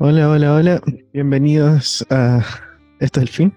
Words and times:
Hola, 0.00 0.30
hola, 0.30 0.54
hola. 0.54 0.82
Bienvenidos 1.12 2.06
a 2.08 2.42
Esto 3.00 3.20
es 3.20 3.22
el 3.24 3.28
fin, 3.28 3.52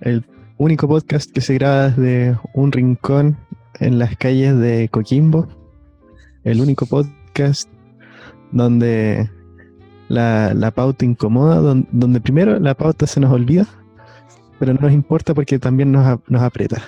el 0.00 0.24
único 0.56 0.88
podcast 0.88 1.30
que 1.30 1.40
se 1.40 1.54
graba 1.54 1.90
desde 1.90 2.38
un 2.54 2.72
rincón 2.72 3.36
en 3.78 3.98
las 3.98 4.16
calles 4.16 4.58
de 4.58 4.88
Coquimbo. 4.88 5.46
El 6.44 6.60
único 6.60 6.86
podcast 6.86 7.68
donde 8.50 9.30
la, 10.12 10.52
la 10.54 10.70
pauta 10.70 11.04
incomoda, 11.06 11.56
don- 11.56 11.88
donde, 11.90 12.20
primero 12.20 12.58
la 12.60 12.74
pauta 12.74 13.06
se 13.06 13.18
nos 13.18 13.32
olvida, 13.32 13.66
pero 14.58 14.74
no 14.74 14.80
nos 14.80 14.92
importa 14.92 15.32
porque 15.34 15.58
también 15.58 15.90
nos, 15.90 16.06
ap- 16.06 16.28
nos 16.28 16.42
aprieta. 16.42 16.82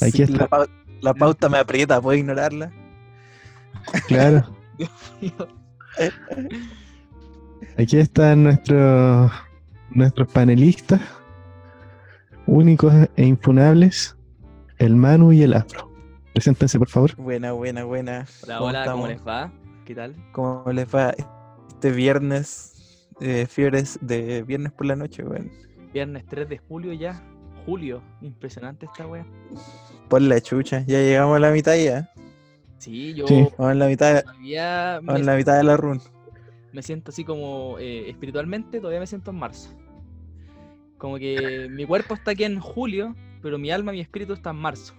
Aquí 0.00 0.12
Sí, 0.18 0.22
está. 0.22 0.38
La, 0.44 0.48
pau- 0.48 0.68
la 1.00 1.14
pauta 1.14 1.48
me 1.48 1.58
aprieta, 1.58 2.00
¿puedo 2.00 2.16
ignorarla? 2.16 2.70
Claro, 4.06 4.44
aquí 7.78 7.96
están 7.98 8.44
nuestros, 8.44 9.32
nuestros 9.90 10.28
panelistas 10.32 11.00
únicos 12.46 12.92
e 13.16 13.24
infunables, 13.26 14.16
el 14.78 14.94
Manu 14.96 15.32
y 15.32 15.42
el 15.42 15.54
Afro. 15.54 15.90
Preséntense, 16.32 16.78
por 16.78 16.88
favor. 16.88 17.16
Buena, 17.16 17.52
buena, 17.52 17.84
buena. 17.84 18.26
Hola, 18.44 18.56
¿Cómo 18.58 18.68
hola, 18.68 18.84
¿cómo 18.92 19.06
les 19.08 19.26
va? 19.26 19.50
¿Qué 19.84 19.94
tal? 19.94 20.14
¿Cómo 20.32 20.64
les 20.72 20.86
va 20.94 21.12
este 21.80 21.92
viernes? 21.92 23.08
Eh, 23.22 23.46
fiebres 23.46 23.98
de 24.02 24.42
viernes 24.42 24.70
por 24.70 24.86
la 24.86 24.96
noche, 24.96 25.24
weón. 25.24 25.50
Viernes 25.94 26.26
3 26.26 26.46
de 26.46 26.58
julio 26.58 26.92
ya. 26.92 27.22
Julio, 27.64 28.02
impresionante 28.20 28.84
esta 28.84 29.06
wea. 29.06 29.26
Por 30.10 30.20
la 30.20 30.42
chucha, 30.42 30.84
ya 30.86 30.98
llegamos 30.98 31.36
a 31.36 31.40
la 31.40 31.50
mitad 31.50 31.76
ya. 31.76 32.10
Sí, 32.76 33.14
yo 33.14 33.26
Sí. 33.26 33.48
Vamos 33.56 33.72
en 33.72 33.78
la 33.78 33.86
mitad, 33.86 34.22
todavía 34.22 34.94
vamos 34.96 35.14
me, 35.14 35.20
en 35.20 35.26
la 35.26 35.36
mitad 35.36 35.56
de 35.56 35.64
la 35.64 35.76
run. 35.78 36.00
me 36.72 36.82
siento 36.82 37.12
así 37.12 37.24
como 37.24 37.78
eh, 37.78 38.10
espiritualmente, 38.10 38.78
todavía 38.78 39.00
me 39.00 39.06
siento 39.06 39.30
en 39.30 39.38
marzo. 39.38 39.70
Como 40.98 41.16
que 41.16 41.68
mi 41.70 41.86
cuerpo 41.86 42.12
está 42.14 42.32
aquí 42.32 42.44
en 42.44 42.60
julio, 42.60 43.14
pero 43.42 43.58
mi 43.58 43.70
alma, 43.70 43.92
mi 43.92 44.00
espíritu 44.00 44.34
está 44.34 44.50
en 44.50 44.56
marzo. 44.56 44.94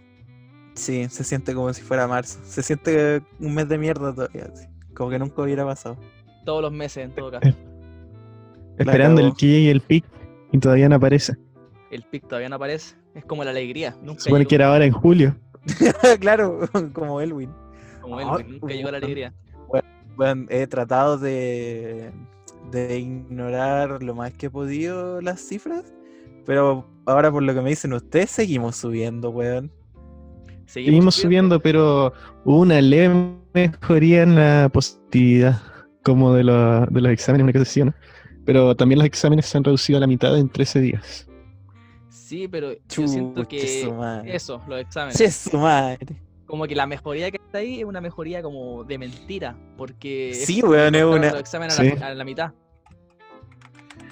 Sí, 0.73 1.07
se 1.09 1.23
siente 1.23 1.53
como 1.53 1.71
si 1.73 1.83
fuera 1.83 2.07
marzo. 2.07 2.39
Se 2.43 2.63
siente 2.63 3.21
un 3.39 3.53
mes 3.53 3.69
de 3.69 3.77
mierda 3.77 4.13
todavía, 4.13 4.49
así, 4.51 4.67
como 4.95 5.11
que 5.11 5.19
nunca 5.19 5.43
hubiera 5.43 5.63
pasado. 5.63 5.97
Todos 6.45 6.61
los 6.61 6.71
meses 6.71 7.05
en 7.05 7.11
todo 7.15 7.31
caso. 7.31 7.55
Esperando 8.77 9.21
el 9.21 9.33
que 9.35 9.47
llegue 9.47 9.71
el 9.71 9.81
pic 9.81 10.05
y 10.51 10.57
todavía 10.57 10.89
no 10.89 10.95
aparece. 10.95 11.35
El 11.91 12.03
pic 12.03 12.27
todavía 12.27 12.49
no 12.49 12.55
aparece. 12.55 12.95
Es 13.13 13.25
como 13.25 13.43
la 13.43 13.51
alegría. 13.51 13.95
Nunca 14.01 14.21
Supone 14.21 14.39
llegó, 14.39 14.49
que 14.49 14.55
era 14.55 14.71
ahora 14.71 14.85
en 14.85 14.91
julio. 14.93 15.35
claro, 16.19 16.59
como 16.93 17.21
Elwin. 17.21 17.51
como 18.01 18.19
él, 18.19 18.27
Ah, 18.29 18.39
nunca 18.47 18.73
llegó 18.73 18.91
la 18.91 18.97
alegría. 18.97 19.33
Bueno, 20.15 20.45
he 20.49 20.67
tratado 20.67 21.17
de, 21.17 22.11
de 22.71 22.99
ignorar 22.99 24.03
lo 24.03 24.13
más 24.15 24.33
que 24.33 24.47
he 24.47 24.49
podido 24.49 25.21
las 25.21 25.39
cifras, 25.41 25.93
pero 26.45 26.87
ahora 27.05 27.31
por 27.31 27.43
lo 27.43 27.53
que 27.53 27.61
me 27.61 27.69
dicen 27.69 27.93
ustedes, 27.93 28.29
seguimos 28.31 28.75
subiendo, 28.75 29.29
weón. 29.29 29.71
Seguimos 30.65 31.15
subiendo, 31.15 31.59
pero 31.59 32.13
hubo 32.45 32.59
una 32.59 32.79
leve 32.81 33.35
mejoría 33.53 34.23
en 34.23 34.35
la 34.35 34.69
positividad, 34.71 35.61
como 36.03 36.33
de, 36.33 36.43
los- 36.43 36.87
de 36.89 37.01
los 37.01 37.11
exámenes, 37.11 37.43
una 37.43 37.53
cosa 37.53 37.63
así, 37.63 37.83
¿no? 37.83 37.93
Pero 38.45 38.75
también 38.75 38.99
los 38.99 39.05
exámenes 39.05 39.45
se 39.45 39.57
han 39.57 39.63
reducido 39.63 39.97
a 39.97 39.99
la 40.01 40.07
mitad 40.07 40.37
en 40.37 40.49
13 40.49 40.79
días. 40.81 41.27
Sí, 42.09 42.47
pero 42.47 42.71
yo 42.89 43.07
siento 43.07 43.47
que 43.47 43.83
eso, 44.25 44.61
los 44.67 44.79
exámenes. 44.79 45.17
Che 45.17 45.29
su 45.31 45.57
madre. 45.57 45.99
como 46.45 46.65
que 46.67 46.75
la 46.75 46.85
mejoría 46.87 47.29
que 47.31 47.37
está 47.37 47.59
ahí 47.59 47.79
es 47.79 47.85
una 47.85 48.01
mejoría 48.01 48.41
como 48.41 48.83
de 48.83 48.97
mentira, 48.97 49.55
porque 49.77 50.33
Sí, 50.33 50.61
weón, 50.63 50.95
es 50.95 51.03
una- 51.03 51.31
los 51.31 51.39
exámenes 51.39 51.75
Sí. 51.75 51.89
a, 51.89 51.95
la, 51.95 52.07
a 52.07 52.15
la 52.15 52.23
mitad. 52.25 52.51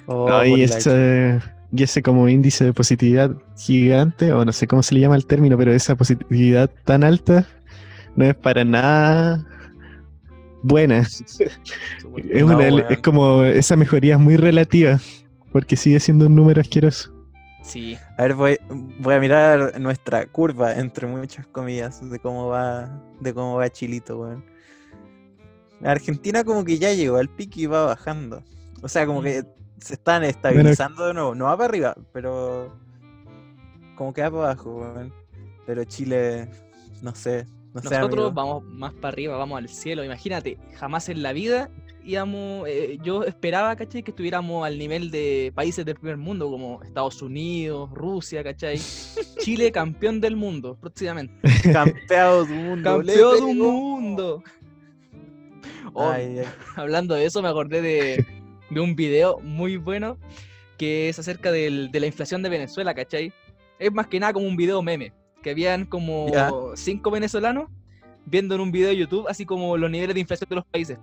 Oh, 0.06 0.28
No, 0.28 0.44
y, 0.44 0.56
la 0.66 0.76
ese, 0.76 1.40
y 1.72 1.82
ese 1.82 2.02
como 2.02 2.28
índice 2.28 2.64
de 2.64 2.72
positividad 2.72 3.30
gigante, 3.58 4.32
o 4.32 4.44
no 4.44 4.52
sé 4.52 4.66
cómo 4.66 4.82
se 4.82 4.94
le 4.94 5.00
llama 5.00 5.16
el 5.16 5.26
término, 5.26 5.56
pero 5.58 5.72
esa 5.72 5.94
positividad 5.94 6.70
tan 6.84 7.04
alta 7.04 7.46
no 8.16 8.24
es 8.24 8.34
para 8.34 8.64
nada 8.64 9.46
buena. 10.62 11.06
Una- 12.44 12.68
es 12.88 12.98
como 12.98 13.42
esa 13.44 13.76
mejoría 13.76 14.14
es 14.14 14.20
muy 14.20 14.36
relativa, 14.36 14.98
porque 15.52 15.76
sigue 15.76 16.00
siendo 16.00 16.26
un 16.26 16.34
número 16.34 16.60
asqueroso. 16.60 17.12
Sí, 17.62 17.96
A 18.16 18.22
ver, 18.22 18.34
voy, 18.34 18.58
voy 19.00 19.14
a 19.14 19.20
mirar 19.20 19.78
nuestra 19.80 20.26
curva, 20.26 20.74
entre 20.74 21.06
muchas 21.06 21.46
comillas, 21.46 22.00
de 22.10 22.18
cómo 22.18 22.48
va, 22.48 22.90
de 23.20 23.34
cómo 23.34 23.56
va 23.56 23.68
Chilito, 23.70 24.18
weón. 24.18 24.44
Argentina 25.84 26.42
como 26.44 26.64
que 26.64 26.78
ya 26.78 26.92
llegó 26.92 27.16
al 27.18 27.28
pico 27.28 27.54
y 27.60 27.66
va 27.66 27.86
bajando. 27.86 28.42
O 28.82 28.88
sea, 28.88 29.06
como 29.06 29.22
que 29.22 29.44
se 29.78 29.94
están 29.94 30.24
estabilizando 30.24 31.06
de 31.06 31.14
nuevo. 31.14 31.34
No 31.34 31.44
va 31.46 31.56
para 31.56 31.68
arriba, 31.68 31.94
pero 32.12 32.74
como 33.94 34.12
que 34.12 34.22
va 34.22 34.30
para 34.30 34.42
abajo, 34.52 34.76
weón. 34.76 35.12
Pero 35.66 35.84
Chile, 35.84 36.48
no 37.02 37.14
sé, 37.14 37.46
no 37.74 37.80
nosotros 37.82 38.34
vamos 38.34 38.64
más 38.64 38.92
para 38.94 39.08
arriba, 39.12 39.36
vamos 39.36 39.58
al 39.58 39.68
cielo. 39.68 40.04
Imagínate, 40.04 40.58
jamás 40.74 41.08
en 41.08 41.22
la 41.22 41.32
vida 41.32 41.70
íbamos, 42.02 42.66
eh, 42.66 42.98
yo 43.02 43.24
esperaba, 43.24 43.76
¿cachai? 43.76 44.02
Que 44.02 44.10
estuviéramos 44.10 44.66
al 44.66 44.78
nivel 44.78 45.10
de 45.10 45.52
países 45.54 45.84
del 45.84 45.94
primer 45.96 46.16
mundo, 46.16 46.50
como 46.50 46.82
Estados 46.82 47.20
Unidos, 47.22 47.90
Rusia, 47.92 48.42
¿cachai? 48.42 48.78
Chile, 49.38 49.70
campeón 49.70 50.20
del 50.20 50.34
mundo, 50.36 50.76
próximamente. 50.80 51.34
Campeón 51.72 52.48
del 52.48 52.56
mundo. 52.64 52.90
¡Campeón 52.96 53.46
del 53.46 53.56
mundo! 53.56 54.42
Oh, 55.92 56.08
Ay, 56.10 56.38
ay. 56.38 56.44
Hablando 56.76 57.14
de 57.14 57.24
eso, 57.26 57.42
me 57.42 57.48
acordé 57.48 57.82
de, 57.82 58.24
de 58.70 58.80
un 58.80 58.94
video 58.94 59.38
muy 59.40 59.76
bueno 59.76 60.18
que 60.78 61.08
es 61.08 61.18
acerca 61.18 61.50
del- 61.52 61.90
de 61.90 62.00
la 62.00 62.06
inflación 62.06 62.42
de 62.42 62.48
Venezuela, 62.48 62.94
¿cachai? 62.94 63.32
Es 63.78 63.92
más 63.92 64.06
que 64.06 64.20
nada 64.20 64.32
como 64.32 64.46
un 64.46 64.56
video 64.56 64.82
meme, 64.82 65.12
que 65.42 65.50
habían 65.50 65.84
como 65.86 66.72
cinco 66.76 67.10
venezolanos 67.10 67.68
viendo 68.26 68.54
en 68.54 68.60
un 68.60 68.70
video 68.72 68.88
de 68.88 68.96
YouTube 68.96 69.26
así 69.28 69.44
como 69.46 69.76
los 69.76 69.90
niveles 69.90 70.14
de 70.14 70.20
inflación 70.20 70.48
de 70.48 70.56
los 70.56 70.64
países. 70.66 70.98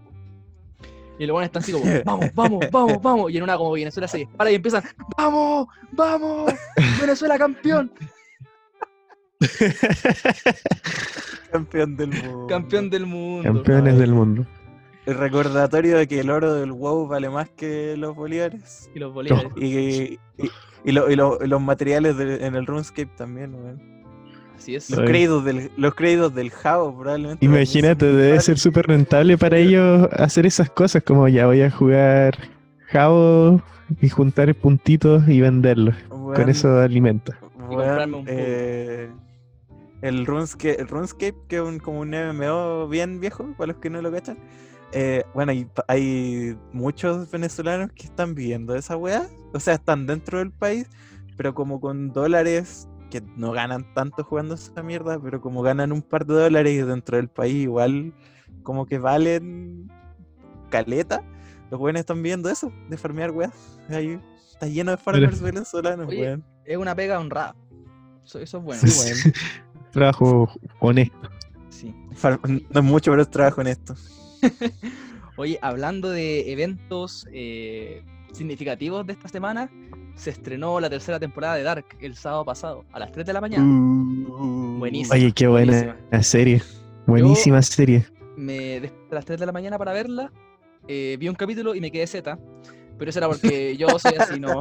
Y 1.20 1.26
los 1.26 1.34
buenos 1.34 1.48
están 1.48 1.64
así 1.64 1.72
como, 1.72 1.86
vamos, 2.06 2.30
vamos, 2.36 2.66
vamos, 2.72 3.02
vamos. 3.02 3.32
Y 3.32 3.38
en 3.38 3.44
una 3.44 3.58
como 3.58 3.72
Venezuela 3.72 4.08
se 4.08 4.20
dispara 4.20 4.52
y 4.52 4.56
empiezan, 4.56 4.84
vamos, 5.18 5.68
vamos, 5.92 6.54
Venezuela 7.02 7.38
campeón, 7.40 7.92
Campeón 11.52 11.96
del 11.98 12.10
mundo. 12.10 12.48
campeón 12.48 12.90
del 12.90 13.06
mundo. 13.06 13.44
Campeones 13.54 13.94
Ay. 13.94 14.00
del 14.00 14.14
mundo. 14.14 14.46
El 15.06 15.18
recordatorio 15.18 15.98
de 15.98 16.08
que 16.08 16.20
el 16.20 16.30
oro 16.30 16.54
del 16.54 16.72
WoW 16.74 17.08
vale 17.08 17.30
más 17.30 17.50
que 17.50 17.96
los 17.98 18.16
bolívares. 18.16 18.90
Y 18.94 19.00
los 19.00 19.14
bolívares. 19.14 19.52
Y, 19.56 19.78
y, 19.78 20.20
y 20.84 20.92
lo- 20.92 21.10
y 21.10 21.16
lo- 21.16 21.40
y 21.44 21.48
los 21.48 21.62
materiales 21.62 22.18
de- 22.18 22.46
en 22.46 22.56
el 22.56 22.66
RuneScape 22.66 23.12
también, 23.16 23.56
weón. 23.56 23.97
Así 24.58 24.76
es. 24.76 24.90
Los 24.90 25.02
créditos 25.02 25.46
del, 25.46 25.72
los 25.78 25.94
créditos 25.96 26.34
del 26.34 26.50
Jao 26.52 26.98
probablemente. 26.98 27.46
Imagínate, 27.46 28.06
debe 28.06 28.40
ser 28.40 28.58
súper 28.58 28.88
rentable 28.88 29.38
para 29.38 29.58
ellos 29.58 30.10
hacer 30.14 30.46
esas 30.46 30.70
cosas, 30.70 31.04
como 31.04 31.28
ya 31.28 31.46
voy 31.46 31.62
a 31.62 31.70
jugar 31.72 32.38
Jabo 32.88 33.62
y 34.02 34.10
juntar 34.10 34.54
puntitos 34.56 35.28
y 35.28 35.42
venderlos. 35.42 35.96
Con 36.10 36.50
eso 36.50 36.80
alimenta. 36.80 37.40
eh, 38.28 39.10
el, 40.02 40.26
RuneScape, 40.26 40.82
el 40.82 40.88
RuneScape, 40.88 41.36
que 41.48 41.58
es 41.58 41.62
un, 41.62 41.80
como 41.80 42.02
un 42.02 42.10
MMO 42.12 42.88
bien 42.88 43.20
viejo, 43.20 43.54
para 43.58 43.74
los 43.74 43.82
que 43.82 43.90
no 43.90 44.02
lo 44.02 44.12
cachan. 44.12 44.38
eh, 44.92 45.24
bueno, 45.34 45.52
hay 45.88 46.58
muchos 46.72 47.30
venezolanos 47.30 47.92
que 47.94 48.04
están 48.06 48.36
viviendo 48.36 48.76
esa 48.76 48.96
weá. 48.98 49.28
O 49.54 49.60
sea, 49.60 49.76
están 49.76 50.06
dentro 50.08 50.40
del 50.40 50.52
país, 50.52 50.88
pero 51.38 51.54
como 51.54 51.80
con 51.80 52.12
dólares 52.12 52.88
que 53.10 53.22
no 53.36 53.52
ganan 53.52 53.94
tanto 53.94 54.24
jugando 54.24 54.56
esa 54.56 54.84
mierda, 54.84 55.20
pero 55.20 55.40
como 55.42 55.62
ganan 55.62 55.92
un 55.92 56.02
par 56.02 56.26
de 56.26 56.34
dólares 56.36 56.86
dentro 56.88 57.18
del 57.18 57.30
país, 57.30 57.56
igual 57.64 58.14
como 58.64 58.86
que 58.86 58.98
valen 59.00 59.90
caleta. 60.70 61.24
Los 61.72 61.80
weones 61.80 62.02
están 62.02 62.22
viendo 62.24 62.50
eso, 62.50 62.72
de 62.90 62.98
farmear 62.98 63.32
weas. 63.32 63.80
Ahí 63.90 64.20
está 64.52 64.68
lleno 64.68 64.92
de 64.92 64.98
farmers 64.98 65.42
venezolanos, 65.42 66.08
Oye, 66.08 66.22
weón. 66.22 66.44
Es 66.66 66.78
una 66.78 66.96
pega 66.96 67.20
honrada. 67.20 67.56
Eso, 68.26 68.40
eso 68.40 68.58
es 68.58 68.64
bueno. 68.64 68.82
Sí, 68.82 69.00
weón. 69.00 69.34
Trabajo 69.92 70.50
honesto. 70.80 71.30
Sí. 71.70 71.94
Far- 72.14 72.40
No 72.44 72.80
es 72.80 72.86
mucho, 72.86 73.12
pero 73.12 73.22
es 73.22 73.30
trabajo 73.30 73.62
en 73.62 73.68
esto. 73.68 73.96
Oye, 75.38 75.60
hablando 75.62 76.10
de 76.10 76.52
eventos 76.52 77.28
eh, 77.32 78.04
significativos 78.34 79.06
de 79.06 79.14
esta 79.14 79.28
semana, 79.28 79.70
se 80.18 80.32
estrenó 80.32 80.80
la 80.82 80.90
tercera 80.90 81.20
temporada 81.20 81.56
de 81.56 81.64
Dark 81.64 81.86
el 82.02 82.16
sábado 82.16 82.44
pasado, 82.44 82.84
a 82.92 83.00
las 83.00 83.12
3 83.14 83.26
de 83.26 83.34
la 83.34 83.40
mañana. 83.42 83.64
Buenísimo. 84.78 85.14
Oye, 85.16 85.32
qué 85.32 85.48
buena 85.48 85.72
buenísima. 85.72 86.24
serie. 86.24 86.62
Buenísima 87.06 87.62
serie. 87.62 88.06
Me 88.36 88.80
desperté 88.82 89.12
a 89.12 89.16
las 89.16 89.26
3 89.26 89.40
de 89.40 89.46
la 89.46 89.52
mañana 89.52 89.78
para 89.78 89.94
verla, 89.94 90.32
eh, 90.88 91.16
vi 91.20 91.30
un 91.30 91.36
capítulo 91.36 91.74
y 91.76 91.82
me 91.82 91.92
quedé 91.92 92.06
zeta. 92.08 92.38
Pero 92.98 93.10
eso 93.10 93.20
era 93.20 93.28
porque 93.28 93.78
yo 93.78 93.88
soy 94.00 94.14
así, 94.18 94.40
no. 94.40 94.60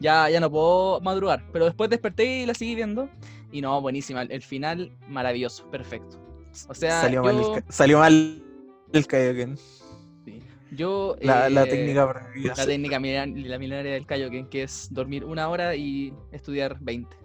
Ya, 0.00 0.30
ya 0.30 0.38
no 0.40 0.50
puedo 0.50 1.00
madrugar. 1.00 1.44
Pero 1.52 1.64
después 1.64 1.90
desperté 1.90 2.42
y 2.42 2.46
la 2.46 2.54
seguí 2.54 2.74
viendo. 2.74 3.08
Y 3.50 3.60
no, 3.62 3.80
buenísima. 3.80 4.22
El 4.22 4.42
final, 4.42 4.92
maravilloso, 5.08 5.68
perfecto. 5.70 6.20
O 6.68 6.74
sea, 6.74 7.00
salió, 7.00 7.22
mal 7.22 7.40
yo- 7.40 7.56
el, 7.56 7.62
ca- 7.64 7.72
salió 7.72 7.98
mal 7.98 8.42
el 8.92 9.06
Kaioken. 9.06 9.58
Yo. 10.70 11.16
La, 11.20 11.48
la 11.48 11.64
eh, 11.64 11.66
técnica 11.70 12.08
prohibida. 12.12 12.54
La 12.56 12.66
técnica 12.66 12.98
milen- 12.98 13.46
la 13.46 13.58
milenaria 13.58 13.92
del 13.92 14.06
Kaioken, 14.06 14.46
que 14.48 14.62
es 14.64 14.88
dormir 14.90 15.24
una 15.24 15.48
hora 15.48 15.74
y 15.76 16.12
estudiar 16.32 16.76
20. 16.80 17.16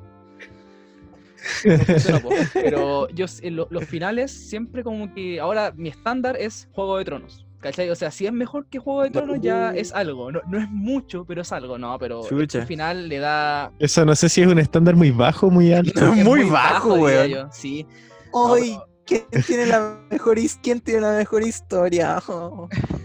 Eso 1.66 2.12
no 2.13 2.19
puedo. 2.22 2.42
Pero 2.54 3.10
yo 3.10 3.25
s- 3.25 3.45
en 3.45 3.56
lo- 3.57 3.68
los 3.69 3.86
finales 3.86 4.31
siempre 4.31 4.84
como 4.84 5.13
que 5.13 5.40
ahora 5.40 5.74
mi 5.75 5.90
estándar 5.90 6.38
es 6.40 6.68
Juego 6.74 6.98
de 6.98 7.06
Tronos. 7.06 7.45
¿Cachai? 7.60 7.90
O 7.90 7.95
sea, 7.95 8.12
si 8.12 8.25
es 8.25 8.34
mejor 8.34 8.66
que 8.68 8.78
Juego 8.80 9.04
de 9.04 9.10
Tronos 9.10 9.40
ya 9.42 9.74
es 9.74 9.94
algo. 9.94 10.31
No, 10.34 10.42
no 10.50 10.57
es 10.60 10.69
mucho, 10.69 11.24
pero 11.25 11.42
es 11.44 11.51
algo. 11.54 11.78
No, 11.78 11.98
pero 11.98 12.22
este 12.22 12.36
Chucha. 12.36 12.66
final 12.66 13.07
le 13.07 13.19
da... 13.19 13.72
Eso 13.80 14.04
no 14.06 14.16
sé 14.16 14.28
si 14.28 14.42
es 14.42 14.48
un 14.48 14.60
estándar 14.60 14.95
muy 14.98 15.12
bajo 15.12 15.48
o 15.48 15.50
muy 15.50 15.72
alto. 15.72 16.00
No, 16.01 16.13
es 16.16 16.25
muy 16.25 16.44
bajo, 16.50 17.10
yo, 17.10 17.50
Sí. 17.54 17.86
¡Ay! 18.34 18.78
¿Quién 19.06 19.24
tiene 19.45 19.66
la 19.66 19.98
mejor, 20.10 20.38
¿quién 20.62 20.80
tiene 20.80 21.01
la 21.01 21.12
mejor 21.18 21.44
historia? 21.44 22.22
Oh. 22.28 22.69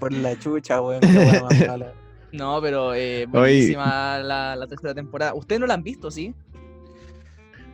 Por 0.00 0.12
la 0.12 0.38
chucha, 0.38 0.80
weón. 0.80 1.00
No, 2.32 2.60
pero 2.62 2.94
eh, 2.94 3.24
Oye. 3.24 3.26
buenísima 3.26 4.18
la, 4.20 4.54
la 4.54 4.66
tercera 4.68 4.94
temporada. 4.94 5.34
Ustedes 5.34 5.60
no 5.60 5.66
la 5.66 5.74
han 5.74 5.82
visto, 5.82 6.12
¿sí? 6.12 6.32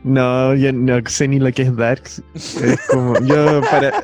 No, 0.03 0.55
yo 0.55 0.73
no 0.73 0.99
sé 1.07 1.29
ni 1.29 1.39
lo 1.39 1.53
que 1.53 1.63
es 1.63 1.77
Darks. 1.77 2.23
Es 2.35 2.81
como, 2.89 3.19
yo 3.21 3.61
para. 3.71 3.89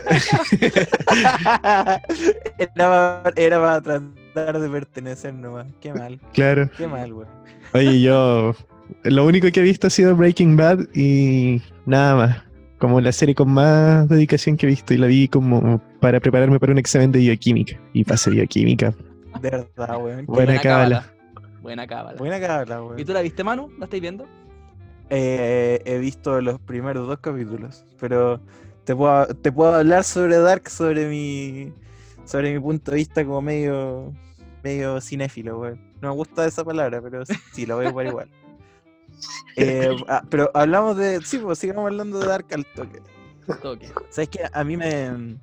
era, 2.58 2.72
para, 2.76 3.32
era 3.36 3.60
para 3.60 3.80
tratar 3.80 4.60
de 4.60 4.69
pertenecer 4.69 5.34
nomás. 5.34 5.66
Qué 5.80 5.92
mal, 5.94 6.20
Claro. 6.32 6.70
qué 6.76 6.86
mal, 6.86 7.12
weón. 7.12 7.28
Oye, 7.74 8.00
yo. 8.00 8.54
Lo 9.04 9.24
único 9.24 9.50
que 9.50 9.60
he 9.60 9.62
visto 9.62 9.86
ha 9.86 9.90
sido 9.90 10.14
Breaking 10.14 10.56
Bad 10.56 10.80
y 10.94 11.62
nada 11.86 12.14
más. 12.16 12.42
Como 12.82 13.00
la 13.00 13.12
serie 13.12 13.32
con 13.37 13.49
más 13.49 14.08
dedicación 14.08 14.56
que 14.56 14.67
he 14.67 14.69
visto 14.69 14.93
y 14.93 14.99
la 14.99 15.06
vi 15.06 15.29
como 15.29 15.81
para 16.00 16.19
prepararme 16.19 16.58
para 16.58 16.73
un 16.73 16.79
examen 16.79 17.12
de 17.12 17.20
bioquímica. 17.20 17.81
Y 17.93 18.02
pasé 18.02 18.31
bioquímica. 18.32 18.93
De 19.40 19.50
verdad, 19.50 20.02
weón. 20.02 20.26
Qué 20.26 20.32
Buena 20.32 20.61
cábala. 20.61 21.12
Buena 21.61 21.87
cábala. 21.87 22.19
Buena 22.19 22.40
cábala, 22.40 22.82
weón. 22.82 22.99
¿Y 22.99 23.05
tú 23.05 23.12
la 23.12 23.23
viste, 23.23 23.44
Manu? 23.44 23.70
¿La 23.79 23.84
estáis 23.84 24.02
viendo? 24.02 24.26
Eh, 25.11 25.81
he 25.84 25.99
visto 25.99 26.40
los 26.40 26.58
primeros 26.58 27.06
dos 27.06 27.20
capítulos, 27.20 27.84
pero 28.00 28.40
te 28.82 28.96
puedo, 28.96 29.29
te 29.29 29.52
puedo 29.52 29.76
hablar 29.76 30.02
sobre 30.02 30.38
Dark, 30.38 30.69
sobre 30.69 31.08
mi, 31.08 31.73
sobre 32.25 32.52
mi 32.52 32.58
punto 32.58 32.90
de 32.90 32.96
vista 32.96 33.25
como 33.25 33.43
medio, 33.43 34.12
medio 34.64 35.00
cinéfilo, 35.00 35.61
weón. 35.61 35.81
No 36.00 36.08
me 36.08 36.14
gusta 36.17 36.46
esa 36.46 36.64
palabra, 36.64 37.00
pero 37.00 37.23
sí, 37.52 37.64
la 37.64 37.76
voy 37.76 37.87
a 37.87 37.88
ocupar 37.90 38.06
igual. 38.06 38.29
Eh, 39.56 39.94
ah, 40.08 40.22
pero 40.30 40.50
hablamos 40.54 40.96
de, 40.96 41.20
sí, 41.22 41.38
pues 41.38 41.58
sigamos 41.58 41.86
hablando 41.86 42.19
de 42.19 42.26
Dark 42.26 42.46
al 42.52 42.66
toque. 42.74 43.00
Toque. 43.62 43.90
¿Sabes 44.10 44.28
que 44.28 44.40
A 44.52 44.64
mí 44.64 44.76
me, 44.76 45.38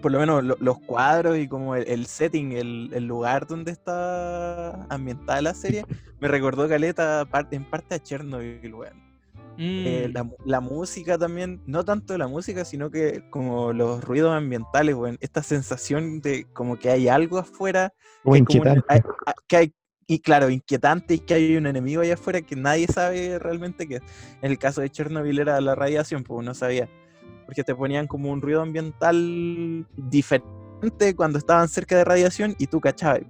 por 0.00 0.10
lo 0.12 0.18
menos 0.18 0.42
lo- 0.42 0.56
los 0.60 0.78
cuadros 0.80 1.38
y 1.38 1.46
como 1.48 1.76
el, 1.76 1.86
el 1.88 2.06
setting, 2.06 2.52
el, 2.52 2.90
el 2.92 3.06
lugar 3.06 3.46
donde 3.46 3.70
está 3.72 4.84
ambientada 4.88 5.40
la 5.42 5.54
serie, 5.54 5.84
me 6.20 6.28
recordó 6.28 6.68
Caleta 6.68 7.24
parte, 7.30 7.56
en 7.56 7.64
parte 7.64 7.94
a 7.94 7.98
Chernobyl, 7.98 8.74
weón. 8.74 9.02
Eh, 9.58 10.06
Mm, 10.08 10.12
la, 10.14 10.22
mu- 10.24 10.36
la 10.46 10.60
música 10.60 11.18
también, 11.18 11.60
no 11.66 11.84
tanto 11.84 12.16
la 12.16 12.26
música, 12.26 12.64
sino 12.64 12.90
que 12.90 13.22
como 13.28 13.74
los 13.74 14.02
ruidos 14.02 14.32
ambientales, 14.34 14.94
weón. 14.94 15.18
Esta 15.20 15.42
sensación 15.42 16.20
de 16.22 16.46
como 16.54 16.78
que 16.78 16.90
hay 16.90 17.08
algo 17.08 17.38
afuera, 17.38 17.90
que, 17.90 18.22
como 18.22 18.34
un- 18.34 18.38
inquietante. 18.38 18.84
hay- 18.88 19.00
que 19.46 19.56
hay, 19.56 19.74
y 20.12 20.18
claro, 20.18 20.50
inquietante 20.50 21.14
y 21.14 21.18
que 21.20 21.32
hay 21.32 21.56
un 21.56 21.66
enemigo 21.66 22.02
allá 22.02 22.14
afuera 22.14 22.42
que 22.42 22.54
nadie 22.54 22.86
sabe 22.86 23.38
realmente 23.38 23.88
qué 23.88 23.96
es. 23.96 24.02
En 24.42 24.50
el 24.50 24.58
caso 24.58 24.82
de 24.82 24.90
Chernobyl 24.90 25.38
era 25.38 25.58
la 25.62 25.74
radiación, 25.74 26.22
pues 26.22 26.38
uno 26.38 26.52
sabía, 26.52 26.86
porque 27.46 27.64
te 27.64 27.74
ponían 27.74 28.06
como 28.06 28.30
un 28.30 28.42
ruido 28.42 28.60
ambiental 28.60 29.86
diferente 29.96 31.14
cuando 31.16 31.38
estaban 31.38 31.66
cerca 31.68 31.96
de 31.96 32.04
radiación 32.04 32.54
y 32.58 32.66
tú 32.66 32.78
cachabas. 32.80 33.22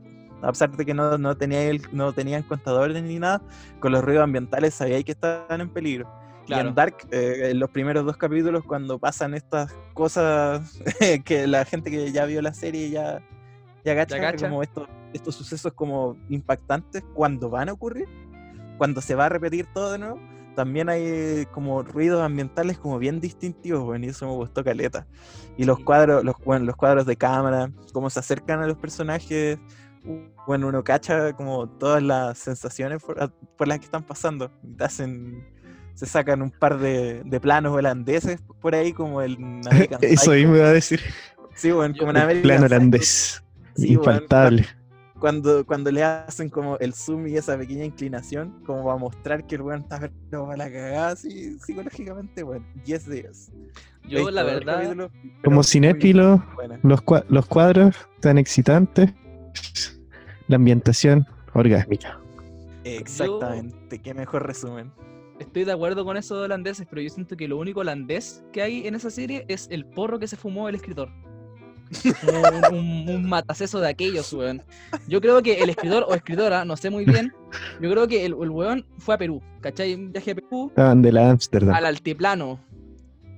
A 0.42 0.48
pesar 0.48 0.76
de 0.76 0.84
que 0.84 0.92
no, 0.92 1.18
no, 1.18 1.36
tenía 1.36 1.62
el- 1.70 1.82
no 1.92 2.12
tenían 2.12 2.42
contadores 2.42 3.00
ni 3.00 3.20
nada, 3.20 3.40
con 3.78 3.92
los 3.92 4.02
ruidos 4.02 4.24
ambientales 4.24 4.74
sabíais 4.74 5.04
que 5.04 5.12
estaban 5.12 5.60
en 5.60 5.68
peligro. 5.68 6.10
Y 6.42 6.46
claro. 6.46 6.70
en 6.70 6.74
Dark, 6.74 6.96
eh, 7.12 7.50
en 7.52 7.60
los 7.60 7.70
primeros 7.70 8.04
dos 8.04 8.16
capítulos, 8.16 8.64
cuando 8.64 8.98
pasan 8.98 9.34
estas 9.34 9.72
cosas 9.94 10.80
que 11.24 11.46
la 11.46 11.64
gente 11.64 11.92
que 11.92 12.10
ya 12.10 12.24
vio 12.24 12.42
la 12.42 12.52
serie 12.52 12.90
ya, 12.90 13.22
ya 13.84 13.94
cacha, 13.94 14.18
cacha. 14.18 14.48
como 14.48 14.64
estos, 14.64 14.88
estos 15.12 15.34
sucesos 15.34 15.72
como 15.72 16.16
impactantes, 16.28 17.02
cuando 17.14 17.50
van 17.50 17.68
a 17.68 17.72
ocurrir, 17.72 18.08
cuando 18.78 19.00
se 19.00 19.14
va 19.14 19.26
a 19.26 19.28
repetir 19.28 19.66
todo 19.72 19.92
de 19.92 19.98
nuevo, 19.98 20.20
también 20.54 20.88
hay 20.88 21.02
eh, 21.04 21.46
como 21.50 21.82
ruidos 21.82 22.22
ambientales 22.22 22.78
como 22.78 22.98
bien 22.98 23.20
distintivos, 23.20 23.82
bueno, 23.82 24.06
y 24.06 24.10
eso 24.10 24.26
me 24.26 24.32
gustó 24.32 24.62
caleta. 24.62 25.06
Y 25.56 25.64
los 25.64 25.78
cuadros, 25.80 26.24
los, 26.24 26.36
bueno, 26.44 26.64
los 26.66 26.76
cuadros 26.76 27.06
de 27.06 27.16
cámara, 27.16 27.70
cómo 27.92 28.10
se 28.10 28.20
acercan 28.20 28.62
a 28.62 28.66
los 28.66 28.76
personajes, 28.76 29.58
bueno, 30.46 30.68
uno 30.68 30.82
cacha 30.82 31.32
como 31.34 31.68
todas 31.68 32.02
las 32.02 32.38
sensaciones 32.38 33.02
por, 33.02 33.32
por 33.56 33.68
las 33.68 33.78
que 33.78 33.84
están 33.84 34.02
pasando. 34.02 34.50
te 34.76 34.84
hacen, 34.84 35.46
se 35.94 36.06
sacan 36.06 36.42
un 36.42 36.50
par 36.50 36.78
de, 36.78 37.22
de 37.24 37.40
planos 37.40 37.72
holandeses 37.72 38.40
por 38.60 38.74
ahí, 38.74 38.92
como 38.92 39.22
el 39.22 39.34
American 39.70 39.98
Eso 40.02 40.24
Psycho. 40.24 40.32
mismo 40.32 40.56
iba 40.56 40.66
a 40.66 40.72
decir. 40.72 41.00
Sí, 41.54 41.70
bueno, 41.70 41.94
como 41.98 42.10
en 42.10 42.16
American 42.16 42.42
plano 42.42 42.62
Psycho, 42.62 42.74
holandés. 42.74 43.44
Sí, 43.76 43.92
infaltable. 43.92 44.66
Cuando, 45.22 45.64
cuando 45.64 45.92
le 45.92 46.02
hacen 46.02 46.48
como 46.48 46.76
el 46.78 46.92
zoom 46.94 47.28
y 47.28 47.36
esa 47.36 47.56
pequeña 47.56 47.84
inclinación, 47.84 48.60
como 48.66 48.84
para 48.84 48.96
mostrar 48.96 49.46
que 49.46 49.54
el 49.54 49.62
weón 49.62 49.82
está 49.82 50.10
pero 50.28 50.46
para 50.46 50.56
la 50.56 50.64
cagada 50.64 51.10
así 51.10 51.56
psicológicamente, 51.60 52.42
bueno, 52.42 52.66
10 52.84 53.08
días. 53.08 53.52
Yo, 54.08 54.28
la 54.32 54.42
verdad, 54.42 55.08
Como 55.44 55.62
cinéfilo, 55.62 56.44
los, 56.82 57.04
cua- 57.04 57.24
los 57.28 57.46
cuadros 57.46 57.94
tan 58.20 58.36
excitantes. 58.36 59.14
La 60.48 60.56
ambientación 60.56 61.24
orgásmica. 61.54 62.18
Exactamente, 62.82 64.00
qué 64.00 64.14
mejor 64.14 64.44
resumen. 64.44 64.90
estoy 65.38 65.62
de 65.64 65.70
acuerdo 65.70 66.04
con 66.04 66.16
eso 66.16 66.36
de 66.36 66.46
holandeses, 66.46 66.84
pero 66.90 67.00
yo 67.00 67.10
siento 67.10 67.36
que 67.36 67.46
lo 67.46 67.58
único 67.58 67.78
holandés 67.78 68.42
que 68.52 68.60
hay 68.62 68.88
en 68.88 68.96
esa 68.96 69.08
serie 69.08 69.44
es 69.46 69.68
el 69.70 69.86
porro 69.86 70.18
que 70.18 70.26
se 70.26 70.36
fumó 70.36 70.68
el 70.68 70.74
escritor. 70.74 71.10
Un, 72.70 72.74
un, 72.78 73.08
un 73.10 73.28
mataceso 73.28 73.80
de 73.80 73.88
aquellos, 73.88 74.32
weón. 74.32 74.62
Yo 75.08 75.20
creo 75.20 75.42
que 75.42 75.62
el 75.62 75.70
escritor 75.70 76.04
o 76.08 76.14
escritora, 76.14 76.64
no 76.64 76.76
sé 76.76 76.90
muy 76.90 77.04
bien, 77.04 77.32
yo 77.80 77.90
creo 77.90 78.06
que 78.08 78.24
el, 78.24 78.32
el 78.40 78.50
weón 78.50 78.86
fue 78.98 79.14
a 79.14 79.18
Perú, 79.18 79.42
¿cachai? 79.60 79.94
Un 79.94 80.12
viaje 80.12 80.30
a 80.32 80.34
Perú, 80.34 80.68
Estaban 80.70 81.02
de 81.02 81.12
la 81.12 81.30
Ámsterdam. 81.30 81.74
al 81.74 81.86
altiplano. 81.86 82.60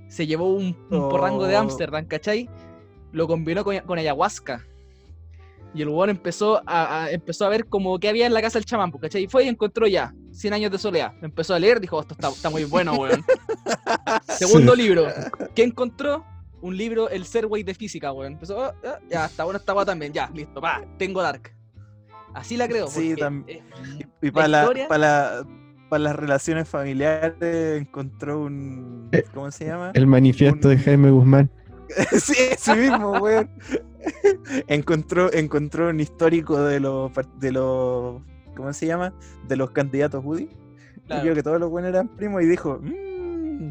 Se 0.09 0.27
llevó 0.27 0.55
un, 0.55 0.77
un 0.91 1.09
porrango 1.09 1.47
de 1.47 1.57
Oh. 1.57 1.61
Ámsterdam, 1.61 2.07
¿cachai? 2.07 2.49
Lo 3.13 3.27
combinó 3.27 3.65
con, 3.65 3.77
con 3.81 3.99
ayahuasca. 3.99 4.65
Y 5.77 5.83
el 5.83 5.89
weón 5.89 6.11
empezó 6.11 6.63
a, 6.67 7.05
a- 7.05 7.11
empezó 7.11 7.45
a 7.47 7.49
ver 7.49 7.67
como 7.67 7.99
qué 7.99 8.09
había 8.09 8.27
en 8.27 8.35
la 8.35 8.41
casa 8.41 8.59
del 8.61 8.65
chamán, 8.65 8.93
pues, 8.93 9.03
¿cachai? 9.03 9.25
Y 9.25 9.27
fue 9.27 9.45
y 9.45 9.49
encontró 9.49 9.89
ya 9.89 10.15
100 10.31 10.55
años 10.55 10.71
de 10.71 10.79
soledad. 10.79 11.15
Empezó 11.21 11.53
a 11.55 11.59
leer, 11.59 11.81
dijo, 11.81 12.01
esto 12.01 12.15
está, 12.15 12.29
está 12.29 12.49
muy 12.51 12.63
bueno, 12.65 12.93
weón. 12.95 13.25
Segundo 14.29 14.75
libro. 14.77 15.07
¿Qué 15.55 15.65
encontró? 15.65 16.25
Un 16.65 16.77
libro, 16.79 17.11
El 17.11 17.27
Serway 17.27 17.63
de 17.63 17.75
Física, 17.75 18.11
weón. 18.13 18.33
Empezó, 18.33 18.59
ah, 18.65 18.75
ah, 18.85 18.99
ya, 19.11 19.27
está 19.27 19.45
bueno 19.45 19.61
agua 19.67 19.85
también, 19.85 20.13
ya, 20.15 20.31
listo, 20.35 20.61
pa, 20.63 20.83
tengo 20.97 21.21
Dark. 21.21 21.53
Así 22.33 22.57
la 22.57 22.67
creo. 22.67 22.89
Sí, 22.89 23.11
porque 23.11 23.23
tam- 23.23 23.45
es- 23.47 23.63
Y 24.23 24.31
para 24.31 24.49
la, 24.49 24.61
historia- 24.63 24.89
para 24.89 24.99
la- 24.99 25.47
para 25.91 26.03
las 26.05 26.17
relaciones 26.17 26.67
familiares 26.67 27.81
encontró 27.83 28.41
un 28.41 29.09
Eh, 29.13 29.25
¿cómo 29.35 29.51
se 29.51 29.67
llama? 29.67 29.91
El 29.95 30.07
manifiesto 30.07 30.69
de 30.71 30.79
Jaime 30.79 31.11
Guzmán. 31.11 31.51
sí, 32.19 32.35
ese 32.51 32.75
mismo, 32.77 33.11
weón. 33.21 33.51
encontró, 34.67 35.33
encontró 35.33 35.91
un 35.91 36.01
histórico 36.01 36.61
de 36.63 36.81
los 36.81 37.13
de 37.41 37.53
los 37.53 38.23
¿cómo 38.57 38.73
se 38.73 38.87
llama? 38.87 39.13
De 39.49 39.57
los 39.57 39.71
candidatos 39.71 40.25
Woody. 40.25 40.49
claro. 41.07 41.21
Y 41.23 41.25
vio 41.27 41.35
que 41.35 41.43
todos 41.43 41.61
los 41.61 41.69
buenos 41.71 41.91
eran 41.91 42.09
primos 42.09 42.43
y 42.43 42.47
dijo, 42.47 42.79
"Mm". 42.83 43.71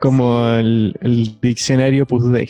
Como 0.00 0.46
el, 0.48 0.96
el 1.02 1.38
diccionario 1.40 2.06
Puzdey. 2.06 2.48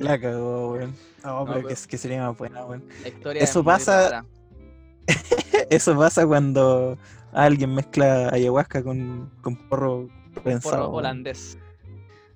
la 0.00 0.18
cagó, 0.20 0.72
weón. 0.72 0.94
No, 1.24 1.44
No, 1.44 1.52
pero 1.52 1.68
que, 1.68 1.74
que 1.88 1.98
sería 1.98 2.26
más 2.28 2.36
buena, 2.36 2.64
weón. 2.64 2.84
La 3.02 3.08
historia 3.08 3.42
Eso 3.42 3.60
es 3.60 3.64
pasa-. 3.66 4.24
Eso 5.70 5.96
pasa 5.96 6.26
cuando 6.26 6.98
alguien 7.32 7.74
mezcla 7.74 8.28
ayahuasca 8.30 8.82
con, 8.82 9.30
con 9.40 9.56
porro 9.68 10.08
prensado. 10.42 10.86
Porro 10.86 10.96
holandés. 10.98 11.58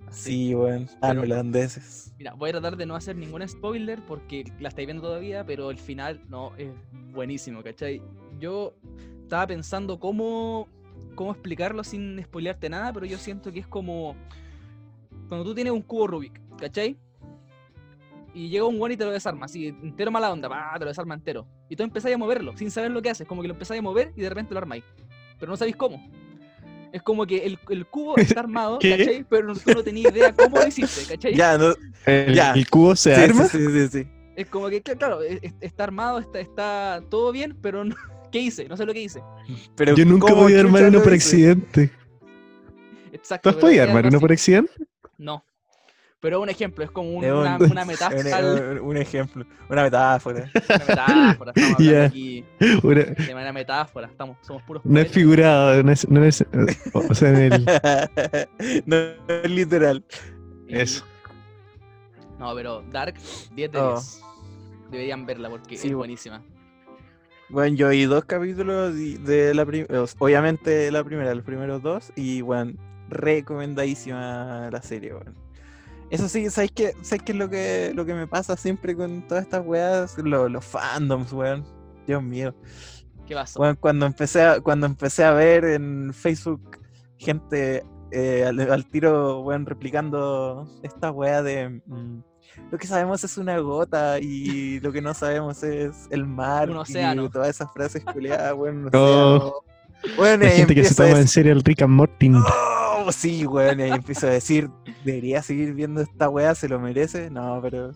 Así. 0.09 0.23
Sí, 0.49 0.55
weón. 0.55 0.89
Pero- 1.01 1.23
holandeses. 1.23 2.13
Mira, 2.19 2.35
voy 2.35 2.51
a 2.51 2.53
tratar 2.53 2.77
de 2.77 2.85
no 2.85 2.97
hacer 2.97 3.17
ningún 3.17 3.47
spoiler 3.49 4.01
porque 4.07 4.45
la 4.61 4.69
estáis 4.69 4.87
viendo 4.87 5.03
todavía, 5.03 5.45
pero 5.47 5.71
el 5.71 5.79
final 5.79 6.21
no 6.29 6.53
es 6.59 6.69
buenísimo, 7.13 7.63
¿cachai? 7.63 8.03
Yo 8.39 8.75
estaba 9.23 9.47
pensando 9.47 9.99
cómo, 9.99 10.69
cómo 11.15 11.33
explicarlo 11.33 11.85
sin 11.85 12.23
spoilearte 12.23 12.69
nada, 12.69 12.93
pero 12.93 13.07
yo 13.07 13.19
siento 13.19 13.53
que 13.53 13.61
es 13.61 13.67
como 13.67 14.17
cuando 15.29 15.45
tú 15.45 15.55
tienes 15.55 15.73
un 15.73 15.83
cubo 15.83 16.07
Rubik, 16.07 16.41
¿cachai? 16.59 16.97
y 18.33 18.49
llega 18.49 18.65
un 18.65 18.81
weón 18.81 18.93
y 18.93 18.97
te 18.97 19.05
lo 19.05 19.11
desarma, 19.11 19.47
así, 19.47 19.67
entero 19.67 20.11
mala 20.13 20.31
onda, 20.33 20.49
pa, 20.49 20.73
te 20.75 20.85
lo 20.85 20.91
desarma 20.91 21.15
entero. 21.15 21.49
Y 21.69 21.75
tú 21.75 21.83
empezáis 21.83 22.15
a 22.15 22.19
moverlo, 22.19 22.57
sin 22.57 22.71
saber 22.71 22.93
lo 22.93 23.03
que 23.03 23.11
haces, 23.11 23.27
como 23.27 23.43
que 23.43 23.49
lo 23.49 23.55
empezáis 23.55 23.81
a 23.81 23.83
mover 23.83 24.13
y 24.17 24.21
de 24.21 24.29
repente 24.29 24.55
lo 24.55 24.59
armáis. 24.59 24.85
Pero 25.39 25.51
no 25.51 25.57
sabéis 25.57 25.75
cómo. 25.75 26.09
Es 26.93 27.03
como 27.03 27.27
que 27.27 27.45
el, 27.45 27.59
el 27.71 27.87
cubo 27.87 28.17
está 28.19 28.39
armado, 28.41 28.79
¿Qué? 28.79 28.97
¿cachai? 28.97 29.25
Pero 29.29 29.49
no- 29.49 29.55
tú 29.57 29.73
no 29.75 29.83
tenías 29.83 30.13
idea 30.15 30.33
cómo 30.33 30.59
lo 30.59 30.67
hiciste, 30.67 31.13
¿cachai? 31.13 31.35
Ya, 31.35 31.59
no. 31.59 31.75
El, 32.07 32.33
Ya. 32.35 32.53
el 32.53 32.69
cubo 32.71 32.95
se 32.95 33.17
Sí, 33.17 33.21
arma. 33.21 33.45
sí, 33.47 33.59
sí, 33.59 33.67
sí, 33.73 33.89
sí. 34.05 34.09
Es 34.37 34.47
como 34.49 34.69
que, 34.69 34.81
cl- 34.83 34.97
claro, 34.97 35.23
es- 35.23 35.41
es- 35.43 35.55
está 35.61 35.83
armado, 35.85 36.21
está, 36.21 36.39
está 36.39 37.03
todo 37.11 37.33
bien, 37.33 37.59
pero 37.61 37.85
no- 37.85 37.97
¿qué 38.31 38.39
hice? 38.41 38.69
No 38.69 38.77
sé 38.77 38.85
lo 38.87 38.93
que 38.93 39.01
hice. 39.03 39.23
Pero 39.77 39.95
Yo 39.95 40.05
nunca 40.05 40.29
¿cómo 40.29 40.43
podía 40.43 40.61
armar 40.61 40.85
uno 40.85 41.03
por 41.03 41.13
accidente. 41.13 41.91
Exacto. 43.13 43.51
¿Tú 43.51 43.57
has 43.57 43.61
podido 43.63 43.83
armar 43.83 44.07
uno 44.07 44.17
así. 44.17 44.21
por 44.21 44.33
accidente? 44.33 44.73
No. 45.19 45.45
Pero 46.21 46.39
un 46.43 46.51
ejemplo, 46.51 46.85
es 46.85 46.91
como 46.91 47.11
un- 47.13 47.25
Es 47.25 47.33
un- 47.33 47.39
una, 47.39 47.57
una 47.57 47.85
metáfora. 47.87 48.41
Un, 48.41 48.79
un 48.81 48.97
ejemplo, 48.99 49.47
una 49.71 49.83
metáfora. 49.85 50.51
Una 50.69 50.79
metáfora, 50.87 51.53
estamos 51.57 51.81
aquí 52.07 52.45
Una- 52.83 53.05
de 53.05 53.35
manera 53.35 53.53
metáfora, 53.55 54.07
estamos, 54.07 54.37
somos 54.43 54.63
puros 54.65 54.85
no 54.85 55.01
es 55.01 55.11
figurado, 55.11 55.83
no 55.83 55.91
es, 55.93 56.07
no 56.11 56.23
es- 56.25 56.45
o 56.93 57.15
sea, 57.15 57.31
en 57.31 57.53
el, 57.55 57.65
no 58.87 58.97
es 58.97 59.51
literal. 59.51 60.05
Y- 60.69 60.77
eso. 60.79 61.05
No, 62.39 62.55
pero 62.55 62.83
Dark, 62.91 63.15
10 63.55 63.73
de 63.73 63.79
Oh. 63.79 63.93
10. 63.95 64.23
Deberían 64.91 65.25
verla 65.27 65.49
porque 65.51 65.77
Sí, 65.79 65.89
es 65.89 65.93
bu- 65.95 65.99
buenísima. 65.99 66.43
Bueno, 67.51 67.75
yo 67.77 67.89
vi 67.89 68.05
dos 68.05 68.25
capítulos 68.25 68.95
de 68.95 69.53
la 69.55 69.67
primera, 69.67 70.05
obviamente 70.19 70.91
la 70.93 71.03
primera, 71.03 71.35
los 71.35 71.45
primeros 71.45 71.83
dos, 71.83 72.13
y 72.15 72.43
bueno, 72.43 72.73
recomendadísima 73.09 74.69
la 74.71 74.83
serie, 74.83 75.13
weón. 75.15 75.35
Eso 76.11 76.29
sí, 76.29 76.49
¿sabes 76.51 76.73
qué? 76.73 76.93
¿Sabes 77.03 77.23
qué 77.25 77.33
es 77.33 77.39
lo 77.39 77.49
que, 77.49 77.93
lo 77.95 78.05
que 78.05 78.15
me 78.15 78.27
pasa 78.27 78.57
siempre 78.57 78.97
con 78.97 79.27
todas 79.27 79.45
estas 79.45 79.65
weas? 79.65 80.17
Lo- 80.19 80.49
los 80.49 80.65
fandoms, 80.65 81.33
weón. 81.33 81.65
Dios 82.07 82.23
mío. 82.23 82.55
¿Qué 83.27 83.35
pasó? 83.35 83.59
Bueno, 83.61 83.77
cuando 83.79 84.07
empecé 84.07 84.43
a, 84.43 84.61
cuando 84.61 84.87
empecé 84.87 85.25
a 85.25 85.33
ver 85.33 85.65
en 85.65 86.13
Facebook 86.13 86.79
gente 87.17 87.85
eh, 88.13 88.45
al, 88.47 88.59
al 88.61 88.87
tiro, 88.89 89.41
weón, 89.41 89.67
replicando 89.67 90.69
esta 90.83 91.11
wea 91.13 91.43
de 91.43 91.81
mm, 91.87 92.21
lo 92.71 92.79
que 92.79 92.87
sabemos 92.87 93.23
es 93.25 93.39
una 93.39 93.59
gota 93.59 94.19
y 94.19 94.81
lo 94.81 94.93
que 94.93 95.01
no 95.01 95.15
sabemos 95.15 95.63
es 95.63 96.07
el 96.11 96.27
mar 96.27 96.71
Un 96.71 96.85
y 96.87 97.29
todas 97.31 97.49
esas 97.49 97.73
frases 97.73 98.05
culiadas, 98.05 98.55
la 100.41 100.47
y 100.47 100.49
ahí 100.49 100.57
gente 100.59 100.75
que 100.75 100.85
se 100.85 100.95
toma 100.95 101.19
en 101.21 101.29
serio 101.29 101.53
el 101.53 101.63
Rick 101.63 101.83
and 101.83 101.93
Morty. 101.95 102.31
"Oh, 102.35 103.11
sí, 103.13 103.47
weón, 103.47 103.81
y 103.81 103.83
ahí 103.85 103.91
empiezo 103.91 104.27
a 104.27 104.31
decir, 104.31 104.71
debería 105.05 105.43
seguir 105.43 105.75
viendo 105.75 106.01
esta 106.01 106.29
wea, 106.29 106.55
se 106.55 106.69
lo 106.69 106.79
merece. 106.81 107.31
No, 107.31 107.61
pero 107.63 107.93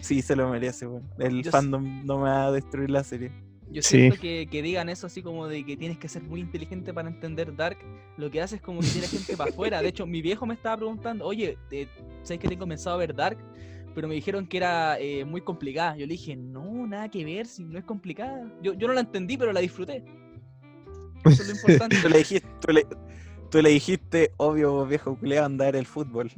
sí 0.00 0.22
se 0.22 0.36
lo 0.36 0.48
merece, 0.48 0.86
weón. 0.86 1.08
El 1.18 1.42
Yo 1.42 1.50
fandom 1.50 2.04
no 2.04 2.18
me 2.18 2.30
va 2.30 2.46
a 2.46 2.52
destruir 2.52 2.90
la 2.90 3.02
serie. 3.04 3.32
Yo 3.68 3.82
Sí. 3.82 3.98
siento 3.98 4.16
que, 4.20 4.46
que 4.50 4.62
digan 4.62 4.88
eso 4.88 5.06
así 5.08 5.22
como 5.22 5.48
de 5.48 5.64
que 5.66 5.76
tienes 5.76 5.98
que 5.98 6.08
ser 6.08 6.22
muy 6.22 6.40
inteligente 6.40 6.94
para 6.94 7.08
entender 7.08 7.54
Dark. 7.56 7.78
Lo 8.16 8.30
que 8.30 8.40
hace 8.40 8.56
es 8.56 8.62
como 8.62 8.80
que 8.80 8.86
tiene 8.86 9.08
gente 9.08 9.36
para 9.36 9.50
afuera. 9.50 9.82
De 9.82 9.88
hecho, 9.88 10.06
mi 10.06 10.22
viejo 10.22 10.46
me 10.46 10.54
estaba 10.54 10.76
preguntando, 10.76 11.24
oye, 11.26 11.58
eh, 11.70 11.88
¿sabes 12.22 12.40
que 12.40 12.48
tengo 12.48 12.60
comenzado 12.60 12.94
a 12.96 12.98
ver 12.98 13.14
Dark? 13.14 13.38
Pero 13.94 14.08
me 14.08 14.14
dijeron 14.14 14.46
que 14.46 14.58
era 14.58 14.98
eh, 15.00 15.24
muy 15.24 15.40
complicada. 15.40 15.96
Yo 15.96 16.06
le 16.06 16.12
dije, 16.12 16.36
no, 16.36 16.86
nada 16.86 17.10
que 17.10 17.24
ver, 17.24 17.46
si 17.46 17.64
no 17.64 17.78
es 17.78 17.84
complicada. 17.84 18.46
Yo, 18.62 18.74
yo 18.74 18.86
no 18.88 18.94
la 18.94 19.00
entendí, 19.00 19.36
pero 19.36 19.52
la 19.52 19.60
disfruté. 19.60 20.04
Eso 21.24 21.42
es 21.42 21.48
lo 21.48 21.54
importante. 21.54 21.96
Tú 22.02 22.08
le 22.08 22.18
dijiste, 22.18 22.48
tú 22.60 22.72
le, 22.72 22.86
tú 23.50 23.62
le 23.62 23.70
dijiste, 23.70 24.32
obvio, 24.36 24.86
viejo 24.86 25.18
culeado, 25.18 25.46
anda 25.46 25.64
a 25.64 25.68
ver 25.72 25.76
el 25.76 25.86
fútbol. 25.86 26.30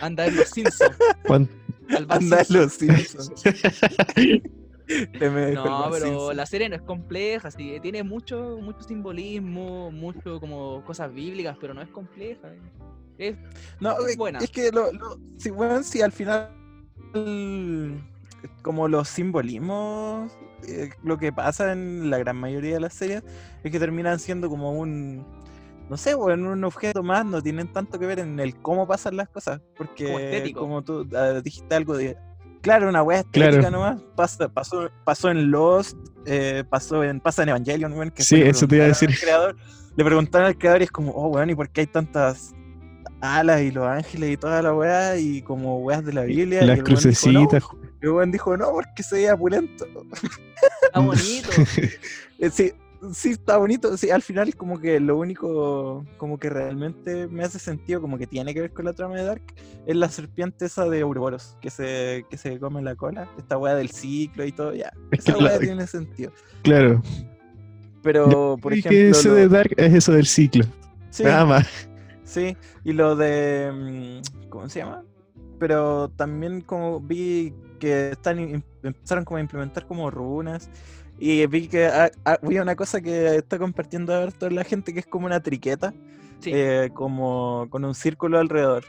Anda 0.00 0.26
en 0.26 0.36
los 0.36 0.48
Simpsons. 0.48 0.96
¿Cuán- 1.26 1.48
Al 1.96 2.06
Bar 2.06 2.18
Anda 2.18 2.40
a 2.40 2.44
Simpson. 2.44 2.62
los 2.62 2.72
Simpsons. 2.72 3.42
No, 5.54 5.88
pero 5.90 6.32
la 6.32 6.46
serie 6.46 6.68
no 6.68 6.76
es 6.76 6.82
compleja, 6.82 7.50
sí, 7.50 7.78
tiene 7.82 8.02
mucho, 8.02 8.58
mucho 8.60 8.82
simbolismo, 8.82 9.90
mucho 9.90 10.40
como 10.40 10.84
cosas 10.84 11.12
bíblicas, 11.12 11.56
pero 11.60 11.74
no 11.74 11.82
es 11.82 11.90
compleja. 11.90 12.52
Es 13.18 13.36
No, 13.80 13.96
es 14.06 14.16
buena. 14.16 14.40
es 14.40 14.50
que 14.50 14.70
lo, 14.70 14.92
lo- 14.92 15.18
si, 15.38 15.50
bueno, 15.50 15.82
si 15.82 16.02
al 16.02 16.12
final 16.12 16.50
como 18.62 18.88
los 18.88 19.08
simbolismos, 19.08 20.32
eh, 20.66 20.90
lo 21.02 21.18
que 21.18 21.32
pasa 21.32 21.72
en 21.72 22.10
la 22.10 22.18
gran 22.18 22.36
mayoría 22.36 22.74
de 22.74 22.80
las 22.80 22.94
series 22.94 23.22
es 23.62 23.70
que 23.70 23.78
terminan 23.78 24.18
siendo 24.18 24.48
como 24.48 24.72
un, 24.72 25.24
no 25.88 25.96
sé, 25.96 26.14
bueno, 26.14 26.50
un 26.52 26.64
objeto 26.64 27.02
más, 27.02 27.24
no 27.26 27.42
tienen 27.42 27.68
tanto 27.72 27.98
que 27.98 28.06
ver 28.06 28.18
en 28.20 28.40
el 28.40 28.56
cómo 28.60 28.86
pasan 28.86 29.16
las 29.16 29.28
cosas, 29.28 29.60
porque 29.76 30.52
como 30.54 30.82
tú 30.82 31.06
ah, 31.14 31.40
dijiste 31.42 31.74
algo 31.74 31.96
de, 31.96 32.16
claro, 32.62 32.88
una 32.88 33.02
wea 33.02 33.18
estética 33.20 33.50
Claro. 33.58 33.70
nomás, 33.70 34.00
pasa, 34.16 34.48
pasó, 34.48 34.90
pasó 35.04 35.30
en 35.30 35.50
Lost, 35.50 35.96
eh, 36.24 36.64
pasó 36.68 37.02
en, 37.04 37.20
pasa 37.20 37.42
en 37.42 37.50
Evangelion, 37.50 37.92
weón, 37.92 38.10
que 38.10 38.22
Sí, 38.22 38.40
eso 38.40 38.66
te 38.66 38.76
iba 38.76 38.84
a 38.86 38.88
decir. 38.88 39.10
creador- 39.10 39.56
le 39.94 40.04
preguntaron 40.04 40.46
al 40.46 40.56
creador 40.56 40.80
y 40.80 40.84
es 40.84 40.90
como, 40.90 41.10
oh, 41.12 41.28
weón, 41.28 41.50
¿y 41.50 41.54
por 41.54 41.68
qué 41.68 41.82
hay 41.82 41.86
tantas 41.86 42.54
alas 43.20 43.60
y 43.60 43.70
los 43.70 43.86
ángeles 43.86 44.30
y 44.32 44.36
toda 44.36 44.62
la 44.62 44.72
weá 44.74 45.16
y 45.18 45.42
como 45.42 45.78
weas 45.80 46.04
de 46.04 46.12
la 46.12 46.22
Biblia? 46.22 46.62
Y 46.62 46.66
Las 46.66 46.78
el 46.78 46.84
weón 46.84 46.84
dijo, 46.84 46.84
crucecitas. 46.86 47.62
"No". 47.62 47.78
Y 48.00 48.06
el 48.06 48.10
weón 48.10 48.30
dijo, 48.32 48.56
no, 48.56 48.70
porque 48.72 49.02
se 49.02 49.16
veía 49.16 49.36
pulento. 49.36 49.86
está 50.82 51.00
bonito. 51.00 51.48
Eh, 52.38 52.50
Sí, 52.50 52.72
sí, 53.12 53.30
está 53.30 53.56
bonito. 53.56 53.96
Sí, 53.96 54.10
al 54.10 54.22
final 54.22 54.54
como 54.54 54.78
que 54.80 55.00
lo 55.00 55.16
único 55.16 56.04
como 56.18 56.38
que 56.38 56.48
realmente 56.50 57.26
me 57.28 57.44
hace 57.44 57.58
sentido, 57.58 58.00
como 58.00 58.18
que 58.18 58.26
tiene 58.26 58.54
que 58.54 58.60
ver 58.60 58.72
con 58.72 58.84
la 58.84 58.92
trama 58.92 59.16
de 59.16 59.24
Dark, 59.24 59.42
es 59.86 59.96
la 59.96 60.08
serpiente 60.08 60.66
esa 60.66 60.88
de 60.88 61.02
Ouroboros, 61.02 61.56
que 61.60 61.70
se, 61.70 62.24
que 62.30 62.36
se 62.36 62.58
come 62.58 62.82
la 62.82 62.94
cola. 62.96 63.28
Esta 63.38 63.58
wea 63.58 63.74
del 63.74 63.90
ciclo 63.90 64.44
y 64.44 64.52
todo, 64.52 64.74
ya. 64.74 64.92
Esa 65.10 65.36
la- 65.36 65.44
wea 65.50 65.58
tiene 65.58 65.86
sentido. 65.86 66.32
Claro. 66.62 67.02
Pero, 68.02 68.56
por 68.60 68.72
ejemplo... 68.72 68.90
que 68.90 69.08
eso 69.10 69.28
lo- 69.30 69.34
de 69.36 69.48
Dark 69.48 69.74
es 69.76 69.94
eso 69.94 70.12
del 70.12 70.26
ciclo. 70.26 70.64
sí, 71.10 71.24
Nada 71.24 71.44
más. 71.44 71.88
Sí, 72.24 72.56
y 72.84 72.92
lo 72.92 73.14
de. 73.16 74.20
mm, 74.24 74.48
¿Cómo 74.48 74.68
se 74.68 74.78
llama? 74.78 75.04
Pero 75.58 76.08
también 76.10 76.62
como 76.62 76.98
vi 77.00 77.52
que 77.78 78.10
están 78.10 78.64
empezaron 78.82 79.24
como 79.24 79.36
a 79.36 79.40
implementar 79.40 79.86
como 79.86 80.10
runas. 80.10 80.70
Y 81.24 81.46
vi 81.46 81.68
que 81.68 81.86
ha- 81.86 82.10
ha- 82.24 82.38
había 82.42 82.62
una 82.62 82.74
cosa 82.74 83.00
que 83.00 83.36
está 83.36 83.56
compartiendo 83.56 84.12
ahora 84.12 84.32
toda 84.32 84.50
la 84.50 84.64
gente 84.64 84.92
que 84.92 84.98
es 84.98 85.06
como 85.06 85.26
una 85.26 85.38
triqueta, 85.40 85.94
Sí. 86.40 86.50
eh, 86.52 86.90
como 86.92 87.68
con 87.70 87.84
un 87.84 87.94
círculo 87.94 88.40
alrededor. 88.40 88.82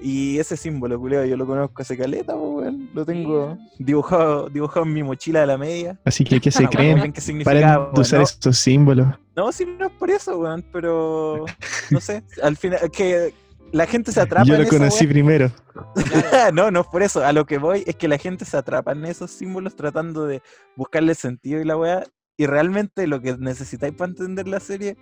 Y 0.00 0.38
ese 0.38 0.56
símbolo, 0.56 0.98
culeo, 0.98 1.26
yo 1.26 1.36
lo 1.36 1.46
conozco 1.46 1.82
hace 1.82 1.96
caleta, 1.96 2.34
weón. 2.36 2.88
Lo 2.94 3.04
tengo 3.04 3.58
dibujado, 3.78 4.48
dibujado 4.48 4.86
en 4.86 4.94
mi 4.94 5.02
mochila 5.02 5.40
de 5.40 5.46
la 5.46 5.58
media. 5.58 5.98
Así 6.06 6.24
que, 6.24 6.40
¿qué 6.40 6.50
se 6.50 6.64
Ah, 6.64 6.70
creen? 6.70 7.12
¿qué 7.12 7.20
significaba, 7.20 7.60
Paren 7.60 7.70
de 7.70 7.90
weón? 7.90 8.00
usar 8.00 8.18
No, 8.20 8.24
esos 8.24 8.58
símbolos. 8.58 9.06
no, 9.36 9.52
sí, 9.52 9.66
no 9.78 9.86
es 9.86 9.92
por 9.92 10.10
eso, 10.10 10.38
weón, 10.38 10.64
pero 10.72 11.44
no 11.90 12.00
sé, 12.00 12.22
al 12.42 12.56
final, 12.56 12.90
que 12.90 13.34
la 13.72 13.86
gente 13.86 14.12
se 14.12 14.20
atrapa 14.22 14.44
Yo 14.46 14.58
lo 14.58 14.68
conocí 14.68 15.06
primero. 15.06 15.50
no, 16.52 16.70
no 16.70 16.80
es 16.80 16.86
por 16.86 17.02
eso, 17.02 17.24
a 17.24 17.32
lo 17.32 17.44
que 17.46 17.58
voy 17.58 17.84
es 17.86 17.96
que 17.96 18.08
la 18.08 18.18
gente 18.18 18.44
se 18.44 18.56
atrapa 18.56 18.92
en 18.92 19.04
esos 19.04 19.30
símbolos 19.30 19.76
tratando 19.76 20.26
de 20.26 20.42
buscarle 20.76 21.14
sentido 21.14 21.60
y 21.60 21.64
la 21.64 21.76
weá, 21.76 22.04
y 22.36 22.46
realmente 22.46 23.06
lo 23.06 23.20
que 23.20 23.36
necesitáis 23.36 23.94
para 23.94 24.10
entender 24.10 24.46
la 24.48 24.60
serie 24.60 24.96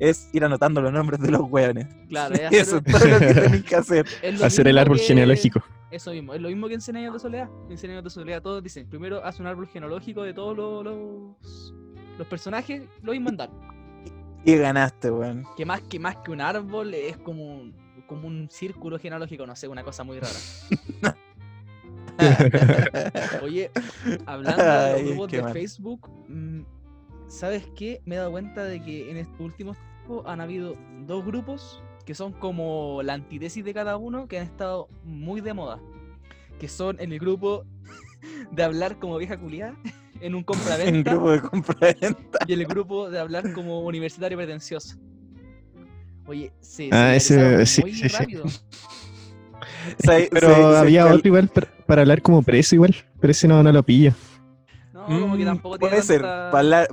es 0.00 0.28
ir 0.32 0.44
anotando 0.44 0.80
los 0.80 0.92
nombres 0.92 1.20
de 1.20 1.30
los 1.30 1.42
weones. 1.50 1.86
Claro, 2.08 2.34
es 2.34 2.40
Y 2.40 2.44
hacer- 2.44 2.60
eso 2.60 2.76
es 2.78 2.84
todo 2.84 3.06
lo 3.08 3.18
que 3.18 3.34
tenéis 3.34 3.64
que 3.64 3.76
hacer. 3.76 4.06
Hacer 4.42 4.68
el 4.68 4.78
árbol 4.78 4.98
que- 4.98 5.04
genealógico. 5.04 5.60
Eso 5.90 6.10
mismo, 6.12 6.34
es 6.34 6.40
lo 6.42 6.48
mismo 6.48 6.68
que 6.68 6.74
en 6.74 6.80
100 6.82 6.96
años 6.98 7.14
de 7.14 7.18
soledad. 7.18 7.48
En 7.70 7.78
100 7.78 7.92
años 7.92 8.04
de 8.04 8.10
soledad 8.10 8.42
todos 8.42 8.62
dicen, 8.62 8.86
primero 8.88 9.24
haz 9.24 9.40
un 9.40 9.46
árbol 9.46 9.66
genealógico 9.68 10.22
de 10.22 10.34
todos 10.34 10.54
los, 10.56 10.84
los, 10.84 11.74
los 12.18 12.26
personajes, 12.26 12.82
lo 13.02 13.12
mismo 13.12 13.30
en 13.30 13.36
Dark. 13.38 13.52
Y 14.44 14.56
ganaste, 14.56 15.10
weón. 15.10 15.44
Que 15.56 15.64
más 15.66 15.80
que 15.82 15.98
más 15.98 16.16
que 16.16 16.30
un 16.30 16.40
árbol 16.42 16.92
es 16.94 17.16
como 17.16 17.42
un, 17.44 17.74
como 18.08 18.26
un 18.26 18.48
círculo 18.50 18.98
genealógico, 18.98 19.46
no 19.46 19.54
sé, 19.54 19.68
una 19.68 19.84
cosa 19.84 20.02
muy 20.02 20.18
rara. 20.18 20.34
Oye, 23.42 23.70
hablando 24.26 24.64
de 24.64 24.92
los 24.92 25.02
grupos 25.10 25.30
de 25.30 25.42
mal. 25.42 25.52
Facebook, 25.52 26.10
mm, 26.28 26.62
¿sabes 27.28 27.68
qué? 27.76 28.02
Me 28.04 28.16
he 28.16 28.18
dado 28.18 28.32
cuenta 28.32 28.64
de 28.64 28.82
que 28.82 29.10
en 29.10 29.18
estos 29.18 29.38
últimos 29.38 29.76
tiempos 29.76 30.26
han 30.26 30.40
habido 30.40 30.74
dos 31.06 31.24
grupos 31.24 31.80
que 32.04 32.14
son 32.14 32.32
como 32.32 33.02
la 33.02 33.12
antítesis 33.12 33.64
de 33.64 33.74
cada 33.74 33.96
uno 33.98 34.26
que 34.26 34.38
han 34.38 34.46
estado 34.46 34.88
muy 35.04 35.40
de 35.40 35.54
moda. 35.54 35.78
Que 36.58 36.66
son 36.66 36.98
en 36.98 37.12
el 37.12 37.20
grupo 37.20 37.64
de 38.50 38.62
hablar 38.64 38.98
como 38.98 39.16
vieja 39.18 39.38
culiada 39.38 39.76
en 40.20 40.34
un 40.34 40.40
En 40.40 40.44
compraventa 40.44 41.10
grupo 41.12 41.30
de 41.30 41.40
compra-venta. 41.42 42.38
y 42.46 42.52
el 42.52 42.66
grupo 42.66 43.10
de 43.10 43.18
hablar 43.20 43.52
como 43.52 43.82
universitario 43.82 44.38
pretencioso. 44.38 44.98
Oye, 46.28 46.52
sí, 46.60 46.90
Ah, 46.92 47.14
ese- 47.16 47.66
sí, 47.66 47.80
muy 47.80 47.92
sí, 47.94 48.08
sí. 48.08 48.16
rápido. 48.16 48.44
Se- 49.98 50.28
Pero 50.30 50.76
había 50.76 51.06
otro 51.06 51.26
igual 51.28 51.48
para, 51.48 51.66
para 51.86 52.02
hablar 52.02 52.22
como 52.22 52.42
preso 52.42 52.74
igual. 52.74 52.94
Pero 53.20 53.30
ese 53.30 53.48
no, 53.48 53.62
no 53.62 53.72
lo 53.72 53.82
pillo. 53.82 54.12
No, 54.92 55.04
como 55.06 55.36
que 55.36 55.42
Mm, 55.42 55.46
tampoco 55.46 55.78
puede 55.78 55.90
tiene 55.92 56.06
ser, 56.06 56.20
tanta- 56.22 56.50
para 56.50 56.58
hablar- 56.60 56.88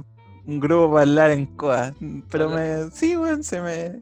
un 0.48 0.60
grupo 0.60 0.90
para 0.92 1.02
hablar 1.02 1.32
en 1.32 1.46
coa. 1.48 1.94
Pero 2.32 2.46
Hablar- 2.50 2.86
me. 2.86 2.92
Sí, 2.92 3.16
weón, 3.18 3.44
se 3.44 3.62
me. 3.62 4.02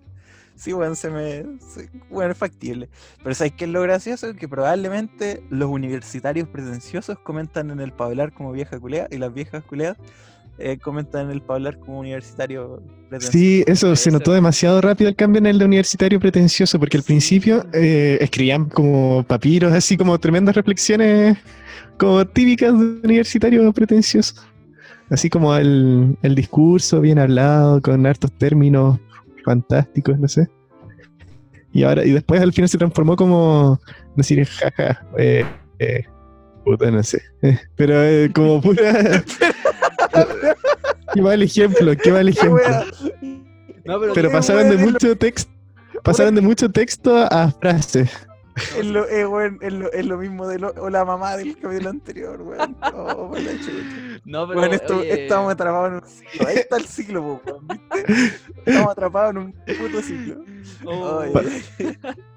Sí, 0.55 0.71
weón, 0.73 0.95
se 0.95 1.09
me. 1.09 1.43
se- 1.59 1.89
Bueno, 2.09 2.31
es 2.31 2.37
factible. 2.37 2.89
Pero 3.23 3.33
¿sabes 3.35 3.53
qué 3.53 3.65
es 3.65 3.71
lo 3.71 3.81
gracioso? 3.81 4.33
Que 4.35 4.47
probablemente 4.47 5.43
los 5.49 5.69
universitarios 5.69 6.47
pretenciosos 6.47 7.17
comentan 7.19 7.71
en 7.71 7.79
el 7.79 7.91
Pablar 7.91 8.33
como 8.33 8.51
vieja 8.51 8.79
culea 8.79 9.07
y 9.09 9.17
las 9.17 9.33
viejas 9.33 9.63
culeas 9.63 9.97
eh, 10.57 10.77
comentan 10.77 11.25
en 11.25 11.31
el 11.31 11.41
Pablar 11.41 11.77
como 11.79 11.99
universitario 11.99 12.81
pretencioso. 13.09 13.31
Sí, 13.31 13.63
eso 13.67 13.95
se 13.95 14.11
notó 14.11 14.33
demasiado 14.33 14.81
rápido 14.81 15.09
el 15.09 15.15
cambio 15.15 15.39
en 15.39 15.47
el 15.47 15.59
de 15.59 15.65
universitario 15.65 16.19
pretencioso, 16.19 16.79
porque 16.79 16.97
al 16.97 17.03
principio 17.03 17.65
eh, 17.73 18.17
escribían 18.21 18.65
como 18.69 19.23
papiros, 19.23 19.73
así 19.73 19.97
como 19.97 20.17
tremendas 20.19 20.55
reflexiones 20.55 21.37
como 21.97 22.25
típicas 22.25 22.77
de 22.77 22.85
universitario 23.03 23.71
pretencioso. 23.73 24.35
Así 25.09 25.29
como 25.29 25.55
el, 25.55 26.17
el 26.21 26.35
discurso 26.35 27.01
bien 27.01 27.19
hablado, 27.19 27.81
con 27.81 28.05
hartos 28.05 28.31
términos 28.33 28.99
fantásticos, 29.43 30.17
no 30.19 30.27
sé. 30.27 30.49
Y 31.73 31.83
ahora, 31.83 32.05
y 32.05 32.11
después 32.11 32.39
al 32.39 32.53
final 32.53 32.69
se 32.69 32.77
transformó 32.77 33.15
como 33.15 33.79
decir 34.15 34.45
jaja, 34.45 35.03
eh, 35.17 35.43
eh, 35.79 36.03
puta, 36.63 36.91
no 36.91 37.01
sé. 37.03 37.21
pero 37.75 38.01
eh, 38.03 38.31
como 38.33 38.61
pura. 38.61 39.23
qué 41.13 41.21
mal 41.21 41.41
ejemplo, 41.41 41.93
qué 42.01 42.11
mal 42.11 42.25
¡Qué 42.25 42.39
ejemplo. 42.39 42.63
No, 43.85 43.99
pero, 43.99 44.13
Pero 44.13 44.31
pasaron 44.31 44.69
de 44.69 44.75
lo- 44.77 44.91
mucho 44.91 45.17
texto, 45.17 45.51
pasaron 46.03 46.35
de 46.35 46.41
mucho 46.41 46.69
texto 46.71 47.17
a 47.17 47.51
frases. 47.51 48.11
Es 48.77 48.85
lo, 48.85 49.03
eh, 49.09 49.25
es 49.61 49.73
lo, 49.73 49.91
es 49.91 50.05
lo 50.05 50.17
mismo 50.19 50.47
de 50.47 50.59
lo, 50.59 50.69
o 50.77 50.87
la 50.89 51.03
mamá 51.03 51.35
del 51.37 51.57
capítulo 51.59 51.89
anterior, 51.89 52.39
weón. 52.43 52.77
Oh, 52.93 53.29
por 53.29 53.41
la 53.41 53.51
chucha. 53.53 54.21
no, 54.25 54.47
pero 54.47 54.59
Weón, 54.61 54.73
esto, 54.73 54.97
oye, 54.99 55.23
estamos 55.23 55.51
atrapados 55.51 55.87
en 55.89 55.93
un 55.95 56.01
ciclo. 56.07 56.47
Ahí 56.47 56.55
está 56.57 56.77
el 56.77 56.85
ciclo, 56.85 57.41
weón, 57.43 57.67
¿viste? 57.67 58.33
Estamos 58.65 58.91
atrapados 58.91 59.31
en 59.31 59.37
un 59.39 59.51
puto 59.51 60.01
ciclo. 60.03 60.35
oh, 60.85 61.23
Pa- 61.33 61.41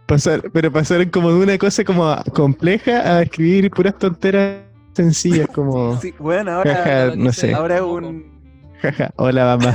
Pasar, 0.06 0.42
pero 0.52 0.72
pasaron 0.72 1.10
como 1.10 1.30
de 1.32 1.36
una 1.42 1.58
cosa 1.58 1.84
como 1.84 2.16
compleja 2.32 3.18
a 3.18 3.22
escribir 3.22 3.70
puras 3.70 3.98
tonteras 3.98 4.60
sencillas 4.96 5.48
como 5.48 5.96
Sí, 6.00 6.14
bueno, 6.18 6.52
ahora, 6.52 6.74
Jaja, 6.74 7.16
no 7.16 7.32
sé. 7.32 7.54
ahora 7.54 7.76
es 7.76 7.82
un. 7.82 8.40
jaja, 8.80 9.10
hola 9.16 9.56
mamá. 9.56 9.74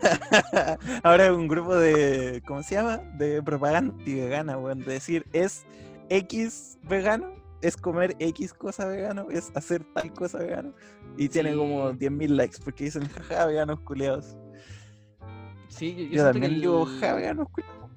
ahora 1.02 1.26
es 1.26 1.32
un 1.32 1.48
grupo 1.48 1.74
de. 1.74 2.42
¿Cómo 2.46 2.62
se 2.62 2.76
llama? 2.76 2.98
De 3.18 3.42
propaganda 3.42 3.94
vegana, 4.04 4.56
weón. 4.58 4.80
De 4.84 4.94
decir, 4.94 5.26
es 5.32 5.64
X 6.08 6.78
vegano, 6.88 7.32
es 7.60 7.76
comer 7.76 8.16
X 8.18 8.54
cosa 8.54 8.86
vegano, 8.86 9.26
es 9.30 9.50
hacer 9.54 9.84
tal 9.94 10.12
cosa 10.12 10.38
vegano. 10.38 10.72
Y 11.16 11.28
tiene 11.28 11.50
Sí. 11.52 11.56
como 11.56 11.90
10.000 11.92 12.28
likes 12.28 12.58
porque 12.64 12.84
dicen, 12.84 13.08
jaja, 13.08 13.46
veganos 13.46 13.80
culeados. 13.80 14.36
Sí, 15.68 16.08
yo, 16.12 16.24
también 16.24 16.52
el, 16.54 16.60
digo, 16.60 16.86
jaja, 16.86 17.14
veganos 17.14 17.48
culeados. 17.50 17.90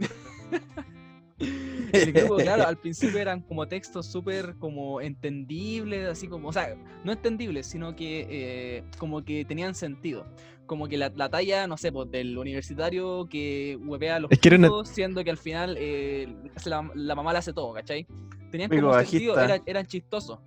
El 1.94 2.12
grupo, 2.14 2.38
claro, 2.38 2.64
al 2.68 2.78
principio 2.78 3.20
eran 3.20 3.42
como 3.42 3.68
textos 3.68 4.06
súper 4.08 4.56
como 4.60 5.00
entendibles, 5.02 6.08
así 6.10 6.28
como, 6.28 6.50
o 6.50 6.54
sea, 6.54 6.76
no 7.04 7.12
entendibles, 7.12 7.68
sino 7.68 7.96
que 7.96 8.28
eh, 8.30 8.84
como 8.98 9.24
que 9.24 9.46
tenían 9.46 9.76
sentido. 9.76 10.26
Como 10.66 10.88
que 10.88 10.98
la, 10.98 11.12
la 11.16 11.30
talla, 11.30 11.68
no 11.68 11.76
sé, 11.78 11.92
pues, 11.92 12.10
del 12.10 12.38
universitario 12.38 13.28
que 13.30 13.78
huevea 13.82 14.16
a 14.16 14.20
los 14.20 14.32
Es 14.32 14.40
que 14.40 14.50
una- 14.56 14.86
siendo 14.86 15.24
que 15.24 15.30
al 15.30 15.38
final 15.38 15.76
eh, 15.78 16.34
la, 16.66 16.90
la 16.96 17.16
mamá 17.16 17.34
le 17.34 17.40
hace 17.40 17.52
todo, 17.54 17.74
¿cachai? 17.74 18.08
Tenían 18.50 18.70
como 18.70 18.94
sentido, 19.12 19.36
eran 19.66 19.86
chistosos. 19.86 20.40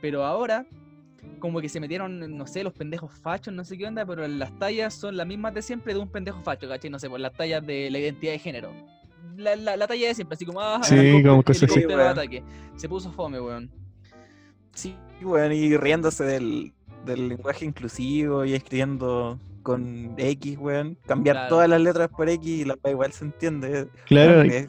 Pero 0.00 0.24
ahora, 0.24 0.64
como 1.40 1.60
que 1.60 1.68
se 1.68 1.78
metieron, 1.78 2.36
no 2.38 2.46
sé, 2.46 2.64
los 2.64 2.72
pendejos 2.72 3.12
fachos, 3.12 3.52
no 3.52 3.62
sé 3.64 3.76
qué 3.76 3.86
onda, 3.86 4.06
pero 4.06 4.26
las 4.26 4.58
tallas 4.58 4.94
son 4.94 5.16
las 5.16 5.26
mismas 5.26 5.52
de 5.52 5.60
siempre 5.60 5.92
de 5.92 6.00
un 6.00 6.08
pendejo 6.08 6.40
facho, 6.42 6.66
¿cachai? 6.66 6.88
No 6.90 6.98
sé, 6.98 7.10
pues 7.10 7.20
las 7.20 7.34
tallas 7.34 7.64
de 7.66 7.90
la 7.90 7.98
identidad 7.98 8.32
de 8.32 8.38
género. 8.38 8.72
La, 9.36 9.56
la, 9.56 9.76
la 9.76 9.86
talla 9.86 10.08
de 10.08 10.14
siempre, 10.14 10.34
así 10.34 10.44
como, 10.44 10.60
ah, 10.60 10.80
Sí, 10.82 11.22
como 11.22 11.42
cosas 11.42 11.62
así. 11.64 11.80
helicóptero 11.80 11.88
Sí, 11.88 11.88
de 11.88 11.96
weón. 11.96 12.08
ataque. 12.18 12.42
Se 12.76 12.88
puso 12.88 13.10
fome, 13.12 13.40
weón. 13.40 13.70
Sí, 14.74 14.94
weón, 15.22 15.52
y 15.52 15.76
riéndose 15.76 16.24
del, 16.24 16.72
del 17.04 17.28
lenguaje 17.28 17.64
inclusivo 17.64 18.44
y 18.44 18.54
escribiendo 18.54 19.38
con 19.62 20.14
X, 20.16 20.56
weón. 20.58 20.96
Cambiar 21.06 21.36
Claro. 21.36 21.48
todas 21.48 21.68
las 21.68 21.80
letras 21.80 22.08
por 22.08 22.28
X 22.28 22.46
y 22.48 22.64
la 22.64 22.76
igual 22.90 23.12
se 23.12 23.24
entiende. 23.24 23.88
Claro, 24.06 24.42
Es. 24.42 24.68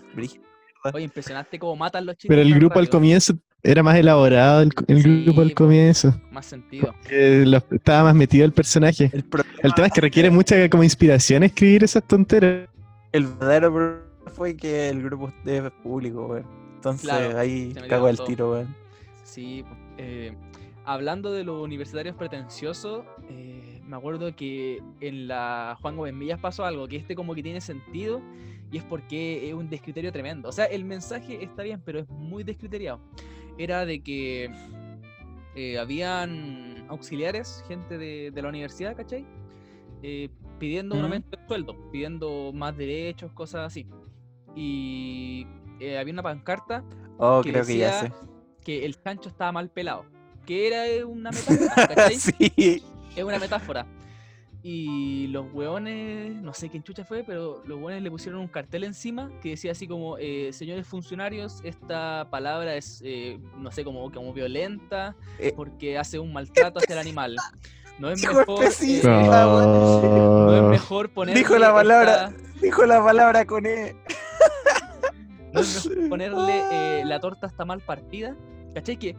Oye, 0.93 1.03
impresionante 1.03 1.59
cómo 1.59 1.75
matan 1.75 2.05
los 2.07 2.15
chistes. 2.15 2.29
pero 2.29 2.41
el 2.41 2.55
grupo 2.55 2.79
al 2.79 2.89
comienzo 2.89 3.33
era 3.61 3.83
más 3.83 3.95
elaborado, 3.97 4.61
el, 4.63 4.71
el 4.87 5.03
Sí, 5.03 5.23
grupo 5.25 5.41
al 5.41 5.49
po. 5.49 5.55
comienzo. 5.55 6.19
Más 6.31 6.47
sentido. 6.47 6.95
lo- 7.11 7.63
estaba 7.71 8.05
más 8.05 8.15
metido 8.15 8.45
el 8.45 8.51
personaje. 8.51 9.11
El, 9.13 9.23
problema, 9.23 9.59
El 9.61 9.73
tema 9.75 9.87
es 9.87 9.93
que 9.93 10.01
requiere 10.01 10.31
mucha 10.31 10.67
como 10.69 10.83
inspiración 10.83 11.43
escribir 11.43 11.83
esas 11.83 12.03
tonteras. 12.07 12.67
el 13.11 13.27
verdadero 13.27 13.71
problema 13.73 14.01
fue 14.31 14.55
que 14.55 14.89
el 14.89 15.03
grupo 15.03 15.31
es 15.45 15.71
público, 15.83 16.27
weón. 16.27 16.45
Entonces 16.75 17.09
Claro, 17.09 17.37
ahí 17.37 17.73
cago 17.87 18.07
el 18.07 18.17
todo. 18.17 18.27
tiro, 18.27 18.51
weón. 18.51 18.75
Sí, 19.23 19.63
eh, 19.97 20.35
hablando 20.85 21.31
de 21.31 21.43
los 21.43 21.61
universitarios 21.61 22.15
pretenciosos, 22.15 23.05
eh, 23.29 23.81
me 23.85 23.95
acuerdo 23.95 24.35
que 24.35 24.81
en 24.99 25.27
la 25.27 25.77
Juan 25.81 25.95
Gómez 25.97 26.13
Millas 26.13 26.39
pasó 26.39 26.65
algo 26.65 26.87
que 26.87 26.97
este 26.97 27.15
como 27.15 27.35
que 27.35 27.43
tiene 27.43 27.61
sentido 27.61 28.21
y 28.71 28.77
es 28.77 28.83
porque 28.83 29.47
es 29.49 29.53
un 29.53 29.69
descriterio 29.69 30.11
tremendo. 30.11 30.49
O 30.49 30.51
sea, 30.51 30.65
el 30.65 30.85
mensaje 30.85 31.43
está 31.43 31.63
bien, 31.63 31.81
pero 31.83 31.99
es 31.99 32.09
muy 32.09 32.43
descriteriado. 32.43 32.99
Era 33.57 33.85
de 33.85 34.01
que 34.01 34.49
eh, 35.55 35.77
habían 35.77 36.85
auxiliares, 36.87 37.63
gente 37.67 37.97
de, 37.97 38.31
de 38.31 38.41
la 38.41 38.49
universidad, 38.49 38.95
¿cachai? 38.95 39.25
Eh, 40.03 40.29
pidiendo 40.57 40.95
un 40.95 41.03
aumento 41.03 41.35
de 41.37 41.47
sueldo, 41.47 41.75
pidiendo 41.91 42.51
más 42.53 42.75
derechos, 42.77 43.31
cosas 43.33 43.67
así. 43.67 43.85
Y 44.55 45.47
eh, 45.79 45.97
había 45.97 46.13
una 46.13 46.23
pancarta 46.23 46.83
Oh, 47.17 47.41
que 47.43 47.51
creo 47.51 47.65
que 47.65 47.77
ya 47.77 47.91
sé. 47.93 48.03
decía 48.05 48.17
que 48.63 48.85
el 48.85 48.99
chancho 49.01 49.29
estaba 49.29 49.51
mal 49.51 49.69
pelado. 49.69 50.05
Que 50.45 50.67
era 50.67 51.05
una 51.05 51.29
metáfora, 51.49 51.87
¿cachai? 51.87 52.15
sí. 52.17 52.83
Es 53.15 53.23
una 53.23 53.37
metáfora. 53.39 53.85
Y 54.63 55.25
los 55.27 55.51
hueones, 55.53 56.35
no 56.35 56.53
sé 56.53 56.69
quién 56.69 56.83
chucha 56.83 57.03
fue, 57.03 57.23
pero 57.23 57.63
los 57.65 57.79
hueones 57.79 58.03
le 58.03 58.11
pusieron 58.11 58.41
un 58.41 58.47
cartel 58.47 58.83
encima 58.83 59.31
que 59.41 59.49
decía 59.51 59.71
así 59.71 59.87
como, 59.87 60.17
eh, 60.19 60.51
señores 60.53 60.85
funcionarios, 60.87 61.61
esta 61.63 62.27
palabra 62.29 62.75
es, 62.75 63.01
eh, 63.03 63.39
no 63.57 63.71
sé, 63.71 63.83
como, 63.83 64.11
como 64.11 64.33
violenta 64.33 65.15
Eh, 65.39 65.51
porque 65.55 65.97
hace 65.97 66.19
un 66.19 66.31
maltrato 66.31 66.77
hacia 66.79 66.93
el 66.93 66.99
animal. 66.99 67.35
No 67.97 68.09
es 68.11 68.21
mejor, 68.27 68.63
eh, 68.65 69.01
weón. 69.03 69.71
no 70.45 70.55
es 70.57 70.63
mejor 70.69 71.09
ponerle 71.09 71.39
Dijo 71.39 71.57
la 71.57 71.73
palabra, 71.73 72.27
esta- 72.35 72.59
dijo 72.61 72.85
la 72.85 73.03
palabra 73.03 73.45
con 73.45 73.65
E. 73.65 73.95
no 75.53 75.59
es 75.61 75.85
mejor 75.89 76.09
ponerle 76.09 76.63
eh, 76.71 77.03
la 77.05 77.19
torta 77.19 77.47
está 77.47 77.65
mal 77.65 77.81
partida. 77.81 78.35
¿Cachai? 78.73 78.97
Que, 78.97 79.15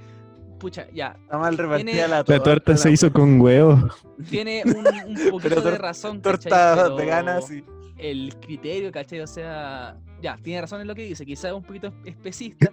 pucha, 0.59 0.87
ya, 0.93 1.17
Está 1.23 1.39
mal 1.39 1.57
repartida 1.59 1.85
Tiene- 1.93 2.01
la 2.09 2.09
la 2.19 2.25
torta. 2.25 2.43
torta 2.45 2.77
se 2.77 2.91
hizo 2.91 3.13
con 3.13 3.41
huevo. 3.41 3.89
tiene 4.31 4.63
un, 4.65 4.87
un 5.17 5.31
poquito 5.31 5.61
de 5.61 5.79
razón. 5.79 6.21
¿cachai? 6.21 6.51
Torta 6.51 6.89
vegana, 6.95 7.41
sí. 7.43 7.65
El 7.99 8.35
criterio, 8.41 8.91
¿cachai? 8.91 9.21
O 9.21 9.27
sea, 9.27 9.97
ya, 10.21 10.39
tiene 10.43 10.61
razón 10.63 10.81
en 10.81 10.89
lo 10.89 10.95
que 10.95 11.03
dice, 11.05 11.25
quizás 11.27 11.47
es 11.47 11.53
un 11.53 11.63
poquito 11.63 11.93
especista, 12.05 12.73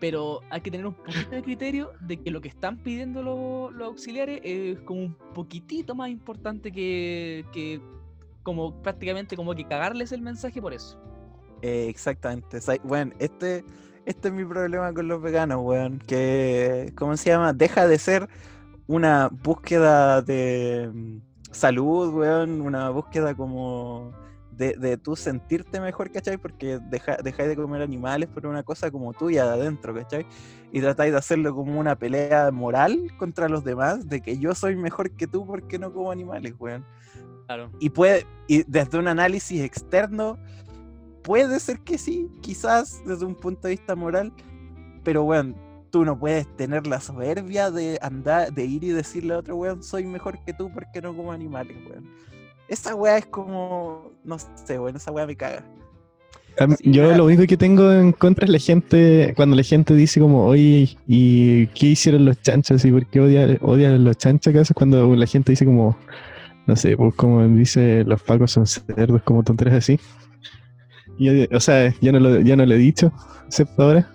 pero 0.00 0.40
hay 0.50 0.60
que 0.60 0.70
tener 0.70 0.86
un 0.86 0.94
poquito 0.94 1.30
de 1.30 1.42
criterio 1.42 1.92
de 2.00 2.16
que 2.22 2.30
lo 2.30 2.40
que 2.40 2.48
están 2.48 2.78
pidiendo 2.78 3.22
los, 3.22 3.72
los 3.74 3.88
auxiliares 3.88 4.40
es 4.44 4.78
como 4.80 5.00
un 5.02 5.14
poquitito 5.34 5.94
más 5.94 6.08
importante 6.10 6.72
que, 6.72 7.44
que 7.52 7.80
como 8.42 8.80
prácticamente 8.82 9.36
como 9.36 9.54
que 9.54 9.64
cagarles 9.64 10.12
el 10.12 10.22
mensaje 10.22 10.60
por 10.62 10.72
eso. 10.72 10.98
Eh, 11.62 11.86
exactamente. 11.88 12.58
Bueno, 12.82 13.12
este, 13.18 13.64
este 14.04 14.28
es 14.28 14.34
mi 14.34 14.44
problema 14.44 14.92
con 14.92 15.08
los 15.08 15.22
veganos, 15.22 15.60
weón. 15.62 15.98
Que, 16.00 16.92
¿cómo 16.96 17.16
se 17.16 17.30
llama? 17.30 17.52
Deja 17.52 17.86
de 17.86 17.98
ser 17.98 18.28
una 18.88 19.28
búsqueda 19.28 20.22
de 20.22 20.90
mm, 20.92 21.18
salud, 21.52 22.12
weón. 22.12 22.60
Una 22.60 22.90
búsqueda 22.90 23.34
como 23.36 24.12
de, 24.50 24.74
de 24.76 24.96
tú 24.96 25.14
sentirte 25.16 25.80
mejor, 25.80 26.10
¿cachai? 26.10 26.36
Porque 26.36 26.80
deja, 26.90 27.16
dejáis 27.22 27.48
de 27.48 27.56
comer 27.56 27.82
animales 27.82 28.28
por 28.28 28.46
una 28.46 28.64
cosa 28.64 28.90
como 28.90 29.12
tuya 29.12 29.44
de 29.46 29.52
adentro, 29.52 29.94
¿cachai? 29.94 30.26
Y 30.72 30.80
tratáis 30.80 31.12
de 31.12 31.18
hacerlo 31.18 31.54
como 31.54 31.78
una 31.78 31.96
pelea 31.96 32.50
moral 32.50 33.12
contra 33.18 33.48
los 33.48 33.62
demás, 33.64 34.08
de 34.08 34.20
que 34.20 34.38
yo 34.38 34.54
soy 34.54 34.74
mejor 34.76 35.12
que 35.12 35.26
tú 35.26 35.46
porque 35.46 35.78
no 35.78 35.92
como 35.92 36.10
animales, 36.10 36.54
weón 36.58 36.84
Claro. 37.46 37.70
y 37.80 37.90
puede 37.90 38.26
y 38.46 38.62
desde 38.62 38.98
un 38.98 39.08
análisis 39.08 39.60
externo 39.62 40.38
puede 41.22 41.58
ser 41.60 41.80
que 41.80 41.98
sí, 41.98 42.28
quizás 42.40 43.02
desde 43.06 43.24
un 43.24 43.34
punto 43.34 43.68
de 43.68 43.70
vista 43.74 43.94
moral, 43.94 44.32
pero 45.04 45.22
bueno, 45.24 45.54
tú 45.90 46.04
no 46.04 46.18
puedes 46.18 46.46
tener 46.56 46.86
la 46.86 47.00
soberbia 47.00 47.70
de 47.70 47.98
andar, 48.02 48.52
de 48.52 48.64
ir 48.64 48.84
y 48.84 48.88
decirle 48.90 49.34
a 49.34 49.38
otro 49.38 49.56
weón, 49.56 49.82
soy 49.82 50.04
mejor 50.06 50.38
que 50.44 50.52
tú 50.52 50.70
porque 50.72 51.00
no 51.02 51.14
como 51.16 51.32
animales, 51.32 51.76
weón. 51.88 52.08
Esa 52.68 52.94
weá 52.94 53.18
es 53.18 53.26
como, 53.26 54.10
no 54.24 54.36
sé, 54.38 54.78
weón, 54.78 54.96
esa 54.96 55.10
weá 55.12 55.26
me 55.26 55.36
caga. 55.36 55.64
A 56.58 56.66
mí- 56.66 56.74
Sí, 56.78 56.90
Yo 56.92 57.02
claro. 57.04 57.18
lo 57.18 57.24
único 57.26 57.44
que 57.46 57.56
tengo 57.56 57.90
en 57.92 58.12
contra 58.12 58.44
es 58.46 58.50
la 58.52 58.58
gente, 58.58 59.32
cuando 59.36 59.56
la 59.56 59.62
gente 59.62 59.94
dice 59.94 60.20
como, 60.20 60.46
oye, 60.46 60.96
¿y 61.06 61.66
qué 61.68 61.86
hicieron 61.88 62.24
los 62.26 62.40
chanchos? 62.42 62.84
¿Y 62.84 62.90
por 62.92 63.06
qué 63.06 63.20
odian, 63.20 63.58
odian 63.62 64.04
los 64.04 64.16
chanchos 64.18 64.54
acaso? 64.54 64.74
Cuando 64.74 65.14
la 65.16 65.26
gente 65.26 65.52
dice 65.52 65.64
como, 65.64 65.96
no 66.66 66.76
sé, 66.76 66.96
pues 66.96 67.14
como 67.14 67.46
dice, 67.48 68.04
los 68.04 68.22
pacos 68.22 68.52
son 68.52 68.66
cerdos, 68.66 69.22
como 69.22 69.42
tonteras 69.42 69.74
así. 69.74 69.98
Yo- 71.22 71.32
o 71.56 71.60
sea, 71.60 71.94
ya 72.00 72.12
no, 72.12 72.20
lo, 72.20 72.40
ya 72.40 72.56
no 72.56 72.64
lo 72.66 72.74
he 72.74 72.78
dicho, 72.78 73.12
excepto 73.46 73.82
ahora. 73.82 74.08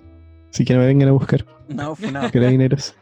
Así 0.52 0.66
que 0.66 0.74
no 0.74 0.80
me 0.80 0.88
vengan 0.88 1.10
a 1.10 1.12
buscar, 1.12 1.46
No, 1.70 1.96
funado. 1.96 2.32
carabineros. 2.32 2.96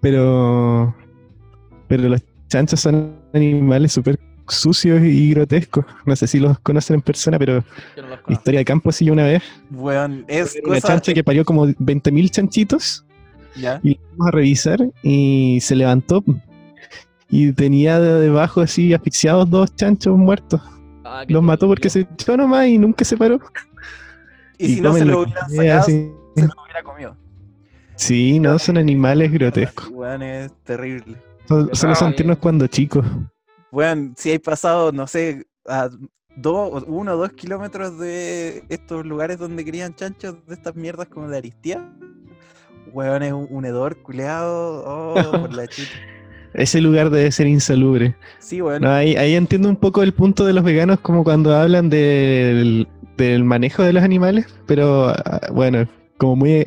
Pero, 0.00 0.94
pero 1.88 2.08
los 2.08 2.22
chanchos 2.48 2.80
son 2.80 3.14
animales 3.34 3.92
súper 3.92 4.18
sucios 4.48 5.00
y 5.02 5.30
grotescos. 5.30 5.84
No 6.06 6.16
sé 6.16 6.26
si 6.26 6.40
los 6.40 6.58
conocen 6.60 6.96
en 6.96 7.02
persona, 7.02 7.38
pero 7.38 7.62
no 7.96 8.32
historia 8.34 8.60
de 8.60 8.64
campo 8.64 8.90
sí 8.92 9.10
una 9.10 9.24
vez. 9.24 9.42
Weón, 9.70 10.24
es 10.28 10.58
Una 10.64 10.76
cosa... 10.76 10.88
chancha 10.88 11.14
que 11.14 11.22
parió 11.22 11.44
como 11.44 11.66
20.000 11.66 12.30
chanchitos 12.30 13.04
Ya. 13.56 13.78
y 13.82 13.90
la 13.94 14.00
fuimos 14.08 14.26
a 14.26 14.30
revisar 14.32 14.80
y 15.02 15.58
se 15.60 15.76
levantó 15.76 16.24
y 17.28 17.52
tenía 17.52 18.00
de- 18.00 18.20
debajo 18.22 18.60
así 18.62 18.92
asfixiados 18.92 19.48
dos 19.48 19.74
chanchos 19.76 20.16
muertos. 20.18 20.60
Ah, 21.12 21.24
Los 21.28 21.42
mató 21.42 21.66
porque 21.66 21.90
se 21.90 22.00
echó 22.00 22.36
nomás 22.36 22.68
y 22.68 22.78
nunca 22.78 23.04
se 23.04 23.16
paró. 23.16 23.40
Y, 24.58 24.76
si 24.76 24.80
no 24.80 24.92
se 24.94 25.04
lo 25.04 25.22
hubieran 25.22 25.50
sacado, 25.50 25.80
así. 25.80 26.12
se 26.36 26.42
lo 26.46 26.62
hubiera 26.62 26.82
comido. 26.84 27.16
Sí, 27.96 28.38
no, 28.38 28.58
son 28.58 28.78
animales 28.78 29.32
grotescos. 29.32 29.88
Weón, 29.90 30.22
es 30.22 30.52
terrible. 30.64 31.16
Son- 31.46 31.74
Solo 31.74 31.94
son 31.94 32.14
tiernos 32.14 32.38
cuando 32.38 32.66
chicos. 32.66 33.04
Weón, 33.72 34.14
si 34.16 34.30
hay 34.30 34.38
pasado, 34.38 34.92
no 34.92 35.06
sé, 35.06 35.46
a 35.66 35.88
dos, 36.36 36.84
uno 36.86 37.12
o 37.14 37.16
dos 37.16 37.32
kilómetros 37.32 37.98
de 37.98 38.64
estos 38.68 39.04
lugares 39.04 39.38
donde 39.38 39.64
crían 39.64 39.94
chanchos 39.94 40.36
de 40.46 40.54
estas 40.54 40.76
mierdas 40.76 41.08
como 41.08 41.28
de 41.28 41.38
Aristía, 41.38 41.84
weón, 42.92 43.22
es 43.22 43.32
un, 43.32 43.46
un 43.50 43.64
hedor 43.64 44.00
culeado, 44.02 44.84
oh, 44.86 45.14
por 45.40 45.52
la 45.52 45.66
chucha. 45.68 45.90
Ese 46.54 46.80
lugar 46.80 47.10
debe 47.10 47.30
ser 47.30 47.46
insalubre. 47.46 48.16
Sí, 48.38 48.60
weón. 48.60 48.82
No, 48.82 48.90
ahí, 48.90 49.14
ahí 49.16 49.34
entiendo 49.34 49.68
un 49.68 49.76
poco 49.76 50.02
el 50.02 50.12
punto 50.12 50.44
de 50.44 50.52
los 50.52 50.64
veganos, 50.64 50.98
como 51.00 51.22
cuando 51.24 51.54
hablan 51.54 51.88
del, 51.90 52.88
del 53.16 53.44
manejo 53.44 53.82
de 53.82 53.92
los 53.92 54.02
animales, 54.02 54.46
pero 54.66 55.08
ah, 55.10 55.40
bueno, 55.52 55.88
como 56.18 56.36
muy 56.36 56.64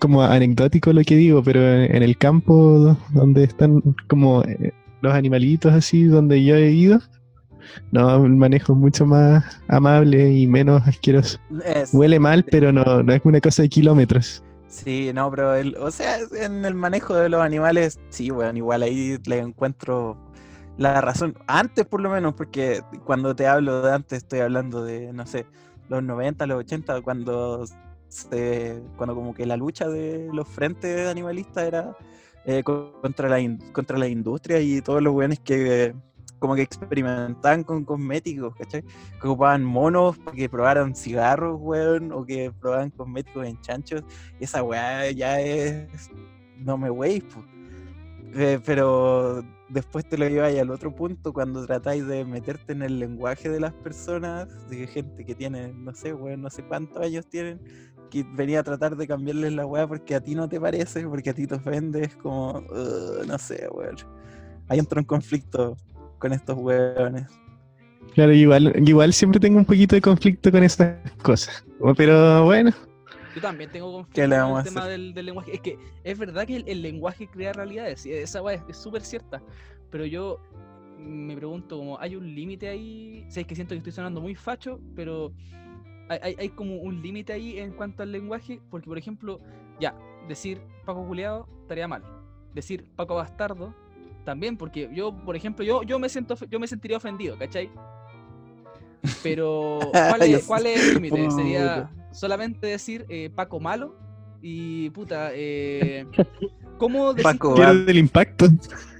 como 0.00 0.22
anecdótico 0.22 0.92
lo 0.92 1.02
que 1.02 1.14
digo, 1.16 1.42
pero 1.42 1.60
en, 1.62 2.02
el 2.02 2.16
campo 2.16 2.78
do- 2.78 2.98
donde 3.12 3.44
están 3.44 3.80
como 4.08 4.42
eh, 4.44 4.72
los 5.02 5.12
animalitos 5.14 5.72
así, 5.72 6.04
donde 6.04 6.42
yo 6.42 6.56
he 6.56 6.70
ido, 6.72 6.98
no, 7.92 8.24
el 8.24 8.32
manejo 8.34 8.72
es 8.72 8.78
mucho 8.78 9.06
más 9.06 9.44
amable 9.68 10.32
y 10.32 10.46
menos 10.46 10.82
asqueroso. 10.88 11.38
Es- 11.64 11.92
Huele 11.92 12.18
mal, 12.18 12.44
pero 12.50 12.72
no, 12.72 13.02
no 13.02 13.12
es 13.12 13.20
una 13.24 13.40
cosa 13.40 13.62
de 13.62 13.68
kilómetros. 13.68 14.42
Sí, 14.68 15.12
no, 15.14 15.30
pero 15.30 15.54
el, 15.54 15.76
o 15.76 15.90
sea, 15.90 16.18
en 16.32 16.64
el 16.64 16.74
manejo 16.74 17.14
de 17.14 17.30
los 17.30 17.40
animales, 17.40 17.98
sí, 18.10 18.30
weón, 18.30 18.56
igual 18.58 18.82
ahí 18.82 19.16
le 19.26 19.38
encuentro 19.38 20.18
la 20.76 21.00
razón. 21.00 21.34
Antes 21.46 21.86
por 21.86 22.00
lo 22.02 22.10
menos, 22.10 22.34
porque 22.34 22.82
cuando 23.06 23.34
te 23.34 23.46
hablo 23.46 23.80
de 23.82 23.92
antes 23.94 24.18
estoy 24.18 24.40
hablando 24.40 24.84
de, 24.84 25.12
no 25.14 25.26
sé, 25.26 25.46
los 25.88 26.02
90, 26.02 26.46
los 26.46 26.58
80, 26.58 27.00
cuando 27.00 27.64
se, 28.08 28.82
cuando 28.96 29.14
como 29.14 29.32
que 29.34 29.46
la 29.46 29.56
lucha 29.56 29.88
de 29.88 30.28
los 30.34 30.46
frentes 30.48 31.08
animalistas 31.08 31.64
era 31.66 31.96
eh, 32.44 32.62
co- 32.62 33.00
contra 33.00 33.28
la 33.30 33.38
contra 33.72 33.96
la 33.98 34.08
industria 34.08 34.60
y 34.60 34.82
todos 34.82 35.02
los 35.02 35.14
weones 35.14 35.40
que 35.40 35.94
como 36.38 36.54
que 36.54 36.62
experimentaban 36.62 37.64
con 37.64 37.84
cosméticos, 37.84 38.54
¿cachai? 38.56 38.82
Que 38.82 39.28
ocupaban 39.28 39.64
monos 39.64 40.16
que 40.34 40.48
probaran 40.48 40.94
cigarros, 40.94 41.58
weón, 41.60 42.12
o 42.12 42.24
que 42.24 42.52
probaban 42.52 42.90
cosméticos 42.90 43.46
en 43.46 43.60
chanchos. 43.60 44.02
Y 44.40 44.44
esa 44.44 44.62
weá 44.62 45.10
ya 45.10 45.40
es. 45.40 46.10
No 46.56 46.76
me 46.76 46.90
weis. 46.90 47.24
Eh, 48.34 48.60
pero 48.64 49.42
después 49.68 50.08
te 50.08 50.18
lo 50.18 50.28
lleváis 50.28 50.58
al 50.58 50.70
otro 50.70 50.94
punto 50.94 51.32
cuando 51.32 51.64
tratáis 51.66 52.06
de 52.06 52.24
meterte 52.24 52.72
en 52.72 52.82
el 52.82 52.98
lenguaje 52.98 53.48
de 53.48 53.60
las 53.60 53.72
personas, 53.72 54.68
de 54.68 54.86
gente 54.86 55.24
que 55.24 55.34
tiene, 55.34 55.72
no 55.72 55.94
sé, 55.94 56.12
weón, 56.12 56.42
no 56.42 56.50
sé 56.50 56.62
cuántos 56.62 57.02
años 57.02 57.26
tienen, 57.26 57.60
que 58.10 58.24
venía 58.34 58.60
a 58.60 58.62
tratar 58.62 58.96
de 58.96 59.06
cambiarles 59.06 59.52
la 59.52 59.66
weá 59.66 59.86
porque 59.86 60.14
a 60.14 60.20
ti 60.20 60.34
no 60.34 60.48
te 60.48 60.60
parece, 60.60 61.06
porque 61.06 61.30
a 61.30 61.34
ti 61.34 61.46
te 61.46 61.54
ofende, 61.56 62.04
es 62.04 62.16
como, 62.16 62.58
"Ugh, 62.58 63.26
no 63.26 63.38
sé, 63.38 63.68
weón. 63.70 63.96
Ahí 64.68 64.78
entro 64.78 65.00
en 65.00 65.06
conflicto 65.06 65.76
con 66.18 66.32
estos 66.32 66.56
weones. 66.58 67.26
Claro, 68.14 68.32
igual, 68.32 68.72
igual 68.88 69.12
siempre 69.12 69.38
tengo 69.40 69.58
un 69.58 69.64
poquito 69.64 69.94
de 69.94 70.00
conflicto 70.00 70.50
con 70.50 70.62
esas 70.62 70.96
cosas. 71.22 71.64
Pero 71.96 72.44
bueno, 72.44 72.70
Yo 73.34 73.40
también 73.40 73.70
tengo 73.70 73.92
conflicto 73.92 74.14
¿Qué 74.20 74.26
le 74.26 74.38
con 74.40 74.58
el 74.58 74.64
tema 74.64 74.86
del, 74.86 75.14
del 75.14 75.26
lenguaje. 75.26 75.54
Es 75.54 75.60
que 75.60 75.78
es 76.04 76.18
verdad 76.18 76.46
que 76.46 76.56
el, 76.56 76.64
el 76.68 76.82
lenguaje 76.82 77.28
crea 77.28 77.52
realidades. 77.52 78.04
y 78.06 78.12
Esa 78.12 78.42
weá 78.42 78.56
es- 78.56 78.62
es 78.68 78.76
súper 78.76 79.02
cierta. 79.02 79.40
Pero 79.90 80.04
yo 80.06 80.38
me 80.98 81.36
pregunto, 81.36 81.78
como 81.78 81.98
¿hay 82.00 82.16
un 82.16 82.34
límite 82.34 82.68
ahí? 82.68 83.24
Sé 83.28 83.44
que 83.44 83.54
siento 83.54 83.74
que 83.74 83.78
estoy 83.78 83.92
sonando 83.92 84.20
muy 84.20 84.34
facho, 84.34 84.80
pero 84.96 85.32
hay, 86.08 86.18
hay- 86.22 86.36
hay 86.38 86.48
como 86.48 86.76
un 86.76 87.00
límite 87.02 87.32
ahí 87.32 87.58
en 87.58 87.72
cuanto 87.72 88.02
al 88.02 88.10
lenguaje. 88.10 88.60
Porque, 88.70 88.86
por 88.88 88.98
ejemplo, 88.98 89.40
ya, 89.78 89.94
decir 90.28 90.60
Paco 90.84 91.06
Culeado 91.06 91.46
estaría 91.62 91.86
mal. 91.86 92.02
Decir 92.54 92.84
Paco 92.96 93.14
Bastardo 93.16 93.74
también, 94.28 94.58
porque 94.58 94.90
yo, 94.92 95.10
por 95.24 95.36
ejemplo, 95.36 95.64
yo, 95.64 95.82
yo 95.84 95.98
me 95.98 96.10
siento 96.10 96.36
yo 96.50 96.60
me 96.60 96.66
sentiría 96.66 96.98
ofendido, 96.98 97.38
¿cachai? 97.38 97.70
Pero, 99.22 99.78
¿cuál 99.92 100.20
es, 100.22 100.44
cuál 100.44 100.66
es 100.66 100.86
el 100.88 100.94
límite? 100.96 101.30
Sería 101.30 101.90
solamente 102.12 102.66
decir 102.66 103.06
eh, 103.08 103.30
Paco 103.34 103.58
malo 103.58 103.96
y 104.42 104.90
puta, 104.90 105.30
eh, 105.32 106.04
¿cómo 106.78 107.14
decir 107.14 107.22
Paco 107.24 107.54
impacto. 107.94 108.44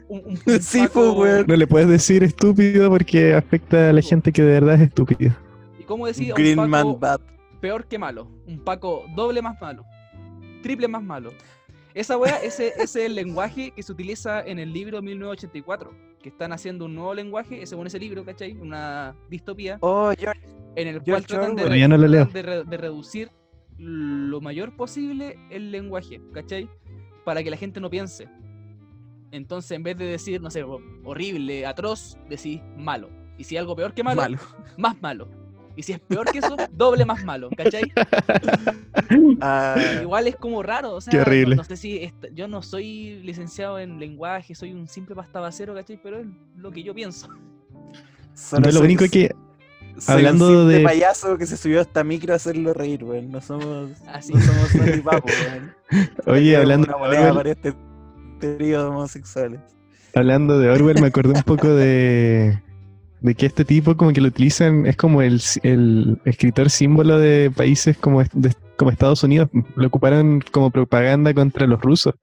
un, 0.08 0.22
un- 0.24 0.38
un 0.46 0.60
Sí, 0.62 0.80
Paco- 0.84 1.16
pues. 1.16 1.46
No 1.46 1.56
le 1.56 1.66
puedes 1.66 1.88
decir 1.88 2.24
estúpido 2.24 2.88
porque 2.88 3.34
afecta 3.34 3.90
a 3.90 3.92
la 3.92 4.00
gente 4.00 4.32
que 4.32 4.40
de 4.40 4.52
verdad 4.52 4.76
es 4.76 4.80
estúpida. 4.88 5.38
¿Y 5.78 5.82
cómo 5.84 6.06
decir 6.06 6.30
a 6.30 6.34
un 6.36 6.40
Green 6.40 6.56
Paco 6.56 6.68
Man 6.68 6.96
Bad. 7.00 7.20
peor 7.60 7.84
que 7.86 7.98
malo? 7.98 8.30
Un 8.46 8.64
Paco 8.64 9.04
doble 9.14 9.42
más 9.42 9.60
malo, 9.60 9.84
triple 10.62 10.88
más 10.88 11.02
malo. 11.02 11.32
Esa 11.98 12.16
wea, 12.16 12.36
ese, 12.36 12.68
ese 12.68 12.82
es 12.82 12.96
el 12.96 13.14
lenguaje 13.16 13.72
que 13.72 13.82
se 13.82 13.90
utiliza 13.92 14.40
en 14.42 14.58
el 14.58 14.72
libro 14.72 15.02
1984, 15.02 15.90
que 16.22 16.28
están 16.28 16.52
haciendo 16.52 16.84
un 16.84 16.94
nuevo 16.94 17.12
lenguaje, 17.12 17.66
según 17.66 17.86
ese 17.88 17.98
libro, 17.98 18.24
¿cachai? 18.24 18.52
Una 18.52 19.16
distopía, 19.28 19.78
Oh, 19.80 20.12
George. 20.16 20.40
en 20.76 20.88
el 20.88 20.94
cual 20.96 21.04
George 21.04 21.26
tratan 21.26 21.46
de, 21.56 21.62
Orwell. 21.62 21.64
Todavía 21.64 21.88
no 21.88 21.96
lo 21.98 22.06
leo. 22.06 22.24
tratan 22.28 22.32
de 22.34 22.42
re- 22.42 22.64
de 22.64 22.76
reducir 22.76 23.30
lo 23.78 24.40
mayor 24.40 24.76
posible 24.76 25.38
el 25.50 25.72
lenguaje, 25.72 26.20
¿cachai? 26.32 26.68
Para 27.24 27.42
que 27.42 27.50
la 27.50 27.56
gente 27.56 27.80
no 27.80 27.90
piense. 27.90 28.28
Entonces, 29.30 29.72
en 29.72 29.82
vez 29.82 29.96
de 29.98 30.06
decir, 30.06 30.40
no 30.40 30.50
sé, 30.50 30.62
ho- 30.62 30.80
horrible, 31.04 31.66
atroz, 31.66 32.16
decís 32.28 32.60
malo. 32.76 33.10
Y 33.36 33.44
si 33.44 33.56
algo 33.56 33.74
peor 33.76 33.92
que 33.92 34.02
malo, 34.04 34.22
Malo. 34.22 34.38
más 34.76 35.00
malo. 35.02 35.28
Y 35.78 35.82
si 35.84 35.92
es 35.92 36.00
peor 36.00 36.26
que 36.32 36.38
eso, 36.38 36.56
doble 36.72 37.04
más 37.04 37.22
malo, 37.24 37.50
¿cachai? 37.56 37.82
Ah, 39.40 39.76
Igual 40.02 40.26
es 40.26 40.36
como 40.36 40.62
raro, 40.62 40.94
o 40.94 41.00
sea, 41.00 41.10
Qué 41.12 41.16
no- 41.18 41.22
horrible. 41.22 41.56
No, 41.56 41.62
sé 41.64 41.76
si 41.76 41.98
esta- 42.02 42.28
yo 42.34 42.48
no 42.48 42.62
soy 42.62 43.20
licenciado 43.22 43.78
en 43.78 43.98
lenguaje, 44.00 44.54
soy 44.54 44.72
un 44.72 44.88
simple 44.88 45.14
pastabacero, 45.14 45.74
¿cachai? 45.74 46.00
Pero 46.02 46.18
es 46.18 46.26
lo 46.56 46.70
que 46.72 46.82
yo 46.82 46.94
pienso. 46.94 47.28
solo 48.34 48.60
No, 48.62 48.66
lo 48.66 48.72
soy- 48.72 48.84
único 48.84 49.04
que 49.10 49.32
soy 49.98 50.14
hablando 50.16 50.46
un 50.48 50.56
simple 50.58 50.74
de- 50.78 50.84
payaso 50.84 51.38
que 51.38 51.46
se 51.46 51.56
subió 51.56 51.78
a 51.78 51.82
esta 51.82 52.02
micro 52.04 52.32
a 52.32 52.36
hacerlo 52.36 52.74
reír, 52.74 53.04
weón. 53.04 53.30
No 53.30 53.40
somos, 53.40 53.90
Así. 54.08 54.32
no 54.34 54.40
somos 54.40 54.68
Sandy 54.70 55.00
Papo, 55.00 55.28
weón. 55.28 55.74
Oye, 56.26 56.56
hablando 56.56 56.88
una 56.96 57.08
de 57.08 57.18
Orwell, 57.18 57.34
para 57.36 57.50
este 57.50 57.74
trío 58.40 58.80
de 58.82 58.88
homosexuales. 58.88 59.60
hablando 60.14 60.58
de 60.58 60.70
Orwell, 60.70 61.00
me 61.00 61.06
acordé 61.06 61.34
un 61.36 61.42
poco 61.44 61.68
de, 61.68 62.60
de 63.20 63.34
que 63.34 63.46
este 63.46 63.64
tipo 63.64 63.96
como 63.96 64.12
que 64.12 64.20
lo 64.20 64.28
utilizan, 64.28 64.86
es 64.86 64.96
como 64.96 65.22
el, 65.22 65.40
el 65.62 66.18
escritor 66.24 66.70
símbolo 66.70 67.18
de 67.18 67.50
países 67.54 67.96
como, 67.98 68.22
de- 68.22 68.54
como 68.76 68.90
Estados 68.90 69.22
Unidos, 69.24 69.48
lo 69.76 69.86
ocuparon 69.88 70.40
como 70.52 70.70
propaganda 70.70 71.34
contra 71.34 71.66
los 71.66 71.80
rusos, 71.80 72.14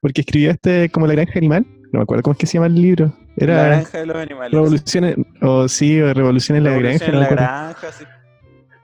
porque 0.00 0.20
escribió 0.20 0.50
este 0.50 0.90
como 0.90 1.06
La 1.06 1.14
Granja 1.14 1.38
Animal, 1.38 1.66
no 1.92 2.00
me 2.00 2.02
acuerdo 2.02 2.22
cómo 2.22 2.32
es 2.32 2.38
que 2.38 2.46
se 2.46 2.54
llama 2.54 2.66
el 2.66 2.74
libro, 2.74 3.12
La 3.36 3.44
era 3.44 3.66
granja 3.68 3.98
de 3.98 4.06
los 4.06 4.16
animales. 4.16 4.52
Revolución, 4.52 5.04
en- 5.04 5.26
o 5.40 5.66
sí, 5.68 6.00
o 6.00 6.12
Revolución 6.12 6.58
en 6.58 6.64
la 6.64 6.72
Granja, 6.72 7.06
en 7.06 7.12
no 7.12 7.18
la 7.20 7.24
acuerdo. 7.24 7.44
granja, 7.44 7.92
sí. 7.92 8.04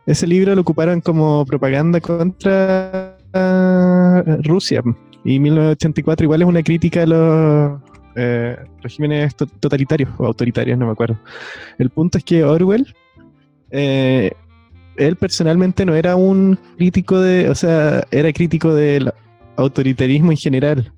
Ese 0.07 0.27
libro 0.27 0.55
lo 0.55 0.61
ocuparon 0.63 1.01
como 1.01 1.45
propaganda 1.47 2.01
contra 2.01 3.17
ah, 3.33 4.23
Rusia. 4.45 4.83
Y 5.25 5.39
1984 5.41 6.25
igual 6.25 6.43
es 6.43 6.49
una 6.49 6.63
crítica 6.63 7.03
a 7.03 7.07
los 7.07 7.81
eh, 8.17 8.57
regímenes 8.83 9.35
to- 9.37 9.47
totalitarios 9.47 10.11
o 10.19 10.27
autoritarios, 10.27 10.79
no 10.79 10.87
me 10.87 10.93
acuerdo. 10.93 11.19
El 11.79 11.91
punto 11.91 12.19
es 12.19 12.25
que 12.25 12.45
Orwell, 12.45 12.95
eh, 13.71 14.31
él 14.97 15.17
personalmente 15.17 15.85
no 15.85 15.95
era 15.95 16.15
un 16.17 16.59
crítico 16.77 17.21
de, 17.21 17.49
o 17.49 17.55
sea, 17.55 18.05
era 18.11 18.33
crítico 18.33 18.73
del 18.75 19.13
autoritarismo 19.57 20.31
en 20.31 20.37
general, 20.37 20.93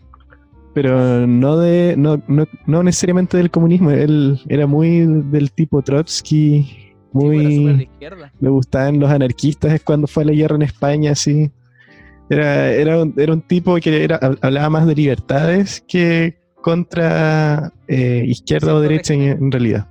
pero 0.75 1.27
no 1.27 1.57
de, 1.59 1.95
no, 1.97 2.23
no, 2.29 2.45
no 2.67 2.83
necesariamente 2.83 3.37
del 3.39 3.51
comunismo. 3.51 3.91
Él 3.91 4.39
era 4.49 4.67
muy 4.67 5.07
del 5.31 5.51
tipo 5.53 5.81
Trotsky, 5.83 6.63
Sí, 6.65 6.93
muy 7.13 7.83
izquierda. 7.85 8.31
le 8.41 8.49
gustaban 8.51 9.01
los 9.01 9.11
anarquistas, 9.11 9.73
es 9.73 9.83
cuando 9.83 10.07
fue 10.07 10.25
a 10.25 10.27
la 10.27 10.33
guerra 10.33 10.57
en 10.57 10.63
España, 10.63 11.15
sí. 11.15 11.51
Era, 12.29 12.71
era, 12.73 13.01
un, 13.03 13.15
era 13.17 13.33
un 13.33 13.41
tipo 13.41 13.77
que 13.77 14.05
era, 14.05 14.21
hab- 14.21 14.37
hablaba 14.43 14.69
más 14.69 14.87
de 14.87 14.95
libertades 14.97 15.83
que 15.89 16.37
contra 16.63 17.73
eh, 17.89 18.25
izquierda 18.27 18.69
Sí, 18.69 18.73
o 18.77 18.81
derecha 18.81 19.15
en, 19.15 19.51
realidad. 19.53 19.89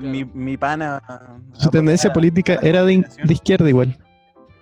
Mi, 0.00 0.24
mi 0.24 0.56
pana. 0.56 1.00
Su 1.52 1.70
tendencia 1.70 2.12
política 2.12 2.58
era 2.62 2.84
de, 2.84 3.04
izquierda 3.28 3.68
igual. 3.68 3.96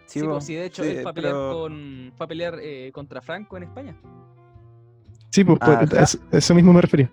Sí, 0.07 0.21
bo, 0.23 0.33
pues, 0.33 0.45
sí, 0.45 0.55
de 0.55 0.67
hecho, 0.67 0.83
sí, 0.83 0.91
él 0.91 1.03
fue 1.03 1.11
a 1.11 1.15
pelear, 1.15 1.35
pero- 1.35 1.53
con, 1.53 2.13
fue 2.17 2.25
a 2.25 2.29
pelear 2.29 2.55
eh, 2.63 2.91
contra 2.93 3.21
Franco 3.23 3.57
en 3.57 3.63
España. 3.65 3.97
Sí, 5.31 5.45
pues, 5.45 5.59
pues, 5.59 5.93
Ajá. 5.95 6.19
a 6.33 6.37
eso, 6.39 6.55
mismo 6.55 6.73
me 6.73 6.81
refería. 6.81 7.11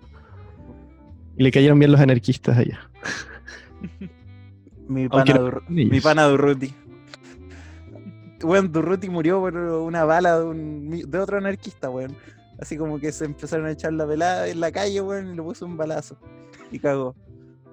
Y 1.36 1.42
le 1.42 1.50
cayeron 1.50 1.78
bien 1.78 1.92
los 1.92 2.00
anarquistas 2.00 2.56
allá. 2.56 2.90
Mi 4.88 5.08
pana, 5.08 5.34
no 5.34 5.40
Dur- 5.50 5.62
son 5.66 5.74
mi 5.74 6.00
pana 6.00 6.24
Durruti. 6.24 6.74
Weón, 8.42 8.70
Durruti 8.72 9.08
murió 9.08 9.40
por 9.40 9.54
una 9.56 10.04
bala 10.04 10.38
de, 10.38 10.44
un, 10.44 10.90
de 11.10 11.18
otro 11.18 11.38
anarquista, 11.38 11.90
weón. 11.90 12.14
Así 12.58 12.76
como 12.76 12.98
que 12.98 13.12
se 13.12 13.24
empezaron 13.26 13.66
a 13.66 13.72
echar 13.72 13.92
la 13.92 14.06
pelada 14.06 14.48
en 14.48 14.60
la 14.60 14.72
calle, 14.72 15.00
weón, 15.00 15.32
y 15.32 15.36
le 15.36 15.42
puso 15.42 15.66
un 15.66 15.76
balazo. 15.76 16.16
Y 16.70 16.78
cagó. 16.78 17.14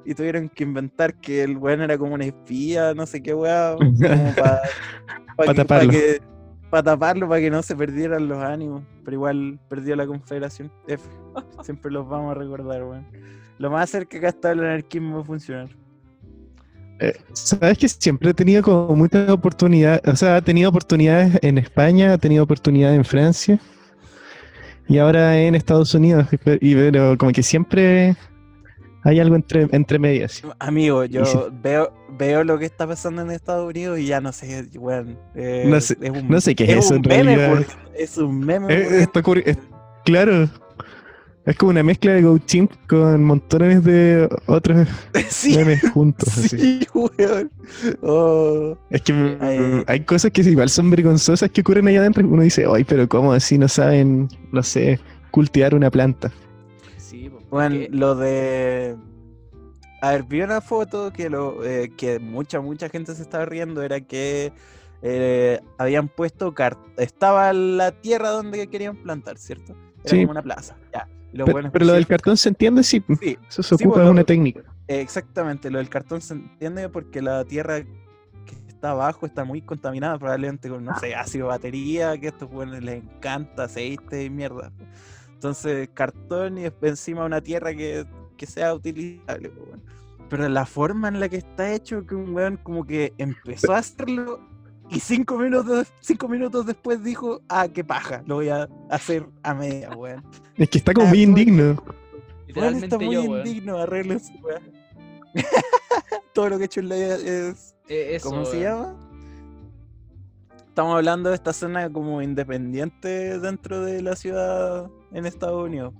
Y 0.05 0.13
tuvieron 0.13 0.49
que 0.49 0.63
inventar 0.63 1.15
que 1.15 1.43
el 1.43 1.57
weón 1.57 1.81
era 1.81 1.97
como 1.97 2.13
una 2.15 2.25
espía, 2.25 2.93
no 2.93 3.05
sé 3.05 3.23
qué 3.23 3.33
weón, 3.33 3.77
como 3.95 4.35
para 4.35 4.61
Pa' 5.37 5.53
taparlo. 5.53 5.91
que, 5.91 6.21
pa' 6.69 6.83
taparlo, 6.83 7.29
para 7.29 7.39
que 7.41 7.49
no 7.49 7.63
se 7.63 7.75
perdieran 7.75 8.27
los 8.27 8.37
ánimos. 8.39 8.83
Pero 9.05 9.15
igual 9.15 9.59
perdió 9.69 9.95
la 9.95 10.05
Confederación. 10.05 10.71
F. 10.87 11.03
Siempre 11.63 11.91
los 11.91 12.07
vamos 12.07 12.31
a 12.35 12.39
recordar, 12.39 12.83
weón. 12.83 13.07
Lo 13.57 13.71
más 13.71 13.89
cerca 13.89 14.19
que 14.19 14.25
ha 14.25 14.29
estado 14.29 14.55
el 14.55 14.59
anarquismo 14.61 15.19
de 15.19 15.23
funcionar. 15.23 15.69
Eh, 16.99 17.13
Sabes 17.33 17.77
que 17.77 17.87
siempre 17.87 18.29
he 18.31 18.33
tenido 18.33 18.61
como 18.61 18.95
muchas 18.95 19.29
oportunidades, 19.29 20.01
o 20.05 20.15
sea, 20.15 20.35
ha 20.35 20.41
tenido 20.41 20.69
oportunidades 20.69 21.39
en 21.41 21.57
España, 21.57 22.13
ha 22.13 22.17
tenido 22.17 22.43
oportunidades 22.43 22.95
en 22.97 23.03
Francia 23.05 23.59
y 24.87 24.97
ahora 24.97 25.39
en 25.39 25.55
Estados 25.55 25.93
Unidos, 25.93 26.27
y 26.61 26.75
pero 26.75 27.17
como 27.17 27.31
que 27.31 27.43
siempre 27.43 28.15
hay 29.03 29.19
algo 29.19 29.35
entre, 29.35 29.67
entre 29.71 29.99
medias. 29.99 30.41
Amigo, 30.59 31.03
yo 31.05 31.25
sí. 31.25 31.37
veo, 31.61 31.93
veo 32.17 32.43
lo 32.43 32.57
que 32.57 32.65
está 32.65 32.87
pasando 32.87 33.21
en 33.21 33.31
Estados 33.31 33.69
Unidos 33.69 33.99
y 33.99 34.05
ya 34.05 34.21
no 34.21 34.31
sé, 34.31 34.67
weón. 34.75 35.17
eh, 35.35 35.63
No 35.67 35.79
sé- 35.81 35.97
es 36.01 36.09
un- 36.09 36.27
no 36.29 36.39
sé 36.41 36.55
qué 36.55 36.63
es 36.65 36.85
eso 36.85 36.95
un 36.95 37.01
en 37.11 37.25
meme, 37.25 37.35
realidad. 37.35 37.65
Es 37.95 38.17
un 38.17 38.39
meme. 38.39 38.73
Eh, 38.73 39.07
es- 39.45 39.57
claro, 40.05 40.49
es 41.45 41.57
como 41.57 41.71
una 41.71 41.83
mezcla 41.83 42.13
de 42.13 42.21
GoChimp 42.21 42.71
con 42.87 43.23
montones 43.23 43.83
de 43.83 44.29
otros 44.45 44.87
sí, 45.29 45.57
memes 45.57 45.81
juntos. 45.91 46.29
así. 46.37 46.47
sí, 46.57 46.87
weón. 46.93 47.51
Oh, 48.01 48.77
Es 48.89 49.01
que 49.01 49.11
mm, 49.13 49.37
Ay. 49.41 49.83
hay 49.87 49.99
cosas 50.05 50.31
que 50.31 50.41
igual 50.41 50.69
son 50.69 50.89
vergonzosas 50.89 51.49
que 51.49 51.61
ocurren 51.61 51.87
allá 51.87 51.99
adentro. 51.99 52.25
Uno 52.27 52.43
dice, 52.43 52.65
ay, 52.73 52.83
pero 52.85 53.07
¿cómo 53.09 53.33
así 53.33 53.57
no 53.57 53.67
saben, 53.67 54.29
no 54.51 54.63
sé, 54.63 54.99
cultivar 55.31 55.75
una 55.75 55.91
planta? 55.91 56.31
Sí, 56.97 57.29
Bueno, 57.49 57.87
lo 57.91 58.15
de. 58.15 58.95
A 60.01 60.11
ver, 60.11 60.23
vi 60.23 60.41
una 60.41 60.59
foto 60.61 61.11
que 61.13 61.29
lo 61.29 61.63
eh, 61.63 61.91
que 61.97 62.19
mucha, 62.19 62.59
mucha 62.61 62.89
gente 62.89 63.15
se 63.15 63.21
estaba 63.21 63.45
riendo. 63.45 63.81
Era 63.83 64.01
que 64.01 64.51
eh, 65.01 65.59
habían 65.77 66.07
puesto 66.07 66.53
Estaba 66.97 67.51
la 67.53 67.91
tierra 67.91 68.29
donde 68.29 68.67
querían 68.67 68.95
plantar, 68.95 69.37
¿cierto? 69.37 69.73
Era 70.03 70.09
Sí. 70.09 70.17
como 70.21 70.31
una 70.31 70.41
plaza. 70.41 70.75
Ya. 70.93 71.07
Pero, 71.33 71.85
lo 71.85 71.93
del 71.93 72.07
cartón 72.07 72.37
se 72.37 72.49
entiende, 72.49 72.83
sí. 72.83 73.03
Sí, 73.19 73.37
Eso 73.49 73.63
se 73.63 73.75
Sí, 73.75 73.83
ocupa 73.83 73.95
pues, 73.95 74.05
de 74.05 74.11
una 74.11 74.23
técnica. 74.23 74.63
Exactamente, 74.87 75.71
lo 75.71 75.79
del 75.79 75.89
cartón 75.89 76.21
se 76.21 76.33
entiende 76.35 76.89
porque 76.89 77.21
la 77.21 77.43
tierra 77.45 77.81
que 77.81 78.55
está 78.67 78.91
abajo 78.91 79.25
está 79.25 79.43
muy 79.43 79.61
contaminada, 79.61 80.19
probablemente 80.19 80.69
con, 80.69 80.83
no 80.83 80.97
sé, 80.99 81.15
ácido 81.15 81.47
batería, 81.47 82.17
que 82.17 82.27
a 82.27 82.29
estos 82.29 82.49
jóvenes 82.49 82.83
les 82.83 83.03
encanta, 83.03 83.63
aceite 83.63 84.25
y 84.25 84.29
mierda. 84.29 84.71
Entonces, 85.33 85.89
cartón 85.93 86.57
y 86.57 86.63
después 86.63 86.91
encima 86.91 87.25
una 87.25 87.41
tierra 87.41 87.73
que, 87.73 88.05
que 88.37 88.45
sea 88.45 88.73
utilizable. 88.73 89.49
pues. 89.49 89.79
Pero 90.29 90.49
la 90.49 90.65
forma 90.65 91.07
en 91.09 91.19
la 91.19 91.29
que 91.29 91.37
está 91.37 91.73
hecho, 91.73 92.05
que 92.05 92.15
un 92.15 92.33
weón 92.33 92.57
como 92.57 92.85
que 92.85 93.13
empezó 93.17 93.73
a 93.73 93.79
hacerlo 93.79 94.39
y 94.89 94.99
cinco 94.99 95.37
minutos, 95.37 95.87
cinco 96.01 96.27
minutos 96.27 96.65
después 96.65 97.03
dijo, 97.03 97.41
ah, 97.49 97.67
qué 97.67 97.83
paja, 97.83 98.23
lo 98.25 98.35
voy 98.35 98.49
a 98.49 98.67
hacer 98.89 99.25
a 99.41 99.53
media, 99.53 99.89
weón. 99.91 100.23
Es 100.55 100.69
que 100.69 100.77
está 100.77 100.93
como 100.93 101.07
Ah, 101.07 101.09
muy 101.09 101.25
bueno. 101.25 101.39
indigno. 101.39 101.63
Weón, 101.63 102.45
literalmente 102.47 102.85
está 102.85 102.97
muy 102.99 103.15
yo, 103.15 103.21
weón. 103.23 103.47
indigno, 103.47 103.77
arreglen 103.77 104.19
su 104.19 104.33
weá. 104.41 104.61
Todo 106.33 106.49
lo 106.49 106.57
que 106.57 106.63
he 106.63 106.65
hecho 106.65 106.79
en 106.79 106.89
la 106.89 106.95
vida 106.95 107.15
es. 107.15 107.75
Eh, 107.87 108.15
eso, 108.15 108.29
¿Cómo 108.29 108.45
se 108.45 108.57
weón. 108.59 108.63
llama? 108.63 109.09
Estamos 110.67 110.95
hablando 110.95 111.29
de 111.29 111.35
esta 111.35 111.53
zona 111.53 111.91
como 111.91 112.21
independiente 112.21 113.39
dentro 113.39 113.83
de 113.85 114.01
la 114.01 114.15
ciudad 114.15 114.89
en 115.11 115.25
Estados 115.25 115.65
Unidos. 115.67 115.93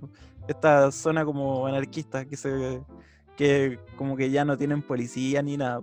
Esta 0.48 0.91
zona 0.91 1.24
como 1.26 1.65
anarquista 1.67 2.26
que 2.26 2.36
se 2.36 2.82
que 3.38 3.80
como 3.96 4.15
que 4.17 4.30
ya 4.32 4.46
no 4.46 4.58
tienen 4.58 4.82
policía 4.82 5.41
ni 5.43 5.58
nada. 5.58 5.82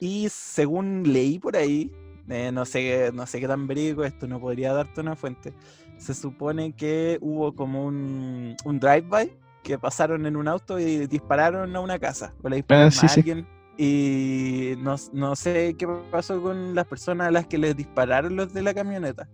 Y 0.00 0.28
según 0.30 1.04
leí 1.12 1.38
por 1.38 1.56
ahí, 1.56 1.90
eh, 2.28 2.50
no 2.52 2.64
sé, 2.64 3.10
no 3.12 3.26
sé 3.26 3.38
qué 3.40 3.46
tan 3.46 3.66
verídico 3.66 4.02
esto, 4.04 4.26
no 4.26 4.40
podría 4.40 4.72
darte 4.72 5.00
una 5.02 5.14
fuente. 5.14 5.52
Se 5.98 6.14
supone 6.14 6.72
que 6.72 7.18
hubo 7.20 7.54
como 7.54 7.84
un, 7.84 8.56
un 8.64 8.80
drive-by 8.80 9.30
que 9.62 9.78
pasaron 9.78 10.24
en 10.24 10.36
un 10.36 10.48
auto 10.48 10.78
y 10.78 11.06
dispararon 11.06 11.76
a 11.76 11.80
una 11.80 11.98
casa. 11.98 12.34
O 12.42 12.48
le 12.48 12.56
dispararon 12.56 12.88
Ah, 12.88 12.90
sí, 12.92 13.06
a 13.06 13.08
sí. 13.10 13.20
alguien. 13.20 13.46
Y 13.76 14.74
no, 14.78 14.96
no 15.12 15.36
sé 15.36 15.74
qué 15.78 15.86
pasó 16.10 16.40
con 16.42 16.74
las 16.74 16.86
personas 16.86 17.28
a 17.28 17.30
las 17.30 17.46
que 17.46 17.58
les 17.58 17.76
dispararon 17.76 18.36
los 18.36 18.52
de 18.54 18.62
la 18.62 18.72
camioneta. 18.74 19.28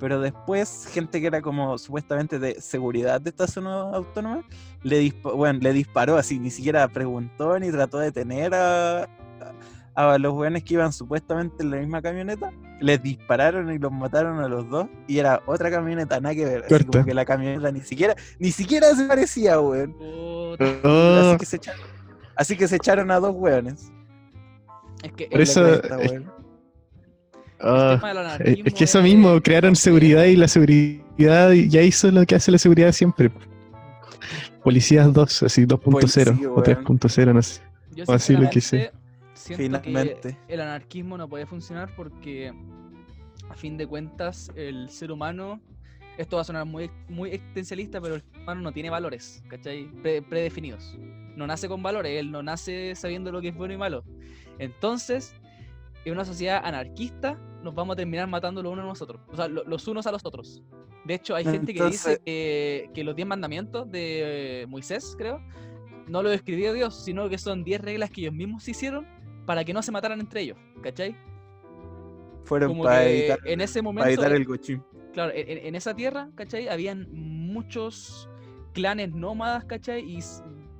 Pero 0.00 0.20
después, 0.20 0.88
gente 0.92 1.20
que 1.20 1.28
era 1.28 1.40
como 1.40 1.78
supuestamente 1.78 2.38
de 2.40 2.60
seguridad 2.60 3.20
de 3.20 3.30
esta 3.30 3.46
zona 3.46 3.80
autónoma, 3.94 4.42
le, 4.82 5.00
dispa- 5.00 5.34
bueno, 5.36 5.60
le 5.62 5.72
disparó 5.72 6.16
así, 6.16 6.40
ni 6.40 6.50
siquiera 6.50 6.88
preguntó 6.88 7.56
ni 7.60 7.70
trató 7.70 7.98
de 7.98 8.06
detener 8.06 8.52
a, 8.54 9.08
a 9.94 10.16
los 10.18 10.32
jóvenes 10.32 10.64
que 10.64 10.74
iban 10.74 10.92
supuestamente 10.92 11.62
en 11.62 11.70
la 11.70 11.76
misma 11.78 12.00
camioneta. 12.02 12.50
Les 12.80 13.02
dispararon 13.02 13.70
y 13.72 13.78
los 13.78 13.92
mataron 13.92 14.40
a 14.40 14.48
los 14.48 14.68
dos. 14.68 14.86
Y 15.06 15.18
era 15.18 15.40
otra 15.46 15.70
camioneta, 15.70 16.18
nada 16.20 16.34
que 16.34 16.44
ver. 16.44 16.64
Así 16.64 16.84
como 16.84 17.04
que 17.04 17.14
la 17.14 17.24
camioneta 17.24 17.70
ni 17.70 17.80
siquiera, 17.80 18.14
ni 18.38 18.50
siquiera 18.50 18.94
se 18.94 19.04
parecía, 19.06 19.60
weón. 19.60 19.94
Oh, 20.00 20.56
Así 20.58 21.36
que 21.38 21.46
se 21.46 21.56
echaron, 21.56 21.80
así 22.36 22.56
que 22.56 22.68
se 22.68 22.76
echaron 22.76 23.10
a 23.10 23.20
dos 23.20 23.34
weones. 23.36 23.92
Es 25.02 25.12
que 25.12 25.26
Por 25.26 25.40
eso- 25.40 25.62
cresta, 25.64 26.00
es- 26.02 26.10
weón. 26.10 26.32
ah, 27.60 27.98
del 28.02 28.10
es 28.10 28.16
anarquismo 28.18 28.66
es 28.66 28.74
que 28.74 28.84
eso 28.84 28.98
es- 28.98 29.04
mismo, 29.04 29.40
crearon 29.42 29.76
seguridad 29.76 30.24
y 30.24 30.36
la 30.36 30.48
seguridad 30.48 31.50
ya 31.52 31.82
hizo 31.82 32.10
lo 32.10 32.24
que 32.26 32.34
hace 32.34 32.50
la 32.50 32.58
seguridad 32.58 32.92
siempre. 32.92 33.30
Policías 34.64 35.12
2, 35.12 35.42
así 35.42 35.66
2.0 35.66 35.80
Policía, 36.32 36.48
o 36.48 36.54
weón. 36.54 36.64
3.0, 36.64 37.32
no 37.34 37.42
sé. 37.42 37.60
Yo 37.94 38.04
O 38.06 38.12
así 38.12 38.32
lo 38.34 38.48
que 38.48 38.60
sinceramente 38.60 39.01
siento 39.42 39.62
Finalmente. 39.80 40.38
que 40.46 40.54
el 40.54 40.60
anarquismo 40.60 41.16
no 41.18 41.28
puede 41.28 41.46
funcionar 41.46 41.94
porque 41.96 42.52
a 43.48 43.54
fin 43.54 43.76
de 43.76 43.86
cuentas 43.86 44.50
el 44.54 44.88
ser 44.88 45.10
humano, 45.12 45.60
esto 46.18 46.36
va 46.36 46.42
a 46.42 46.44
sonar 46.44 46.64
muy, 46.66 46.90
muy 47.08 47.30
existencialista, 47.30 48.00
pero 48.00 48.14
el 48.16 48.22
ser 48.22 48.40
humano 48.42 48.60
no 48.62 48.72
tiene 48.72 48.90
valores, 48.90 49.42
¿cachai? 49.48 49.86
Pre- 50.02 50.22
predefinidos. 50.22 50.96
No 51.36 51.46
nace 51.46 51.68
con 51.68 51.82
valores, 51.82 52.18
él 52.18 52.30
no 52.30 52.42
nace 52.42 52.94
sabiendo 52.94 53.32
lo 53.32 53.40
que 53.40 53.48
es 53.48 53.54
bueno 53.54 53.74
y 53.74 53.78
malo. 53.78 54.04
Entonces, 54.58 55.34
en 56.04 56.12
una 56.12 56.24
sociedad 56.24 56.60
anarquista 56.64 57.38
nos 57.62 57.74
vamos 57.74 57.94
a 57.94 57.96
terminar 57.96 58.26
matando 58.28 58.62
los 58.62 58.72
unos 58.72 58.84
a 58.84 58.88
nosotros, 58.88 59.20
o 59.28 59.36
sea, 59.36 59.48
lo- 59.48 59.64
los 59.64 59.86
unos 59.88 60.06
a 60.06 60.12
los 60.12 60.24
otros. 60.24 60.62
De 61.04 61.14
hecho, 61.14 61.34
hay 61.34 61.44
gente 61.44 61.74
que 61.74 61.84
dice 61.84 62.20
que, 62.24 62.90
que 62.94 63.02
los 63.02 63.16
10 63.16 63.26
mandamientos 63.26 63.90
de 63.90 64.66
Moisés, 64.68 65.14
creo, 65.18 65.40
no 66.08 66.22
lo 66.22 66.30
escribió 66.32 66.72
Dios, 66.72 67.04
sino 67.04 67.28
que 67.28 67.38
son 67.38 67.64
10 67.64 67.80
reglas 67.80 68.10
que 68.10 68.20
ellos 68.22 68.34
mismos 68.34 68.68
hicieron 68.68 69.06
para 69.46 69.64
que 69.64 69.72
no 69.72 69.82
se 69.82 69.92
mataran 69.92 70.20
entre 70.20 70.42
ellos, 70.42 70.58
¿cachai? 70.82 71.16
Fueron 72.44 72.70
Como 72.70 72.82
para 72.84 73.08
evitar, 73.08 73.38
en 73.44 73.60
ese 73.60 73.80
para 73.80 73.84
momento, 73.94 74.08
evitar 74.08 74.32
el 74.32 74.44
gochín. 74.44 74.82
claro, 75.12 75.32
en, 75.34 75.74
esa 75.74 75.94
tierra, 75.94 76.30
¿cachai? 76.34 76.68
Habían 76.68 77.06
muchos 77.12 78.28
clanes 78.72 79.12
nómadas, 79.12 79.64
¿cachai? 79.64 80.02
Y 80.08 80.20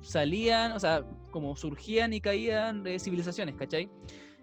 salían, 0.01 0.73
o 0.73 0.79
sea, 0.79 1.03
como 1.31 1.55
surgían 1.55 2.13
y 2.13 2.21
caían 2.21 2.83
de 2.83 2.99
civilizaciones, 2.99 3.55
¿cachai? 3.55 3.89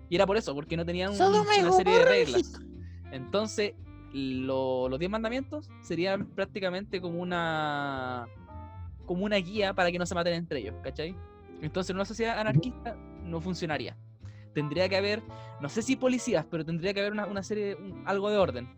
Y 0.08 0.16
era 0.16 0.26
por 0.26 0.36
eso, 0.36 0.54
porque 0.54 0.76
no 0.76 0.84
tenían 0.84 1.10
una 1.12 1.72
serie 1.72 1.98
de 1.98 2.04
reglas. 2.04 2.60
Entonces, 3.12 3.74
lo- 4.12 4.88
los 4.88 4.98
10 4.98 5.10
mandamientos 5.10 5.68
serían 5.82 6.26
prácticamente 6.26 7.00
como 7.00 7.20
una 7.20 8.26
como 9.06 9.24
una 9.24 9.36
guía 9.36 9.74
para 9.74 9.90
que 9.90 9.98
no 9.98 10.06
se 10.06 10.14
maten 10.14 10.34
entre 10.34 10.60
ellos, 10.60 10.76
¿cachai? 10.82 11.16
Entonces, 11.60 11.90
en 11.90 11.96
una 11.96 12.04
sociedad 12.04 12.38
anarquista 12.38 12.94
no 13.24 13.40
funcionaría. 13.40 13.96
Tendría 14.54 14.88
que 14.88 14.96
haber, 14.96 15.22
no 15.60 15.68
sé 15.68 15.82
si 15.82 15.96
policías, 15.96 16.44
pero 16.50 16.64
tendría 16.64 16.92
que 16.92 17.00
haber 17.00 17.12
una, 17.12 17.26
una 17.26 17.42
serie, 17.42 17.76
un- 17.76 18.02
algo 18.06 18.30
de 18.30 18.36
orden. 18.38 18.68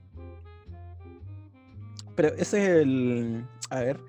Pero 2.15 2.29
ese 2.29 2.63
es 2.63 2.69
el. 2.83 3.45
A 3.71 3.81
ver. 3.81 4.01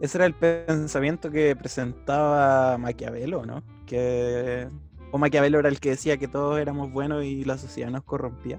Ese 0.00 0.18
era 0.18 0.26
el 0.26 0.34
pensamiento 0.34 1.30
que 1.30 1.54
presentaba 1.54 2.76
Maquiavelo, 2.78 3.46
¿no? 3.46 3.62
Que. 3.86 4.68
O 5.12 5.18
Maquiavelo 5.18 5.60
era 5.60 5.68
el 5.68 5.78
que 5.78 5.90
decía 5.90 6.16
que 6.16 6.26
todos 6.26 6.58
éramos 6.58 6.90
buenos 6.92 7.24
y 7.24 7.44
la 7.44 7.56
sociedad 7.56 7.90
nos 7.90 8.02
corrompía. 8.02 8.58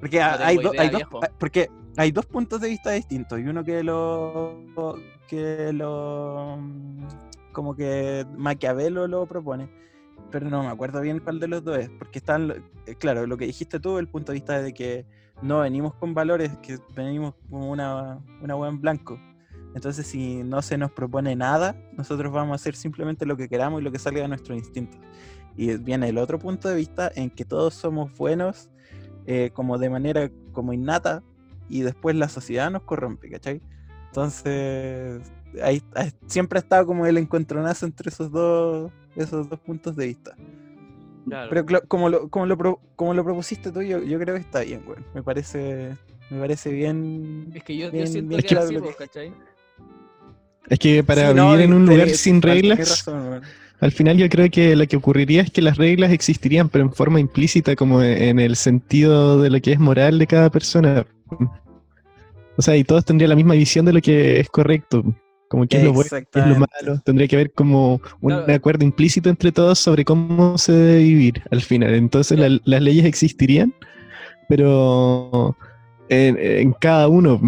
Porque 0.00 0.18
No 0.18 0.24
hay, 0.40 0.56
tengo 0.56 0.68
do- 0.70 0.74
idea, 0.74 0.82
hay 0.82 0.90
dos, 0.90 1.02
porque 1.38 1.70
hay 1.96 2.10
dos 2.10 2.26
puntos 2.26 2.60
de 2.60 2.68
vista 2.70 2.90
distintos. 2.90 3.38
Y 3.38 3.42
uno 3.44 3.62
que 3.62 3.84
lo. 3.84 4.60
que 5.28 5.72
lo. 5.72 6.58
como 7.52 7.76
que 7.76 8.26
Maquiavelo 8.36 9.06
lo 9.06 9.26
propone, 9.26 9.68
pero 10.30 10.48
no 10.48 10.62
me 10.62 10.68
acuerdo 10.68 11.00
bien 11.00 11.20
cuál 11.20 11.40
de 11.40 11.48
los 11.48 11.64
dos 11.64 11.78
es, 11.78 11.90
porque 11.90 12.18
están, 12.18 12.50
eh, 12.86 12.94
claro, 12.96 13.26
lo 13.26 13.36
que 13.36 13.46
dijiste 13.46 13.80
tú, 13.80 13.98
el 13.98 14.08
punto 14.08 14.32
de 14.32 14.36
vista 14.36 14.60
de 14.60 14.72
que 14.72 15.06
no 15.42 15.60
venimos 15.60 15.94
con 15.94 16.14
valores, 16.14 16.50
que 16.58 16.78
venimos 16.94 17.34
como 17.48 17.70
una, 17.70 18.20
una 18.42 18.56
hueá 18.56 18.70
en 18.70 18.80
blanco. 18.80 19.18
Entonces, 19.74 20.06
si 20.06 20.42
no 20.42 20.62
se 20.62 20.76
nos 20.76 20.90
propone 20.90 21.36
nada, 21.36 21.76
nosotros 21.96 22.32
vamos 22.32 22.52
a 22.52 22.54
hacer 22.56 22.74
simplemente 22.74 23.24
lo 23.24 23.36
que 23.36 23.48
queramos 23.48 23.80
y 23.80 23.84
lo 23.84 23.92
que 23.92 23.98
salga 23.98 24.22
de 24.22 24.28
nuestro 24.28 24.54
instinto. 24.54 24.98
Y 25.56 25.76
viene 25.76 26.08
el 26.08 26.18
otro 26.18 26.38
punto 26.38 26.68
de 26.68 26.76
vista 26.76 27.10
en 27.14 27.30
que 27.30 27.44
todos 27.44 27.74
somos 27.74 28.16
buenos 28.16 28.70
eh, 29.26 29.50
como 29.52 29.78
de 29.78 29.90
manera 29.90 30.30
como 30.52 30.72
innata 30.72 31.22
y 31.68 31.82
después 31.82 32.16
la 32.16 32.28
sociedad 32.28 32.70
nos 32.70 32.82
corrompe, 32.82 33.30
¿cachai? 33.30 33.62
Entonces, 34.06 35.32
ahí, 35.62 35.82
ahí 35.94 36.10
siempre 36.26 36.58
ha 36.58 36.62
estado 36.62 36.86
como 36.86 37.06
el 37.06 37.16
encontronazo 37.18 37.86
entre 37.86 38.08
esos 38.10 38.30
dos, 38.30 38.90
esos 39.16 39.48
dos 39.48 39.58
puntos 39.60 39.96
de 39.96 40.06
vista. 40.06 40.34
Claro. 41.26 41.50
Pero 41.50 41.82
como 41.86 42.08
lo, 42.08 42.28
como 42.28 42.46
lo, 42.46 42.56
pro- 42.56 42.80
como 42.96 43.14
lo 43.14 43.22
propusiste 43.24 43.70
tú, 43.70 43.82
yo, 43.82 44.02
yo 44.02 44.18
creo 44.18 44.34
que 44.34 44.40
está 44.40 44.60
bien, 44.60 44.82
güey. 44.84 44.98
Me 45.14 45.22
parece, 45.22 45.96
me 46.30 46.40
parece 46.40 46.70
bien. 46.72 47.50
es 47.54 47.62
que 47.62 47.76
yo, 47.76 47.90
siento 47.90 48.28
bien 48.30 48.42
que 48.42 48.54
era 48.54 48.62
así, 48.64 48.74
lo 48.74 48.80
pues, 48.82 48.96
que- 48.96 49.04
¿cachai? 49.04 49.32
Es 50.68 50.78
que 50.78 51.02
para 51.02 51.28
Sí, 51.30 51.34
no, 51.34 51.50
vivir 51.52 51.64
en 51.66 51.74
un 51.74 51.84
te- 51.86 51.92
lugar 51.92 52.08
sin 52.10 52.40
reglas, 52.42 52.78
razón, 52.78 53.42
al 53.80 53.92
final 53.92 54.16
yo 54.18 54.28
creo 54.28 54.50
que 54.50 54.76
lo 54.76 54.86
que 54.86 54.96
ocurriría 54.96 55.42
es 55.42 55.50
que 55.50 55.62
las 55.62 55.78
reglas 55.78 56.12
existirían, 56.12 56.68
pero 56.68 56.84
en 56.84 56.92
forma 56.92 57.18
implícita, 57.18 57.74
como 57.76 58.02
en 58.02 58.38
el 58.38 58.56
sentido 58.56 59.40
de 59.40 59.50
lo 59.50 59.60
que 59.60 59.72
es 59.72 59.78
moral 59.80 60.18
de 60.18 60.26
cada 60.26 60.50
persona. 60.50 61.06
O 62.56 62.62
sea, 62.62 62.76
y 62.76 62.84
todos 62.84 63.04
tendrían 63.04 63.30
la 63.30 63.36
misma 63.36 63.54
visión 63.54 63.86
de 63.86 63.92
lo 63.94 64.00
que 64.00 64.38
es 64.40 64.48
correcto, 64.50 65.02
como 65.50 65.66
qué 65.66 65.78
es 65.78 65.82
lo 65.84 65.92
bueno, 65.92 66.08
qué 66.30 66.38
es 66.38 66.46
lo 66.46 66.54
malo. 66.54 67.00
Tendría 67.04 67.26
que 67.26 67.34
haber 67.34 67.52
como 67.52 68.00
un 68.20 68.32
acuerdo 68.32 68.84
implícito 68.84 69.28
entre 69.28 69.50
todos 69.50 69.80
sobre 69.80 70.04
cómo 70.04 70.56
se 70.58 70.70
debe 70.72 70.98
vivir 71.02 71.42
al 71.50 71.60
final. 71.60 71.92
Entonces 71.94 72.38
la- 72.38 72.60
las 72.64 72.80
leyes 72.80 73.04
existirían, 73.04 73.74
pero 74.48 75.56
en, 76.08 76.38
en 76.38 76.72
cada 76.72 77.08
uno, 77.08 77.40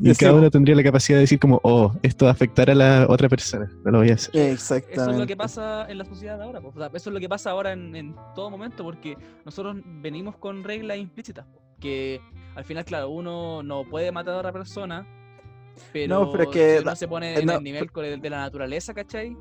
y 0.00 0.14
Sí, 0.14 0.24
cada 0.24 0.34
uno 0.34 0.50
tendría 0.50 0.74
la 0.74 0.82
capacidad 0.82 1.18
de 1.18 1.22
decir 1.22 1.38
como, 1.38 1.60
oh, 1.62 1.92
esto 2.02 2.24
va 2.24 2.30
a 2.30 2.32
afectar 2.32 2.70
a 2.70 2.74
la 2.74 3.06
otra 3.08 3.28
persona, 3.28 3.70
no 3.84 3.90
lo 3.90 3.98
voy 3.98 4.10
a 4.10 4.14
hacer. 4.14 4.34
Exactamente. 4.36 5.00
Eso 5.02 5.10
es 5.10 5.18
lo 5.18 5.26
que 5.26 5.36
pasa 5.36 5.86
en 5.90 5.98
la 5.98 6.04
sociedad 6.06 6.40
ahora, 6.40 6.60
pues, 6.62 6.74
o 6.76 6.78
sea, 6.78 6.90
eso 6.94 7.10
es 7.10 7.14
lo 7.14 7.20
que 7.20 7.28
pasa 7.28 7.50
ahora 7.50 7.72
en, 7.72 7.94
en 7.94 8.14
todo 8.34 8.50
momento, 8.50 8.84
porque 8.84 9.16
nosotros 9.44 9.76
venimos 10.02 10.36
con 10.36 10.64
reglas 10.64 10.96
implícitas, 10.96 11.44
pues, 11.52 11.62
que 11.78 12.20
al 12.56 12.64
final, 12.64 12.84
claro, 12.86 13.10
uno 13.10 13.62
no 13.62 13.84
puede 13.84 14.12
matar 14.12 14.34
a 14.34 14.38
otra 14.38 14.52
persona, 14.52 15.06
pero, 15.92 16.30
pero 16.30 16.44
es 16.44 16.48
que 16.50 16.76
si 16.78 16.82
uno 16.82 16.96
se 16.96 17.08
pone 17.08 17.38
en 17.38 17.46
no, 17.46 17.56
el 17.56 17.62
nivel 17.62 17.90
de 18.20 18.30
la 18.30 18.38
naturaleza, 18.38 18.94
¿cachai? 18.94 19.36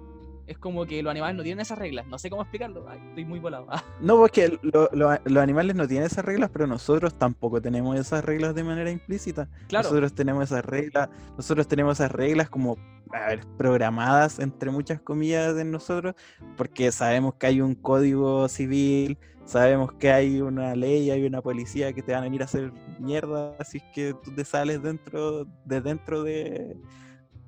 Es 0.48 0.58
como 0.58 0.84
que 0.86 1.04
los 1.04 1.12
animales 1.12 1.38
no 1.38 1.44
tienen 1.44 1.60
esas 1.60 1.78
reglas, 1.78 2.08
no 2.08 2.18
sé 2.18 2.30
cómo 2.30 2.42
explicarlo, 2.42 2.84
Ay, 2.89 3.00
estoy 3.10 3.26
muy 3.26 3.39
volado. 3.39 3.68
No, 4.02 4.18
porque 4.18 4.58
lo- 4.63 4.89
lo- 4.94 5.20
los 5.26 5.44
animales 5.44 5.76
no 5.76 5.88
tienen 5.88 6.08
esas 6.08 6.26
reglas, 6.26 6.50
pero 6.52 6.65
nosotros 6.65 7.13
tampoco 7.18 7.62
tenemos 7.62 7.98
esas 7.98 8.26
reglas 8.26 8.56
de 8.56 8.63
manera 8.63 8.89
implícita. 8.89 9.48
claro, 9.68 9.89
Nosotros 9.89 10.13
tenemos 10.13 10.46
esas 10.46 10.65
reglas, 10.65 11.10
nosotros 11.38 11.68
tenemos 11.68 12.00
esas 12.00 12.12
reglas 12.12 12.50
como 12.50 12.78
a 13.12 13.28
ver, 13.28 13.42
programadas 13.58 14.39
entre 14.39 14.72
muchas 14.72 15.02
comillas 15.02 15.58
en 15.58 15.70
nosotros, 15.72 16.15
porque 16.58 16.92
sabemos 16.92 17.36
que 17.36 17.48
hay 17.48 17.62
un 17.62 17.76
código 17.76 18.48
civil, 18.48 19.18
sabemos 19.50 19.92
que 19.94 20.12
hay 20.12 20.42
una 20.42 20.76
ley, 20.76 21.10
hay 21.10 21.26
una 21.26 21.42
policía 21.42 21.92
que 21.92 22.04
te 22.04 22.12
van 22.12 22.22
a 22.22 22.24
venir 22.26 22.42
a 22.44 22.46
hacer 22.46 22.72
mierda, 23.00 23.56
así 23.58 23.80
es 23.80 23.84
que 23.96 24.14
tú 24.24 24.32
te 24.32 24.46
sales 24.46 24.82
dentro 24.84 25.46
de 25.66 25.82
dentro 25.82 26.24
de, 26.24 26.78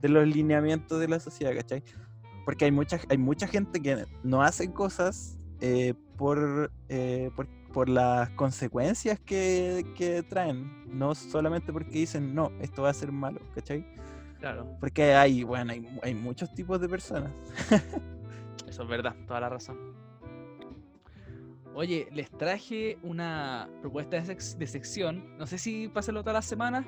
de 0.01 0.09
los 0.09 0.27
lineamientos 0.27 0.99
de 0.99 1.07
la 1.07 1.19
sociedad, 1.19 1.53
¿cachai? 1.55 1.83
Porque 2.43 2.65
hay 2.65 2.71
mucha, 2.71 2.99
hay 3.07 3.19
mucha 3.19 3.47
gente 3.47 3.79
que 3.79 4.05
no 4.23 4.41
hace 4.41 4.73
cosas 4.73 5.37
eh, 5.59 5.93
por, 6.17 6.71
eh, 6.89 7.29
por, 7.35 7.47
por 7.71 7.87
las 7.87 8.31
consecuencias 8.31 9.19
que, 9.19 9.85
que 9.95 10.23
traen, 10.23 10.83
no 10.87 11.13
solamente 11.13 11.71
porque 11.71 11.99
dicen, 11.99 12.33
no, 12.33 12.51
esto 12.61 12.81
va 12.81 12.89
a 12.89 12.93
ser 12.95 13.11
malo, 13.11 13.39
¿cachai? 13.53 13.85
claro, 14.39 14.75
Porque 14.79 15.13
hay, 15.13 15.43
bueno, 15.43 15.71
hay, 15.71 15.87
hay 16.01 16.15
muchos 16.15 16.51
tipos 16.55 16.81
de 16.81 16.89
personas. 16.89 17.31
eso 18.67 18.81
es 18.81 18.89
verdad, 18.89 19.15
toda 19.27 19.39
la 19.39 19.49
razón. 19.49 20.00
Oye, 21.73 22.07
les 22.11 22.29
traje 22.31 22.97
una 23.01 23.69
propuesta 23.81 24.17
de, 24.19 24.23
sec- 24.35 24.57
de 24.57 24.67
sección. 24.67 25.37
No 25.37 25.47
sé 25.47 25.57
si 25.57 25.87
pásenlo 25.87 26.21
todas 26.21 26.33
las 26.33 26.45
semanas, 26.45 26.85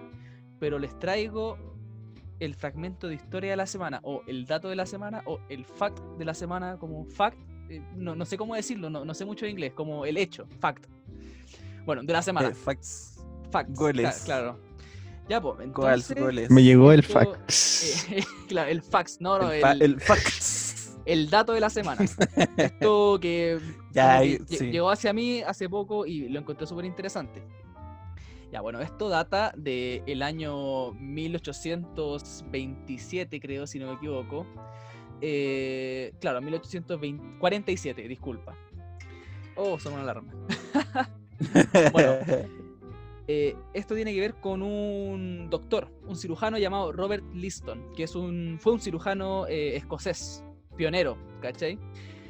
pero 0.59 0.77
les 0.77 0.97
traigo 0.99 1.57
el 2.39 2.53
fragmento 2.55 3.07
de 3.07 3.15
historia 3.15 3.51
de 3.51 3.55
la 3.57 3.65
semana, 3.65 4.01
o 4.03 4.21
el 4.27 4.45
dato 4.45 4.67
de 4.67 4.75
la 4.75 4.85
semana, 4.85 5.21
o 5.25 5.39
el 5.49 5.63
fact 5.65 5.99
de 6.17 6.25
la 6.25 6.33
semana, 6.33 6.77
como 6.77 7.05
fact. 7.05 7.37
eh, 7.69 7.81
no, 7.95 8.15
no 8.15 8.25
sé 8.25 8.35
cómo 8.37 8.55
decirlo, 8.55 8.89
no, 8.89 9.05
no 9.05 9.13
sé 9.13 9.23
mucho 9.23 9.45
de 9.45 9.51
inglés, 9.51 9.71
como 9.73 10.05
el 10.05 10.17
hecho, 10.17 10.45
fact. 10.59 10.85
Bueno, 11.85 12.03
de 12.03 12.11
la 12.11 12.21
semana. 12.21 12.49
Eh, 12.49 12.53
facts, 12.53 13.23
facts. 13.51 13.73
goles. 13.79 14.23
Claro. 14.25 14.59
Ya, 15.29 15.39
pues, 15.39 15.55
goals, 15.71 16.09
entonces. 16.11 16.19
goles. 16.21 16.51
Me 16.51 16.63
llegó 16.63 16.91
el 16.91 17.03
fax. 17.03 18.11
eh, 18.11 18.25
claro, 18.49 18.69
el 18.69 18.81
fax, 18.81 19.21
no, 19.21 19.39
no, 19.39 19.49
el, 19.51 19.63
el, 19.63 19.81
el 19.81 20.01
facts. 20.01 20.52
El 21.05 21.29
dato 21.29 21.51
de 21.53 21.59
la 21.59 21.69
semana. 21.69 22.03
Esto 22.57 23.19
que, 23.21 23.59
Ya, 23.91 24.21
sí. 24.21 24.39
llegó 24.71 24.89
hacia 24.89 25.13
mí 25.13 25.41
hace 25.41 25.69
poco 25.69 26.05
y 26.05 26.29
lo 26.29 26.39
encontré 26.39 26.65
súper 26.67 26.85
interesante. 26.85 27.43
Ya, 28.51 28.61
bueno, 28.61 28.79
esto 28.81 29.09
data 29.09 29.51
del 29.57 30.21
año 30.21 30.91
1827, 30.91 33.39
creo, 33.39 33.65
si 33.65 33.79
no 33.79 33.87
me 33.87 33.93
equivoco. 33.93 34.45
Eh, 35.21 36.13
claro, 36.21 36.39
1847, 36.39 38.07
disculpa. 38.07 38.55
Oh, 39.55 39.79
son 39.79 39.93
una 39.93 40.03
alarma. 40.03 40.31
Bueno. 41.91 42.13
Eh, 43.27 43.55
esto 43.73 43.95
tiene 43.95 44.13
que 44.13 44.19
ver 44.19 44.35
con 44.35 44.61
un 44.61 45.49
doctor, 45.49 45.89
un 46.05 46.15
cirujano 46.15 46.57
llamado 46.57 46.91
Robert 46.91 47.23
Liston, 47.33 47.93
que 47.95 48.03
es 48.03 48.15
un, 48.15 48.57
fue 48.59 48.73
un 48.73 48.79
cirujano 48.81 49.47
eh, 49.47 49.77
escocés, 49.77 50.43
pionero, 50.75 51.17
¿cachai? 51.41 51.77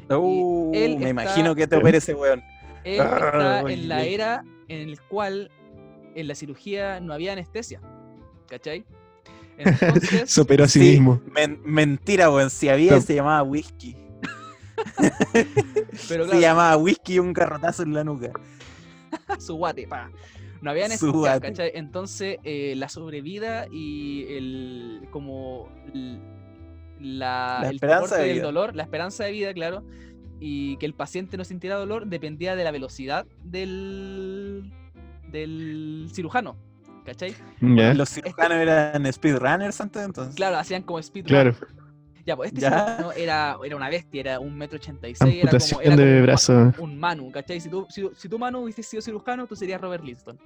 Uh, 0.10 0.72
él 0.74 0.92
me 0.92 0.96
está- 0.98 1.10
imagino 1.10 1.56
que 1.56 1.66
te 1.68 1.76
opera 1.78 1.98
ese 1.98 2.14
weón. 2.14 2.44
Él 2.84 3.00
está 3.00 3.60
Ah, 3.60 3.64
en 3.72 3.88
la 3.88 4.04
era 4.04 4.44
en 4.68 4.90
el 4.90 5.00
cual 5.02 5.50
en 6.16 6.28
la 6.28 6.36
cirugía 6.36 7.00
no 7.00 7.14
había 7.14 7.34
anestesia, 7.34 7.80
¿cachai? 8.50 8.86
Entonces, 9.58 10.30
Se 10.32 10.42
operó 10.42 10.64
a 10.66 10.68
sí, 10.68 10.80
Sí, 10.80 10.92
mismo. 10.92 11.22
men- 11.34 11.62
mentira, 11.64 12.30
weón. 12.32 12.50
Si 12.50 12.70
había, 12.70 12.94
No. 12.94 13.02
se 13.02 13.16
llamaba 13.16 13.44
whisky. 13.44 13.96
pero 16.10 16.28
Se 16.28 16.40
llamaba 16.40 16.76
whisky 16.78 17.16
y 17.16 17.20
un 17.20 17.34
garrotazo 17.34 17.84
en 17.84 17.94
la 17.94 18.04
nuca. 18.04 18.32
su 19.40 19.56
guate, 19.56 19.88
pa. 19.88 20.10
No 20.62 20.72
había 20.72 20.86
anestesia. 20.86 21.40
¿cachai? 21.40 21.72
Entonces, 21.76 22.38
eh, 22.44 22.74
la 22.78 22.90
sobrevida 22.90 23.68
y 23.72 24.26
el 24.30 25.08
como 25.12 25.70
la, 27.04 27.60
La 27.62 27.70
el 27.70 27.76
esperanza 27.76 28.02
soporte 28.06 28.22
de 28.22 28.28
del 28.30 28.38
vida. 28.38 28.46
dolor, 28.46 28.76
la 28.76 28.84
esperanza 28.84 29.24
de 29.26 29.32
vida, 29.32 29.54
claro, 29.54 29.84
y 30.40 30.78
que 30.78 30.86
el 30.88 30.94
paciente 30.94 31.38
no 31.38 31.44
sintiera 31.44 31.76
dolor 31.76 32.08
dependía 32.08 32.56
de 32.56 32.64
la 32.64 32.72
velocidad 32.72 33.26
del 33.44 34.72
del 35.32 36.10
cirujano, 36.14 36.56
¿cachai? 37.06 37.34
Los 37.60 38.10
cirujanos 38.10 38.58
eran 38.58 39.12
speedrunners 39.12 39.82
antes 39.82 40.04
entonces. 40.04 40.36
Claro, 40.36 40.58
hacían 40.58 40.84
como 40.84 41.02
speedrun. 41.02 41.28
claro. 41.30 41.56
Ya, 42.26 42.38
pues 42.38 42.50
este 42.54 42.62
Ya. 42.62 42.70
cirujano 42.70 43.12
era, 43.12 43.58
era 43.66 43.76
una 43.76 43.90
bestia, 43.90 44.22
era 44.22 44.40
un 44.40 44.58
metro 44.58 44.78
ochenta 44.78 45.10
y 45.10 45.16
seis, 45.16 45.44
era 45.44 45.52
como, 45.52 45.58
Amputación 45.58 45.82
era 45.82 45.96
como 45.96 46.08
de 46.08 46.22
brazo. 46.22 46.74
un 46.78 46.98
Manu, 46.98 47.32
¿cachai? 47.32 47.60
Si 47.60 47.70
tú, 47.70 47.86
si, 47.90 48.10
si 48.16 48.30
tú 48.30 48.40
Manu 48.40 48.60
hubiese 48.64 48.82
sido 48.82 49.02
cirujano, 49.02 49.46
tú 49.46 49.56
serías 49.58 49.82
Robert 49.82 50.04
Linston. 50.06 50.40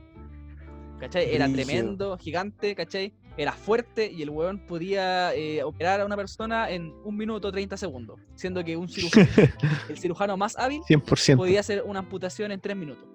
¿Cachai? 1.00 1.36
Era 1.36 1.48
tremendo, 1.52 2.18
gigante, 2.18 2.74
¿cachai? 2.74 3.14
Era 3.38 3.52
fuerte 3.54 4.12
y 4.12 4.24
el 4.24 4.30
weón 4.32 4.60
podía 4.66 5.34
eh, 5.36 5.64
operar 5.64 6.02
a 6.02 6.06
una 6.06 6.16
persona 6.16 6.70
en 6.72 6.92
un 7.04 7.16
minuto 7.16 7.52
30 7.52 7.78
segundos. 7.78 8.20
Siendo 8.36 8.64
que 8.64 8.76
un 8.76 8.88
cirujano, 8.90 9.28
el 9.90 9.98
cirujano 9.98 10.38
más 10.38 10.58
hábil 10.58 10.82
100%. 10.90 11.38
podía 11.38 11.60
hacer 11.60 11.84
una 11.86 12.00
amputación 12.00 12.52
en 12.52 12.60
tres 12.60 12.76
minutos. 12.76 13.06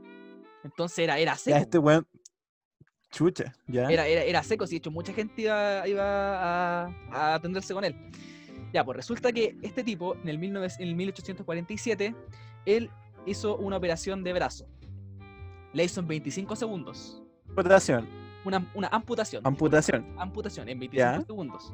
Entonces 0.64 1.00
era, 1.00 1.18
era 1.18 1.32
Ya 1.32 1.38
seco. 1.38 1.56
este 1.56 1.78
weón. 1.78 2.06
Chucha, 3.10 3.52
ya. 3.66 3.90
Era, 3.90 4.06
era, 4.06 4.22
era 4.22 4.42
seco, 4.42 4.66
sí, 4.66 4.74
de 4.74 4.76
hecho 4.78 4.90
mucha 4.90 5.12
gente 5.12 5.42
iba, 5.42 5.86
iba 5.86 6.84
a, 6.86 6.94
a 7.10 7.34
atenderse 7.34 7.74
con 7.74 7.84
él. 7.84 7.94
Ya, 8.72 8.84
pues 8.84 8.96
resulta 8.96 9.32
que 9.32 9.54
este 9.60 9.84
tipo, 9.84 10.14
en 10.14 10.28
el, 10.30 10.40
19 10.40 10.68
en 10.78 10.88
el 10.88 10.94
1847, 10.94 12.14
él 12.64 12.88
hizo 13.26 13.56
una 13.58 13.76
operación 13.76 14.24
de 14.24 14.32
brazo. 14.32 14.66
La 15.74 15.82
hizo 15.82 16.00
en 16.00 16.06
25 16.08 16.56
segundos. 16.56 17.22
Amputación. 17.50 18.08
Una, 18.44 18.70
una 18.74 18.88
amputación. 18.88 19.46
Amputación. 19.46 20.06
Amputación 20.18 20.68
en 20.68 20.78
25 20.80 21.18
Ya. 21.20 21.24
segundos. 21.24 21.72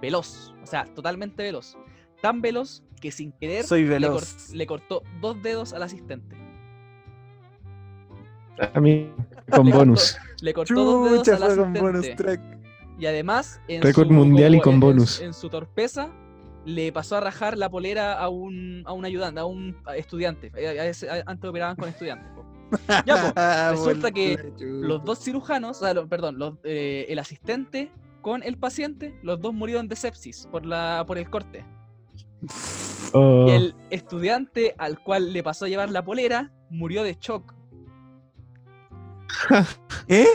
Veloz, 0.00 0.52
o 0.62 0.66
sea, 0.66 0.84
totalmente 0.84 1.42
veloz. 1.42 1.76
Tan 2.20 2.40
veloz 2.40 2.82
que 3.00 3.10
sin 3.12 3.32
querer 3.32 3.64
Soy 3.64 3.82
le, 3.82 3.88
cor- 3.88 4.00
veloz. 4.00 4.50
le 4.50 4.66
cortó 4.66 5.02
dos 5.20 5.40
dedos 5.42 5.72
al 5.72 5.82
asistente. 5.82 6.36
A 8.74 8.80
mí, 8.80 9.10
con 9.50 9.66
Le 9.66 9.72
cortó- 9.72 9.78
bonus. 9.78 10.16
Le 10.40 10.54
cortó 10.54 10.74
dos 10.84 11.10
dedos 11.24 11.28
al 11.28 11.38
fue 11.38 11.46
con 11.46 11.58
asistente. 11.58 11.80
bonus 11.80 12.16
track. 12.16 12.40
Y 12.98 13.06
además, 13.06 13.60
en 13.68 13.82
Récord 13.82 14.08
su- 14.08 14.12
mundial 14.12 14.54
y 14.54 14.60
con 14.60 14.74
en- 14.74 14.80
bonus. 14.80 15.20
En, 15.20 15.32
su 15.32 15.48
torpeza, 15.48 16.10
le 16.64 16.92
pasó 16.92 17.16
a 17.16 17.20
rajar 17.20 17.56
la 17.58 17.68
polera 17.70 18.18
a 18.18 18.28
un, 18.28 18.82
a 18.86 18.92
un 18.92 19.04
ayudante, 19.04 19.40
a 19.40 19.44
un 19.44 19.76
estudiante. 19.96 20.52
A 20.54 20.86
ese- 20.86 21.10
a- 21.10 21.22
Antes 21.26 21.48
operaban 21.48 21.76
con 21.76 21.88
estudiantes. 21.88 22.28
Ya, 23.06 23.32
po, 23.34 23.40
resulta 23.72 24.10
que 24.10 24.52
Los 24.60 25.04
dos 25.04 25.18
cirujanos, 25.22 25.78
o 25.78 25.80
sea, 25.84 25.94
lo- 25.94 26.08
perdón, 26.08 26.38
los, 26.38 26.54
eh, 26.64 27.06
el 27.08 27.18
asistente 27.18 27.90
con 28.20 28.42
el 28.42 28.56
paciente, 28.56 29.18
los 29.22 29.40
dos 29.40 29.52
murieron 29.52 29.88
de 29.88 29.96
sepsis 29.96 30.46
por, 30.50 30.64
la, 30.64 31.04
por 31.06 31.18
el 31.18 31.28
corte. 31.30 31.64
Oh, 33.14 33.44
Y 33.46 33.50
el 33.50 33.74
estudiante 33.90 34.74
al 34.78 34.98
cual 34.98 35.34
le 35.34 35.42
pasó 35.42 35.66
a 35.66 35.68
llevar 35.68 35.90
la 35.90 36.02
polera 36.02 36.50
murió 36.70 37.02
de 37.02 37.14
shock. 37.20 37.52
¿Eh? 40.08 40.26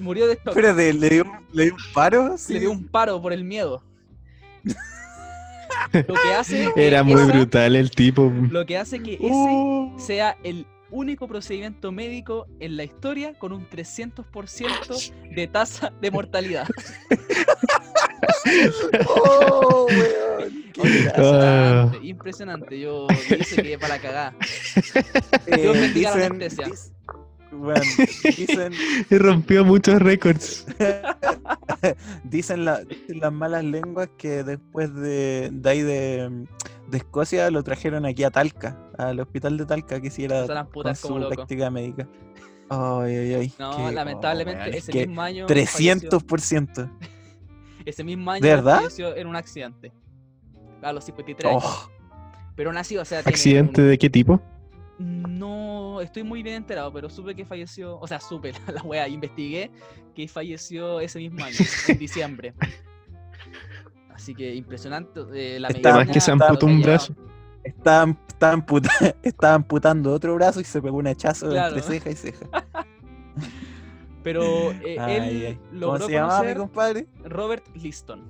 Murió 0.00 0.26
de 0.26 0.36
shock. 0.36 0.48
Espérate, 0.48 0.92
¿le 0.94 1.08
dio, 1.10 1.24
le 1.52 1.64
dio 1.64 1.74
un 1.74 1.80
paro? 1.92 2.34
le 2.48 2.60
dio 2.60 2.70
un 2.70 2.88
paro 2.88 3.20
por 3.20 3.34
el 3.34 3.44
miedo. 3.44 3.82
Lo 5.92 6.14
que 6.14 6.34
hace 6.34 6.70
que 6.74 6.86
Era 6.86 7.02
muy 7.02 7.20
esa- 7.20 7.26
brutal 7.32 7.76
el 7.76 7.90
tipo. 7.90 8.32
Lo 8.50 8.64
que 8.64 8.78
hace 8.78 9.02
que 9.02 9.14
ese 9.14 9.26
Uh, 9.30 9.94
sea 9.98 10.36
el 10.44 10.66
único 10.90 11.28
procedimiento 11.28 11.92
médico 11.92 12.46
en 12.60 12.76
la 12.76 12.84
historia 12.84 13.34
con 13.38 13.52
un 13.52 13.68
300% 13.68 15.12
de 15.34 15.46
tasa 15.48 15.92
de 16.00 16.10
mortalidad. 16.10 16.66
oh, 19.06 19.86
weón, 19.88 20.64
gracia. 21.04 21.90
Impresionante. 22.02 22.78
Yo 22.80 23.06
dice 23.36 23.62
que 23.62 23.78
para 23.78 23.96
la 23.96 24.00
cagada. 24.02 24.34
Dios 25.46 25.76
Eh, 25.76 25.80
bendiga 25.80 26.10
la 26.10 26.16
dicen, 26.16 26.32
anestesia. 26.32 26.66
dis- 26.66 26.92
bueno, 27.50 27.80
dicen, 28.36 28.72
Y 29.10 29.18
rompió 29.18 29.64
muchos 29.64 30.00
récords. 30.00 30.66
dicen, 32.24 32.64
la- 32.64 32.84
dicen 32.84 33.20
las 33.20 33.32
malas 33.32 33.64
lenguas 33.64 34.08
que 34.18 34.42
después 34.44 34.94
de, 34.94 35.48
de 35.52 35.70
ahí 35.70 35.82
de, 35.82 36.46
de 36.90 36.98
Escocia 36.98 37.50
lo 37.50 37.62
trajeron 37.62 38.06
aquí 38.06 38.24
a 38.24 38.30
Talca, 38.30 38.78
al 38.98 39.20
hospital 39.20 39.56
de 39.58 39.66
Talca, 39.66 40.00
que 40.00 40.08
hiciera 40.08 40.46
con 40.72 40.96
su 40.96 41.18
loco. 41.18 41.34
práctica 41.34 41.70
médica. 41.70 42.08
Ay, 42.70 43.14
ay, 43.16 43.34
ay. 43.34 43.52
No, 43.58 43.76
qué- 43.88 43.92
lamentablemente 43.92 44.62
oh, 44.70 44.74
ese 44.76 44.92
que 44.92 45.06
mismo 45.06 45.22
año. 45.22 45.46
falleció- 45.48 45.94
300%. 46.10 46.90
Ese 47.86 48.04
mismo 48.04 48.30
año 48.30 48.42
¿De 48.42 48.48
verdad? 48.50 48.76
falleció 48.78 49.16
en 49.16 49.26
un 49.26 49.36
accidente. 49.36 49.92
A 50.82 50.92
los 50.92 51.04
53 51.04 51.50
años. 51.50 51.64
Oh, 51.64 51.90
Pero 52.54 52.70
nació, 52.72 53.00
o 53.00 53.04
sea, 53.06 53.22
tiene 53.22 53.34
¿Accidente 53.34 53.80
un- 53.80 53.88
de 53.88 53.96
qué 53.98 54.10
tipo? 54.10 54.40
No 54.98 56.00
estoy 56.02 56.22
muy 56.24 56.42
bien 56.42 56.56
enterado, 56.56 56.92
pero 56.92 57.08
supe 57.08 57.34
que 57.34 57.44
falleció, 57.46 57.98
o 57.98 58.06
sea, 58.06 58.20
supe 58.20 58.52
la 58.74 58.82
wea, 58.82 59.08
investigué 59.08 59.70
que 60.14 60.28
falleció 60.28 61.00
ese 61.00 61.18
mismo 61.20 61.44
año, 61.44 61.56
en 61.88 61.98
diciembre. 61.98 62.52
Así 64.18 64.34
que 64.34 64.52
impresionante 64.54 65.20
eh, 65.32 65.60
la 65.60 65.68
Está. 65.68 65.90
Además 65.94 66.12
que 66.12 66.20
se 66.20 66.32
amputó 66.32 66.66
un 66.66 66.82
brazo. 66.82 67.14
estaba, 67.62 68.16
estaba, 68.26 68.52
amputa- 68.52 69.14
estaba 69.22 69.54
amputando 69.54 70.12
otro 70.12 70.34
brazo 70.34 70.60
y 70.60 70.64
se 70.64 70.82
pegó 70.82 70.96
un 70.98 71.06
hachazo 71.06 71.48
Claro. 71.50 71.76
entre 71.76 71.82
ceja 72.00 72.10
y 72.10 72.14
ceja. 72.16 72.46
Pero 74.22 74.72
eh, 74.72 74.96
Ay, 74.98 75.14
él 75.16 75.22
ay. 75.46 75.54
¿Cómo 75.56 75.80
logró 75.80 76.06
se 76.06 76.12
llamaba 76.12 76.40
mi 76.40 76.46
conocer 76.46 76.56
compadre? 76.58 77.06
Robert 77.24 77.76
Liston, 77.76 78.24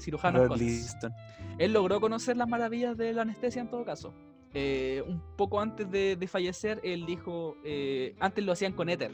cirujano 0.00 0.38
Robert. 0.44 0.60
Liston. 0.60 1.12
Él 1.58 1.72
logró 1.72 2.00
conocer 2.00 2.36
las 2.36 2.48
maravillas 2.48 2.96
de 2.96 3.12
la 3.12 3.22
anestesia 3.22 3.60
en 3.60 3.68
todo 3.68 3.84
caso. 3.84 4.14
Eh, 4.54 5.04
un 5.06 5.20
poco 5.36 5.60
antes 5.60 5.90
de, 5.90 6.16
de 6.16 6.26
fallecer, 6.26 6.80
él 6.82 7.04
dijo, 7.04 7.56
eh, 7.64 8.16
antes 8.18 8.42
lo 8.42 8.52
hacían 8.52 8.72
con 8.72 8.88
éter, 8.88 9.12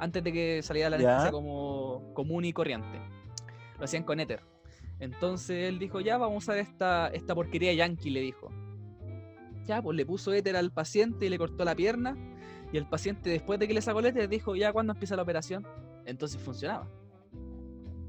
antes 0.00 0.24
de 0.24 0.32
que 0.32 0.62
saliera 0.62 0.90
la 0.90 0.98
Ya. 0.98 1.10
anestesia 1.10 1.30
como 1.32 2.12
común 2.14 2.44
y 2.44 2.52
corriente. 2.52 2.98
Lo 3.78 3.84
hacían 3.84 4.02
con 4.02 4.18
éter. 4.18 4.40
Entonces 4.98 5.68
él 5.68 5.78
dijo, 5.78 6.00
ya 6.00 6.16
vamos 6.18 6.48
a 6.48 6.52
ver 6.52 6.62
esta, 6.62 7.08
esta 7.08 7.34
porquería 7.34 7.72
yankee, 7.72 8.10
le 8.10 8.20
dijo. 8.20 8.50
Ya, 9.66 9.82
pues 9.82 9.96
le 9.96 10.04
puso 10.04 10.32
éter 10.32 10.56
al 10.56 10.70
paciente 10.70 11.26
y 11.26 11.28
le 11.28 11.38
cortó 11.38 11.64
la 11.64 11.74
pierna. 11.74 12.16
Y 12.72 12.76
el 12.76 12.86
paciente, 12.86 13.30
después 13.30 13.58
de 13.58 13.68
que 13.68 13.74
le 13.74 13.80
sacó 13.80 14.00
el 14.00 14.06
éter, 14.06 14.28
dijo, 14.28 14.56
ya, 14.56 14.72
¿cuándo 14.72 14.92
empieza 14.92 15.16
la 15.16 15.22
operación? 15.22 15.66
Entonces 16.06 16.40
funcionaba. 16.40 16.88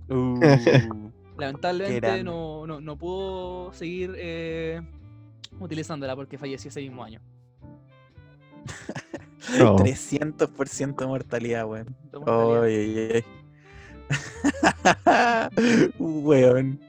Uh, 0.10 0.40
Lamentablemente 1.38 2.24
no, 2.24 2.66
no, 2.66 2.80
no 2.80 2.98
pudo 2.98 3.74
seguir 3.74 4.14
eh, 4.18 4.82
utilizándola 5.60 6.16
porque 6.16 6.38
falleció 6.38 6.70
ese 6.70 6.82
mismo 6.82 7.04
año. 7.04 7.22
Oh. 9.62 9.78
300% 9.78 10.96
de 10.96 11.08
mortalidad, 11.08 11.68
weón. 11.68 11.96
Weón. 16.00 16.80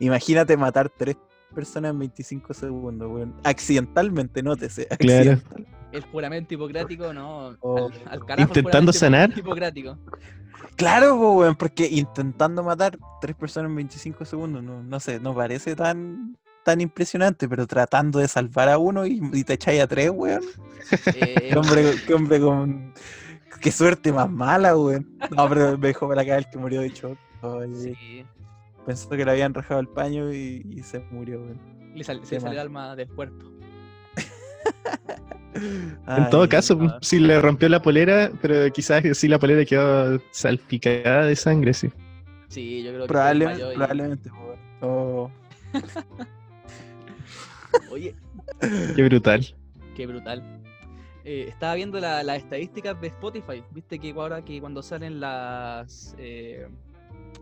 Imagínate 0.00 0.56
matar 0.56 0.88
tres 0.88 1.16
personas 1.54 1.90
en 1.92 1.98
25 1.98 2.54
segundos, 2.54 3.10
weón. 3.10 3.34
Accidentalmente, 3.44 4.42
nótese. 4.42 4.86
Claro. 4.98 5.32
accidental. 5.32 5.66
El 5.90 6.02
juramento 6.02 6.54
hipocrático, 6.54 7.12
no. 7.12 7.56
Oh. 7.60 7.86
Al, 7.86 8.20
al 8.20 8.26
carajo. 8.26 8.48
Intentando 8.48 8.92
sanar. 8.92 9.36
Hipocrático. 9.36 9.98
Claro, 10.76 11.16
weón, 11.16 11.56
porque 11.56 11.88
intentando 11.90 12.62
matar 12.62 12.98
tres 13.20 13.34
personas 13.34 13.70
en 13.70 13.76
25 13.76 14.24
segundos, 14.24 14.62
no, 14.62 14.82
no 14.82 15.00
sé, 15.00 15.18
no 15.18 15.34
parece 15.34 15.74
tan, 15.74 16.36
tan 16.64 16.80
impresionante, 16.80 17.48
pero 17.48 17.66
tratando 17.66 18.20
de 18.20 18.28
salvar 18.28 18.68
a 18.68 18.78
uno 18.78 19.04
y, 19.04 19.20
y 19.32 19.44
te 19.44 19.54
echáis 19.54 19.80
a 19.82 19.86
tres, 19.86 20.10
weón. 20.10 20.42
Eh, 21.06 21.50
Qué 21.50 21.58
hombre, 21.58 21.94
qué 22.06 22.14
hombre 22.14 22.40
con. 22.40 22.94
Qué 23.60 23.72
suerte 23.72 24.12
más 24.12 24.30
mala, 24.30 24.76
weón. 24.76 25.06
No, 25.30 25.48
pero 25.48 25.76
me 25.78 25.88
dejó 25.88 26.08
para 26.08 26.22
acá 26.22 26.38
el 26.38 26.46
que 26.48 26.58
murió 26.58 26.80
de 26.80 26.90
shock. 26.90 27.18
Sí, 27.74 28.24
Pensó 28.86 29.08
que 29.10 29.24
le 29.24 29.30
habían 29.30 29.52
rajado 29.54 29.80
el 29.80 29.88
paño 29.88 30.32
y, 30.32 30.64
y 30.70 30.82
se 30.82 31.00
murió, 31.10 31.40
weón. 31.40 31.60
le 31.94 32.04
sal- 32.04 32.20
se 32.24 32.36
le 32.36 32.40
salió 32.40 32.60
el 32.60 32.66
alma 32.66 32.96
del 32.96 33.08
cuerpo. 33.08 33.44
En 36.06 36.30
todo 36.30 36.48
caso, 36.48 36.78
sí 37.00 37.18
le 37.18 37.40
rompió 37.40 37.68
la 37.68 37.82
polera, 37.82 38.30
pero 38.40 38.70
quizás 38.72 39.02
sí 39.18 39.26
la 39.26 39.40
polera 39.40 39.64
quedó 39.64 40.20
salpicada 40.30 41.24
de 41.26 41.34
sangre, 41.34 41.74
sí. 41.74 41.90
Sí, 42.48 42.84
yo 42.84 42.90
creo 42.90 43.02
que 43.02 43.08
Probablemente, 43.08 43.62
y- 43.72 43.76
probablemente, 43.76 44.30
weón. 44.30 44.58
Oh, 44.82 45.30
Oye, 47.90 48.14
Qué 48.94 49.02
brutal. 49.02 49.44
qué 49.96 50.06
brutal. 50.06 50.44
Eh, 51.30 51.44
estaba 51.48 51.74
viendo 51.74 52.00
la- 52.00 52.22
las 52.22 52.38
estadísticas 52.38 52.98
de 53.02 53.08
Spotify. 53.08 53.62
Viste 53.70 53.98
que 53.98 54.12
ahora 54.12 54.42
que 54.42 54.60
cuando 54.60 54.82
salen 54.82 55.20
las. 55.20 56.14
eh, 56.18 56.66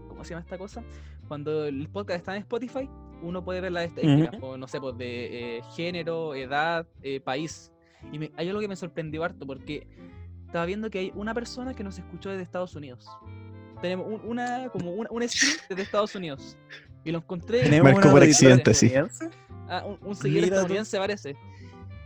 ¿Cómo 0.09 0.25
se 0.25 0.31
llama 0.31 0.41
esta 0.43 0.59
cosa? 0.59 0.83
Cuando 1.29 1.67
el 1.67 1.89
podcast 1.89 2.19
está 2.19 2.35
en 2.35 2.41
Spotify, 2.43 2.89
uno 3.23 3.45
puede 3.45 3.61
ver 3.61 3.71
las 3.71 3.85
estadísticas. 3.85 4.43
o, 4.43 4.57
no 4.57 4.67
sé, 4.67 4.81
pues 4.81 4.99
de 4.99 5.59
eh, 5.59 5.63
género, 5.77 6.35
edad, 6.35 6.85
eh, 7.03 7.21
país. 7.21 7.71
Y 8.13 8.19
me- 8.19 8.33
hay 8.37 8.49
algo 8.49 8.61
que 8.61 8.67
me 8.67 8.75
sorprendió 8.75 9.23
harto 9.23 9.47
porque 9.47 9.87
estaba 10.47 10.67
viendo 10.67 10.91
que 10.91 10.99
hay 10.99 11.13
una 11.15 11.33
persona 11.33 11.73
que 11.73 11.85
nos 11.85 11.97
escuchó 11.97 12.31
desde 12.31 12.43
Estados 12.43 12.75
Unidos. 12.75 13.07
Tenemos 13.83 14.07
un- 14.09 14.29
una, 14.29 14.69
como 14.71 14.91
una, 14.95 15.09
un 15.13 15.29
stream 15.29 15.59
desde 15.69 15.83
Estados 15.83 16.13
Unidos. 16.17 16.57
Y 17.05 17.13
lo 17.13 17.19
encontré. 17.19 17.63
¿Tenemos 17.63 17.93
por 18.05 18.21
accidente, 18.25 18.75
sí. 18.75 18.93
Ah, 19.69 19.85
un, 19.87 19.99
un 20.05 20.17
seguidor 20.17 20.43
tú. 20.49 20.55
estadounidense 20.55 20.99
parece. 20.99 21.37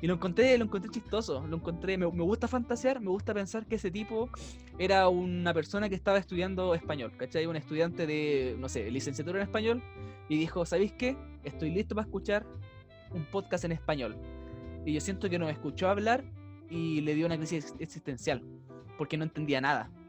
Y 0.03 0.07
lo 0.07 0.15
encontré, 0.15 0.57
lo 0.57 0.65
encontré 0.65 0.91
chistoso. 0.91 1.47
Lo 1.47 1.57
encontré, 1.57 1.99
me, 1.99 2.07
me 2.11 2.23
gusta 2.23 2.49
fantasear, 2.49 3.01
me 3.01 3.11
gusta 3.11 3.35
pensar 3.35 3.67
que 3.67 3.75
ese 3.77 3.91
tipo 3.91 4.31
era 4.79 5.09
una 5.09 5.53
persona 5.53 5.89
que 5.89 5.95
estaba 5.95 6.17
estudiando 6.19 6.75
español, 6.75 7.13
¿cachai? 7.17 7.45
Un 7.47 7.57
estudiante 7.57 8.07
de, 8.07 8.57
no 8.59 8.69
sé, 8.69 8.91
licenciatura 8.91 9.39
en 9.39 9.43
español. 9.45 9.83
Y 10.29 10.39
dijo, 10.39 10.65
¿sabéis 10.65 10.93
qué? 10.93 11.17
Estoy 11.45 11.71
listo 11.71 11.95
para 11.95 12.07
escuchar 12.07 12.47
un 13.11 13.25
podcast 13.27 13.65
en 13.65 13.73
español. 13.73 14.17
Y 14.87 14.95
yo 14.95 15.01
siento 15.01 15.29
que 15.29 15.39
nos 15.39 15.51
escuchó 15.51 15.89
hablar 15.91 16.25
y 16.71 17.01
le 17.03 17.15
dio 17.15 17.27
una 17.27 17.37
crisis 17.37 17.65
ex- 17.73 17.75
existencial. 17.81 18.43
Porque 18.97 19.17
no 19.19 19.25
entendía 19.25 19.61
nada. 19.61 19.91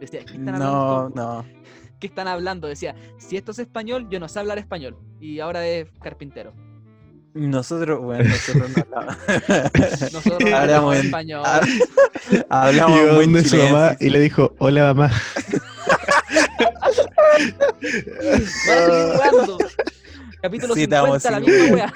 Decía, 0.00 0.24
¿qué 0.24 0.32
están 0.36 0.54
hablando? 0.56 1.10
No, 1.14 1.42
no. 1.42 1.44
¿Qué 1.98 2.06
están 2.08 2.28
hablando? 2.28 2.68
Decía, 2.68 2.94
si 3.16 3.36
esto 3.36 3.52
es 3.52 3.58
español, 3.60 4.08
yo 4.10 4.20
no 4.20 4.28
sé 4.28 4.38
hablar 4.38 4.58
español. 4.58 4.96
Y 5.20 5.40
ahora 5.40 5.66
es 5.66 5.88
carpintero. 6.02 6.52
Nosotros, 7.34 8.00
bueno, 8.00 8.24
nosotros 8.30 8.70
no 8.70 8.82
hablamos. 8.82 9.16
Nosotros 10.12 10.38
no 10.50 10.56
Hablamos 10.56 10.96
en- 10.96 11.04
español. 11.06 11.42
hablamos 12.48 13.00
Llegó 13.00 13.14
donde 13.14 13.44
su 13.44 13.56
mamá 13.56 13.96
y 13.98 14.10
le 14.10 14.20
dijo, 14.20 14.54
hola 14.58 14.94
mamá. 14.94 15.10
Van 18.22 18.34
a 18.38 18.40
seguir 18.46 19.12
jugando. 19.14 19.58
Capítulo 20.42 20.74
Sí, 20.74 20.80
50, 20.82 21.16
estamos 21.16 21.24
la 21.32 21.40
misma 21.40 21.74
wea. 21.74 21.92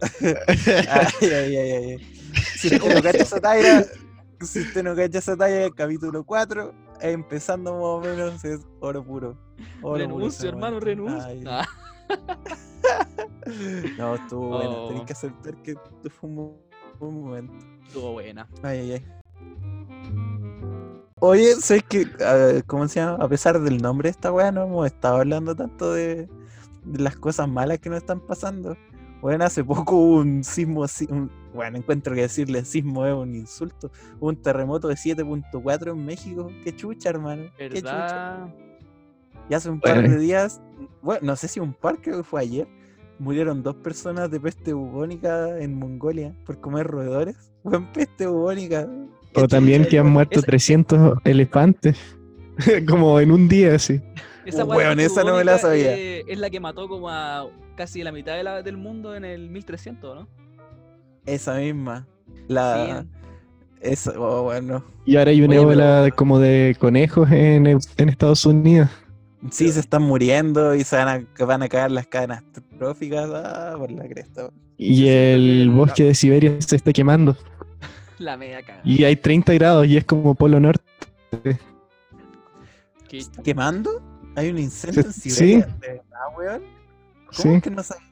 Ay, 0.90 1.06
ay, 1.22 1.56
ay, 1.56 1.72
ay. 1.72 1.98
Si 2.56 2.68
usted 2.76 2.94
no 2.94 3.02
cacha 3.02 3.18
esa 3.22 3.40
talla, 3.40 3.84
si 4.40 4.60
usted 4.60 4.82
no 4.84 4.94
cacha 4.94 5.18
esa 5.18 5.36
talla, 5.36 5.64
el 5.64 5.74
capítulo 5.74 6.22
4, 6.24 6.72
empezando 7.00 7.72
más 7.72 7.82
o 7.82 8.00
menos, 8.00 8.44
es 8.44 8.60
oro 8.78 9.02
puro. 9.04 9.36
Oro 9.82 9.96
Renuncio, 9.98 10.48
hermano, 10.48 10.78
renuncio. 10.78 11.50
No, 13.98 14.14
estuvo 14.14 14.48
bueno. 14.48 14.84
Oh. 14.84 14.88
Tenés 14.88 15.04
que 15.04 15.12
aceptar 15.12 15.54
que 15.62 15.74
fue 16.10 16.28
un 16.30 16.56
un 17.00 17.22
momento. 17.24 17.52
estuvo 17.86 18.12
buena. 18.12 18.46
Ay, 18.62 18.78
ay, 18.78 18.92
ay. 18.92 19.06
Oye, 21.20 21.54
sé 21.56 21.80
que, 21.82 22.06
¿cómo 22.66 22.86
se 22.88 23.00
llama? 23.00 23.24
A 23.24 23.28
pesar 23.28 23.60
del 23.60 23.80
nombre 23.82 24.08
de 24.08 24.10
esta 24.12 24.32
weá, 24.32 24.52
no 24.52 24.64
hemos 24.64 24.86
estado 24.86 25.16
hablando 25.18 25.54
tanto 25.54 25.92
de, 25.92 26.28
de 26.84 26.98
las 27.02 27.16
cosas 27.16 27.48
malas 27.48 27.78
que 27.78 27.88
nos 27.88 27.98
están 27.98 28.20
pasando. 28.20 28.76
Bueno, 29.20 29.44
hace 29.44 29.64
poco 29.64 29.96
hubo 29.96 30.16
un 30.18 30.44
sismo, 30.44 30.84
un- 31.08 31.30
bueno, 31.54 31.76
encuentro 31.78 32.14
que 32.14 32.20
decirle 32.22 32.64
sismo 32.64 33.04
es 33.06 33.14
un 33.14 33.34
insulto. 33.34 33.90
Hubo 34.20 34.28
un 34.28 34.36
terremoto 34.42 34.86
de 34.88 34.94
7.4 34.94 35.90
en 35.92 36.04
México. 36.04 36.50
Qué 36.62 36.74
chucha, 36.76 37.10
hermano. 37.10 37.44
Qué 37.56 37.68
chucha. 37.70 38.48
Y 39.50 39.54
hace 39.54 39.70
un 39.70 39.80
par 39.80 40.06
de 40.08 40.18
días, 40.18 40.60
bueno, 41.02 41.20
no 41.22 41.36
sé 41.36 41.48
si 41.48 41.60
un 41.60 41.72
par, 41.72 42.00
creo 42.00 42.18
que 42.18 42.22
fue 42.24 42.40
ayer, 42.42 42.68
murieron 43.18 43.62
dos 43.62 43.74
personas 43.76 44.30
de 44.30 44.38
peste 44.40 44.72
bubónica 44.72 45.58
en 45.58 45.74
Mongolia 45.78 46.34
por 46.44 46.60
comer 46.60 46.86
roedores. 46.86 47.52
Buen 47.62 47.90
peste 47.92 48.26
bubónica. 48.26 48.86
O 49.34 49.46
también 49.48 49.84
que 49.86 49.98
han 49.98 50.10
muerto 50.10 50.38
Esa- 50.40 50.46
300 50.46 51.18
elefantes. 51.24 51.98
Como 52.88 53.20
en 53.20 53.30
un 53.30 53.48
día, 53.48 53.74
así. 53.74 54.00
Esa 54.44 54.62
esa 54.96 55.24
no 55.24 55.36
me 55.36 55.44
la 55.44 55.58
sabía. 55.58 55.94
eh, 55.96 56.24
es 56.26 56.38
la 56.38 56.48
que 56.48 56.58
mató 56.58 56.88
como 56.88 57.10
a 57.10 57.46
casi 57.76 58.02
la 58.02 58.10
mitad 58.12 58.34
de 58.34 58.42
la- 58.42 58.62
del 58.62 58.76
mundo 58.78 59.14
en 59.14 59.24
el 59.24 59.50
1300, 59.50 60.14
¿no? 60.22 60.28
Esa 61.26 61.58
misma. 61.58 62.06
La. 62.48 63.02
Sí. 63.02 63.08
Esa, 63.82 64.18
oh, 64.18 64.44
bueno. 64.44 64.82
Y 65.04 65.16
ahora 65.16 65.30
hay 65.30 65.42
una 65.42 65.54
ébola 65.56 66.00
pero- 66.04 66.16
como 66.16 66.38
de 66.38 66.74
conejos 66.80 67.30
en, 67.30 67.66
en 67.66 68.08
Estados 68.08 68.44
Unidos. 68.46 68.88
Sí, 69.50 69.70
se 69.70 69.80
están 69.80 70.02
muriendo 70.02 70.74
y 70.74 70.82
se 70.84 70.96
van 70.96 71.08
a, 71.38 71.44
van 71.44 71.62
a 71.62 71.68
caer 71.68 71.90
las 71.92 72.06
cadenas 72.06 72.42
tróficas 72.78 73.30
ah, 73.32 73.74
por 73.78 73.90
la 73.90 74.08
cresta. 74.08 74.50
Y 74.76 74.86
Sí, 74.96 75.02
sí, 75.02 75.08
el 75.08 75.70
bosque 75.70 76.04
de 76.04 76.14
Siberia 76.14 76.60
se 76.60 76.76
está 76.76 76.92
quemando. 76.92 77.36
La 78.18 78.36
media 78.36 78.62
cagada. 78.62 78.82
Y 78.84 79.04
hay 79.04 79.14
30 79.14 79.52
grados 79.54 79.86
y 79.86 79.96
es 79.96 80.04
como 80.04 80.34
Polo 80.34 80.58
Norte. 80.58 80.82
Que- 83.08 83.24
¿Quemando? 83.44 84.02
¿Hay 84.34 84.50
un 84.50 84.58
incendio 84.58 85.02
en 85.02 85.12
Sí. 85.12 85.30
Siberia? 85.30 85.66
¿De 85.80 85.88
verdad, 85.88 86.04
weón? 86.36 86.62
¿Cómo 87.26 87.32
Sí. 87.42 87.48
es 87.50 87.62
que 87.62 87.70
no 87.70 87.82
sabía? 87.82 88.04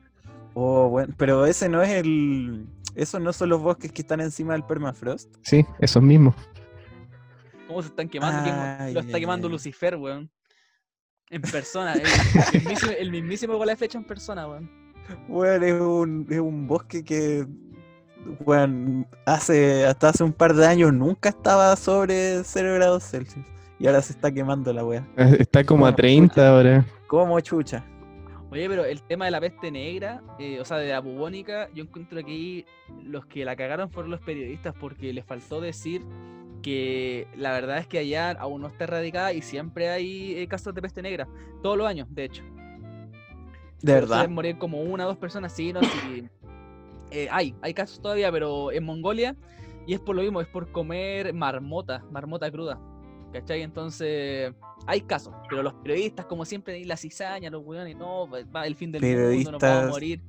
Oh, 0.54 0.88
bueno, 0.88 1.12
pero 1.16 1.44
ese 1.46 1.68
no 1.68 1.82
es 1.82 1.90
el. 1.90 2.66
Esos 2.94 3.20
no 3.20 3.32
son 3.32 3.50
los 3.50 3.60
bosques 3.60 3.92
que 3.92 4.00
están 4.02 4.20
encima 4.20 4.54
del 4.54 4.62
permafrost. 4.64 5.34
Sí, 5.42 5.66
esos 5.80 6.02
mismos. 6.02 6.34
¿Cómo 7.68 7.82
se 7.82 7.88
están 7.88 8.08
quemando? 8.08 8.42
¿Quién 8.42 8.54
Ay, 8.56 8.94
lo 8.94 9.00
está 9.00 9.18
quemando 9.18 9.48
ay. 9.48 9.52
Lucifer, 9.52 9.96
weón. 9.96 10.30
En 11.30 11.42
persona. 11.42 11.94
El, 11.94 12.02
el 12.02 12.62
mismísimo, 12.62 12.92
el 12.98 13.10
mismísimo 13.10 13.58
con 13.58 13.66
la 13.66 13.76
flecha 13.76 13.98
en 13.98 14.04
persona, 14.04 14.46
weón. 14.46 14.70
Bueno, 15.28 15.64
es 15.66 15.80
un, 15.80 16.26
es 16.30 16.38
un 16.38 16.66
bosque 16.66 17.04
que. 17.04 17.46
Bueno, 18.44 19.06
hace, 19.24 19.86
hasta 19.86 20.08
hace 20.08 20.24
un 20.24 20.32
par 20.32 20.54
de 20.54 20.66
años 20.66 20.92
nunca 20.92 21.28
estaba 21.28 21.76
sobre 21.76 22.42
0 22.42 22.74
grados 22.74 23.04
Celsius. 23.04 23.44
Y 23.78 23.86
ahora 23.86 24.02
se 24.02 24.14
está 24.14 24.32
quemando 24.32 24.72
la 24.72 24.84
wea. 24.84 25.06
Eh, 25.16 25.36
Está 25.40 25.62
como 25.62 25.86
a 25.86 25.90
Bueno, 25.90 25.96
30 25.96 26.48
ahora. 26.48 26.86
Como 27.06 27.38
chucha. 27.40 27.84
Oye, 28.50 28.68
pero 28.68 28.84
el 28.84 29.02
tema 29.02 29.26
de 29.26 29.32
la 29.32 29.40
peste 29.40 29.70
negra, 29.70 30.22
eh, 30.38 30.58
o 30.60 30.64
sea, 30.64 30.78
de 30.78 30.88
la 30.88 31.00
bubónica, 31.00 31.68
yo 31.74 31.84
encuentro 31.84 32.24
que 32.24 32.32
ahí 32.32 32.64
los 33.02 33.26
que 33.26 33.44
la 33.44 33.54
cagaron 33.54 33.90
fueron 33.90 34.10
los 34.10 34.20
periodistas 34.20 34.74
porque 34.80 35.12
les 35.12 35.24
faltó 35.24 35.60
decir 35.60 36.02
que 36.66 37.28
la 37.36 37.52
verdad 37.52 37.78
es 37.78 37.86
que 37.86 37.98
allá 38.00 38.32
aún 38.32 38.60
no 38.62 38.66
está 38.66 38.82
erradicada 38.84 39.32
y 39.32 39.40
siempre 39.40 39.88
hay 39.88 40.34
eh, 40.36 40.48
casos 40.48 40.74
de 40.74 40.82
peste 40.82 41.00
negra, 41.00 41.28
todos 41.62 41.78
los 41.78 41.86
años, 41.86 42.08
de 42.10 42.24
hecho. 42.24 42.42
De 43.82 43.92
verdad. 43.92 44.16
Pueden 44.16 44.32
morir 44.34 44.58
como 44.58 44.80
una 44.82 45.04
o 45.04 45.08
dos 45.10 45.16
personas, 45.16 45.52
sí, 45.52 45.72
no, 45.72 45.80
sí. 45.82 46.28
Eh, 47.12 47.28
hay, 47.30 47.54
hay 47.62 47.72
casos 47.72 48.00
todavía, 48.02 48.32
pero 48.32 48.72
en 48.72 48.82
Mongolia, 48.84 49.36
y 49.86 49.94
es 49.94 50.00
por 50.00 50.16
lo 50.16 50.22
mismo, 50.22 50.40
es 50.40 50.48
por 50.48 50.72
comer 50.72 51.32
marmota, 51.32 52.04
marmota 52.10 52.50
cruda. 52.50 52.80
¿Cachai? 53.32 53.62
Entonces, 53.62 54.52
hay 54.88 55.02
casos, 55.02 55.32
pero 55.48 55.62
los 55.62 55.72
periodistas, 55.74 56.26
como 56.26 56.44
siempre, 56.44 56.84
la 56.84 56.96
cizaña, 56.96 57.48
los 57.48 57.64
weones, 57.64 57.96
no, 57.96 58.28
va- 58.28 58.66
el 58.66 58.74
fin 58.74 58.90
del 58.90 59.02
mundo, 59.02 59.52
nos 59.52 59.60
vamos 59.60 59.62
a 59.62 59.66
Periodistas- 59.68 59.90
morir. 59.90 60.20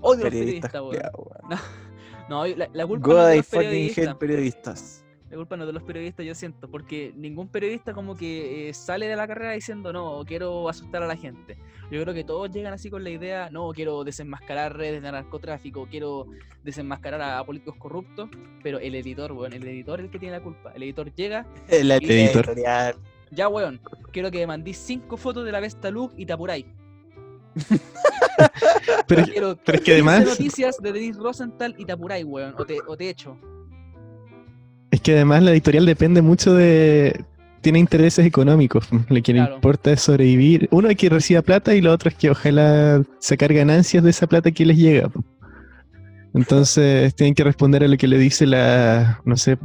Odio 0.00 0.24
los 0.24 0.30
Periodistas, 0.32 0.72
periodistas, 0.72 0.80
weón. 0.80 0.90
culiao, 0.90 1.28
weón. 1.50 1.60
No, 2.30 2.46
la, 2.46 2.68
la 2.72 2.86
culpa 2.86 3.08
no 3.08 3.24
de 3.26 3.36
los 3.36 3.46
fucking 3.46 3.68
periodistas. 3.68 4.06
hate 4.08 4.18
periodistas. 4.18 5.01
La 5.32 5.38
culpa 5.38 5.56
no 5.56 5.64
de 5.64 5.72
los 5.72 5.82
periodistas, 5.82 6.26
yo 6.26 6.34
siento, 6.34 6.70
porque 6.70 7.14
ningún 7.16 7.48
periodista 7.48 7.94
como 7.94 8.14
que 8.14 8.68
eh, 8.68 8.74
sale 8.74 9.08
de 9.08 9.16
la 9.16 9.26
carrera 9.26 9.52
diciendo, 9.52 9.90
no, 9.90 10.22
quiero 10.26 10.68
asustar 10.68 11.02
a 11.02 11.06
la 11.06 11.16
gente. 11.16 11.56
Yo 11.90 12.02
creo 12.02 12.12
que 12.12 12.22
todos 12.22 12.50
llegan 12.50 12.74
así 12.74 12.90
con 12.90 13.02
la 13.02 13.08
idea, 13.08 13.48
no, 13.50 13.70
quiero 13.70 14.04
desenmascarar 14.04 14.76
redes 14.76 15.00
de 15.00 15.10
narcotráfico, 15.10 15.88
quiero 15.90 16.26
desenmascarar 16.62 17.22
a, 17.22 17.38
a 17.38 17.46
políticos 17.46 17.76
corruptos, 17.78 18.28
pero 18.62 18.78
el 18.78 18.94
editor, 18.94 19.32
weón, 19.32 19.54
el 19.54 19.66
editor 19.66 20.00
es 20.00 20.04
el 20.04 20.10
que 20.10 20.18
tiene 20.18 20.36
la 20.36 20.42
culpa. 20.42 20.70
El 20.74 20.82
editor 20.82 21.10
llega, 21.14 21.46
El 21.66 21.88
línea 21.88 22.26
editor. 22.26 22.44
editorial. 22.48 22.96
ya, 23.30 23.48
weón, 23.48 23.80
quiero 24.12 24.30
que 24.30 24.36
me 24.36 24.48
mandís 24.48 24.76
cinco 24.76 25.16
fotos 25.16 25.46
de 25.46 25.52
la 25.52 25.60
Vesta 25.60 25.90
Luz 25.90 26.12
y 26.18 26.26
te 26.26 26.34
apuráis. 26.34 26.66
Pero, 29.06 29.24
Quiero 29.24 29.56
pero 29.64 29.78
es 29.78 29.84
que 29.84 29.92
15 29.92 29.92
además, 29.92 30.24
noticias 30.24 30.76
de 30.78 30.92
Denis 30.92 31.16
Rosenthal 31.16 31.74
y 31.78 31.84
te 31.86 31.92
apuráis, 31.92 32.24
weón, 32.26 32.54
o 32.58 32.64
te, 32.66 32.78
o 32.86 32.96
te 32.96 33.08
echo. 33.08 33.38
Es 34.92 35.00
que 35.00 35.12
además 35.14 35.42
la 35.42 35.50
editorial 35.50 35.84
depende 35.86 36.22
mucho 36.22 36.54
de. 36.54 37.24
Tiene 37.62 37.78
intereses 37.80 38.24
económicos. 38.26 38.88
Lo 39.08 39.22
que 39.22 39.32
le 39.32 39.38
importa 39.40 39.92
es 39.92 40.00
sobrevivir. 40.02 40.68
Uno 40.72 40.88
es 40.88 40.96
que 40.96 41.08
reciba 41.08 41.42
plata 41.42 41.74
y 41.74 41.80
lo 41.80 41.92
otro 41.92 42.08
es 42.10 42.16
que 42.16 42.30
ojalá 42.30 43.02
sacar 43.20 43.52
ganancias 43.54 44.02
de 44.04 44.10
esa 44.10 44.26
plata 44.26 44.50
que 44.50 44.64
les 44.66 44.76
llega. 44.76 45.08
po. 45.08 45.24
Entonces 46.34 47.14
tienen 47.16 47.34
que 47.34 47.44
responder 47.44 47.84
a 47.84 47.88
lo 47.88 47.96
que 47.96 48.08
le 48.08 48.18
dice 48.18 48.46
la, 48.46 49.20
no 49.24 49.36
sé, 49.36 49.58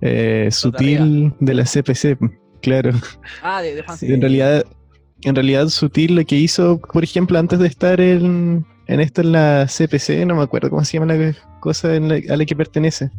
eh, 0.00 0.48
sutil 0.50 1.32
de 1.40 1.54
la 1.54 1.64
CPC. 1.64 2.16
po. 2.16 2.30
Claro. 2.62 2.92
Ah, 3.42 3.60
de, 3.60 3.74
de 3.74 3.84
Sí. 3.96 4.12
En 4.12 4.20
realidad, 4.20 4.64
en 5.22 5.34
realidad 5.34 5.68
Sutil 5.68 6.14
lo 6.16 6.24
que 6.24 6.36
hizo, 6.36 6.80
por 6.80 7.02
ejemplo, 7.04 7.38
antes 7.38 7.58
de 7.58 7.66
estar 7.66 8.00
en, 8.00 8.64
en 8.86 9.00
esto 9.00 9.20
en 9.20 9.32
la 9.32 9.66
CPC, 9.66 10.24
no 10.26 10.36
me 10.36 10.42
acuerdo 10.42 10.70
cómo 10.70 10.84
se 10.84 10.98
llama 10.98 11.12
la 11.14 11.34
cosa 11.60 11.94
en 11.96 12.08
la- 12.08 12.20
a 12.32 12.36
la 12.36 12.44
que 12.44 12.54
pertenece. 12.56 13.10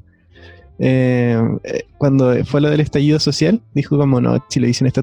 Eh, 0.79 1.41
eh, 1.63 1.83
cuando 1.97 2.33
fue 2.45 2.61
lo 2.61 2.69
del 2.69 2.81
estallido 2.81 3.19
social, 3.19 3.61
dijo 3.73 3.97
como 3.97 4.19
no, 4.19 4.43
Chilevisión 4.49 4.87
está 4.87 5.01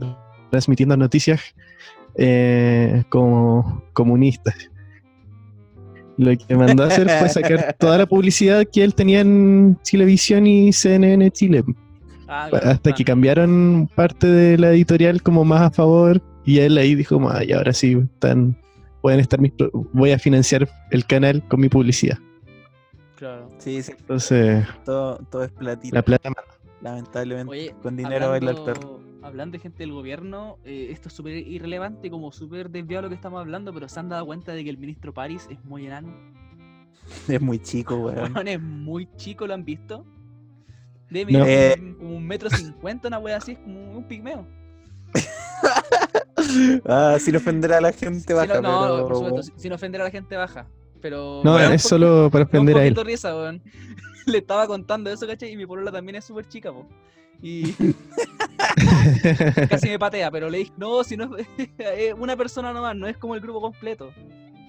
transmitiendo 0.50 0.96
noticias 0.96 1.40
eh, 2.16 3.04
como 3.08 3.82
comunistas. 3.92 4.54
Lo 6.18 6.36
que 6.36 6.54
mandó 6.56 6.84
a 6.84 6.88
hacer 6.88 7.08
fue 7.08 7.28
sacar 7.28 7.74
toda 7.78 7.98
la 7.98 8.06
publicidad 8.06 8.64
que 8.70 8.84
él 8.84 8.94
tenía 8.94 9.20
en 9.20 9.78
Chilevisión 9.82 10.46
y 10.46 10.72
CNN 10.72 11.30
Chile 11.30 11.64
Ah, 12.34 12.46
claro, 12.48 12.70
hasta 12.70 12.92
que 12.92 13.04
cambiaron 13.04 13.90
parte 13.94 14.26
de 14.26 14.56
la 14.56 14.70
editorial 14.70 15.22
como 15.22 15.44
más 15.44 15.60
a 15.60 15.70
favor 15.70 16.22
y 16.46 16.60
él 16.60 16.78
ahí 16.78 16.94
dijo, 16.94 17.20
"Ah, 17.28 17.44
y 17.44 17.52
ahora 17.52 17.74
sí, 17.74 17.92
están, 17.92 18.56
pueden 19.02 19.20
estar 19.20 19.38
mis, 19.38 19.52
voy 19.92 20.12
a 20.12 20.18
financiar 20.18 20.66
el 20.92 21.04
canal 21.04 21.46
con 21.48 21.60
mi 21.60 21.68
publicidad. 21.68 22.16
Claro. 23.16 23.50
Sí, 23.62 23.82
sí, 23.82 23.92
Entonces, 23.96 24.66
todo, 24.84 25.16
todo 25.30 25.44
es 25.44 25.50
platino. 25.52 25.94
la 25.94 26.02
plata. 26.02 26.30
Lamentablemente. 26.80 27.50
Oye, 27.50 27.74
con 27.82 27.96
dinero 27.96 28.30
baila 28.30 28.50
el 28.50 28.56
hablando, 28.58 28.64
perro. 28.80 29.00
hablando 29.22 29.52
de 29.52 29.58
gente 29.60 29.78
del 29.84 29.92
gobierno, 29.92 30.58
eh, 30.64 30.88
esto 30.90 31.08
es 31.08 31.14
súper 31.14 31.36
irrelevante, 31.36 32.10
como 32.10 32.32
súper 32.32 32.70
desviado 32.70 33.02
lo 33.02 33.08
que 33.08 33.14
estamos 33.14 33.40
hablando, 33.40 33.72
pero 33.72 33.88
se 33.88 34.00
han 34.00 34.08
dado 34.08 34.26
cuenta 34.26 34.52
de 34.52 34.64
que 34.64 34.70
el 34.70 34.78
ministro 34.78 35.14
París 35.14 35.46
es 35.48 35.64
muy 35.64 35.86
enano. 35.86 36.12
Es 37.28 37.40
muy 37.40 37.58
chico, 37.60 37.96
weón. 37.96 38.34
Es 38.48 38.60
muy 38.60 39.08
chico, 39.16 39.46
¿lo 39.46 39.54
han 39.54 39.64
visto? 39.64 40.04
De 41.10 41.24
No. 41.26 41.44
Eh. 41.46 41.94
como 41.98 42.16
un 42.16 42.26
metro 42.26 42.50
cincuenta, 42.50 43.06
una 43.08 43.18
wea 43.18 43.36
así, 43.36 43.52
es 43.52 43.58
como 43.58 43.92
un 43.96 44.08
pigmeo. 44.08 44.44
ah, 46.86 47.16
sin 47.20 47.36
ofender 47.36 47.72
a 47.74 47.80
la 47.80 47.92
gente 47.92 48.26
Si 48.28 48.32
baja, 48.32 48.60
no, 48.60 48.88
no, 48.88 48.94
pero. 48.94 49.06
por 49.08 49.16
supuesto, 49.16 49.42
si- 49.42 49.52
sin 49.62 49.72
ofender 49.72 50.00
a 50.00 50.04
la 50.04 50.10
gente 50.10 50.36
baja. 50.36 50.66
Pero. 51.02 51.42
No, 51.44 51.58
es 51.58 51.68
poqui- 51.84 51.88
solo 51.88 52.30
para 52.30 52.44
ofender 52.44 52.76
a 52.78 52.84
él. 52.86 52.94
poquito 52.94 53.04
risa, 53.10 53.34
weón. 53.36 53.60
Le 54.26 54.38
estaba 54.38 54.66
contando 54.68 55.10
eso, 55.10 55.26
¿cachai? 55.26 55.52
Y 55.52 55.56
mi 55.56 55.66
polola 55.66 55.90
también 55.90 56.14
es 56.16 56.24
súper 56.24 56.46
chica, 56.48 56.72
po. 56.72 56.88
Y 57.42 57.72
casi 59.68 59.88
me 59.88 59.98
patea, 59.98 60.30
pero 60.30 60.48
le 60.48 60.58
dije, 60.58 60.72
no, 60.76 61.02
si 61.02 61.16
no 61.16 61.30
es 61.78 62.14
una 62.16 62.36
persona 62.36 62.72
nomás, 62.72 62.94
no 62.96 63.06
es 63.08 63.16
como 63.16 63.34
el 63.34 63.40
grupo 63.40 63.60
completo. 63.60 64.12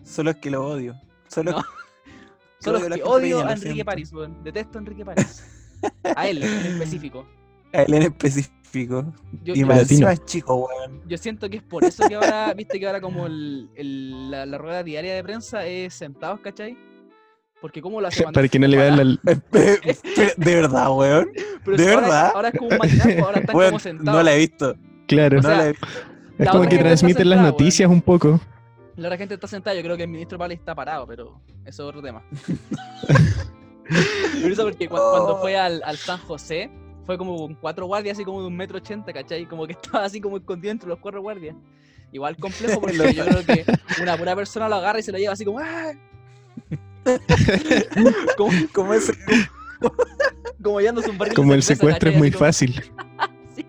Solo 0.04 0.32
es 0.32 0.38
que 0.38 0.50
lo 0.50 0.66
odio. 0.66 0.96
Solo 1.28 1.52
No. 1.52 1.64
Solo 2.60 2.78
es 2.80 2.94
que 2.96 3.04
odio 3.04 3.40
a 3.40 3.52
Enrique 3.52 3.62
siento. 3.74 3.86
París, 3.86 4.14
weón. 4.14 4.44
Detesto 4.44 4.78
a 4.78 4.82
Enrique 4.82 5.06
París. 5.06 5.46
A 6.16 6.28
él 6.28 6.42
en 6.44 6.66
específico. 6.74 7.28
a 7.74 7.82
él 7.84 7.94
en 7.94 8.04
específico. 8.04 8.56
Yo, 9.43 9.53
Y 9.53 9.59
yo- 9.59 9.67
más 9.67 9.91
es 9.91 10.26
chico, 10.26 10.55
weón. 10.67 11.01
yo 11.07 11.17
siento 11.17 11.47
que 11.49 11.57
es 11.57 11.63
por 11.63 11.84
eso 11.84 12.07
que 12.07 12.15
ahora, 12.15 12.53
viste 12.57 12.80
que 12.80 12.88
ahora 12.88 12.99
como 13.01 13.28
el, 13.28 13.69
el- 13.76 14.32
la, 14.32 14.45
la 14.47 14.57
rueda 14.57 14.84
diaria 14.84 15.13
de 15.13 15.24
prensa 15.24 15.65
es 15.65 15.93
sentados, 15.93 16.39
¿cachai? 16.39 16.76
Porque 17.61 17.82
como 17.82 18.01
lo 18.01 18.07
hace 18.07 18.24
para 18.34 18.47
que 18.47 18.57
no 18.59 18.67
le 18.67 18.78
vean 18.78 18.97
la- 18.97 19.34
De 20.38 20.55
verdad, 20.55 20.88
weón. 20.91 21.30
Pero 21.63 21.78
¿de 21.78 21.84
si 21.84 21.89
verdad? 21.89 22.32
Ahora 22.34 22.49
es 22.49 22.57
como 22.57 22.69
un 22.71 22.78
matinal, 22.78 23.03
pues, 23.13 23.19
ahora 23.24 23.39
están 23.39 23.55
Weón, 23.55 23.69
como 23.71 23.80
sentados. 23.80 24.17
no 24.17 24.24
la 24.24 24.34
he 24.34 24.38
visto. 24.39 24.76
Claro, 25.07 25.38
O 25.38 25.41
no 25.41 25.47
sea, 25.49 25.57
la 25.57 25.65
he 25.65 25.71
visto. 25.71 25.88
es 26.39 26.49
como 26.49 26.67
que 26.69 26.78
transmiten 26.78 27.30
las 27.30 27.41
noticias 27.41 27.89
un 27.89 28.01
poco. 28.01 28.39
La 28.95 29.07
otra 29.07 29.17
gente 29.17 29.34
está 29.36 29.47
sentada, 29.47 29.76
yo 29.76 29.82
creo 29.84 29.97
que 29.97 30.03
el 30.03 30.09
ministro 30.09 30.38
Pali 30.38 30.53
está 30.55 30.76
parado, 30.76 31.07
pero 31.07 31.41
eso 31.65 31.84
es 31.84 31.89
otro 31.89 32.01
tema. 32.01 32.24
Pero 34.41 34.53
eso 34.53 34.63
porque 34.63 34.89
cua- 34.89 35.11
cuando 35.11 35.38
fue 35.41 35.57
al, 35.57 35.82
al 35.84 35.97
San 35.97 36.17
José, 36.19 36.69
fue 37.06 37.18
como 37.18 37.36
con 37.38 37.56
cuatro 37.56 37.86
guardias, 37.86 38.18
así 38.18 38.24
como 38.26 38.41
de 38.41 38.47
un 38.47 38.56
metro 38.56 38.78
ochenta, 38.78 39.12
¿cachai? 39.14 39.45
Como 39.45 39.66
que 39.68 39.74
estaba 39.82 40.06
así 40.06 40.20
como 40.22 40.38
escondido 40.38 40.72
entre 40.72 40.89
los 40.89 40.99
cuatro 40.99 41.22
guardias. 41.22 41.56
Igual 42.12 42.38
complejo 42.38 42.80
porque 42.80 42.95
yo 43.14 43.26
creo 43.26 43.45
que 43.45 43.66
una 44.01 44.16
pura 44.18 44.36
persona 44.36 44.70
lo 44.70 44.76
agarra 44.76 44.99
y 44.99 45.04
se 45.04 45.12
lo 45.12 45.18
lleva 45.18 45.34
así 45.34 45.43
como 45.45 45.60
¡ah! 45.60 45.91
como, 48.38 48.51
Como 48.72 48.93
ese, 48.93 49.14
como 50.62 50.80
llevándose 50.80 51.10
un 51.10 51.18
barril 51.18 51.32
de 51.32 51.36
Como 51.36 51.54
el 51.54 51.64
secuestro 51.64 52.10
es 52.12 52.18
muy 52.18 52.32
como- 52.32 52.45
fácil. 52.45 52.82
Sí. 53.56 53.66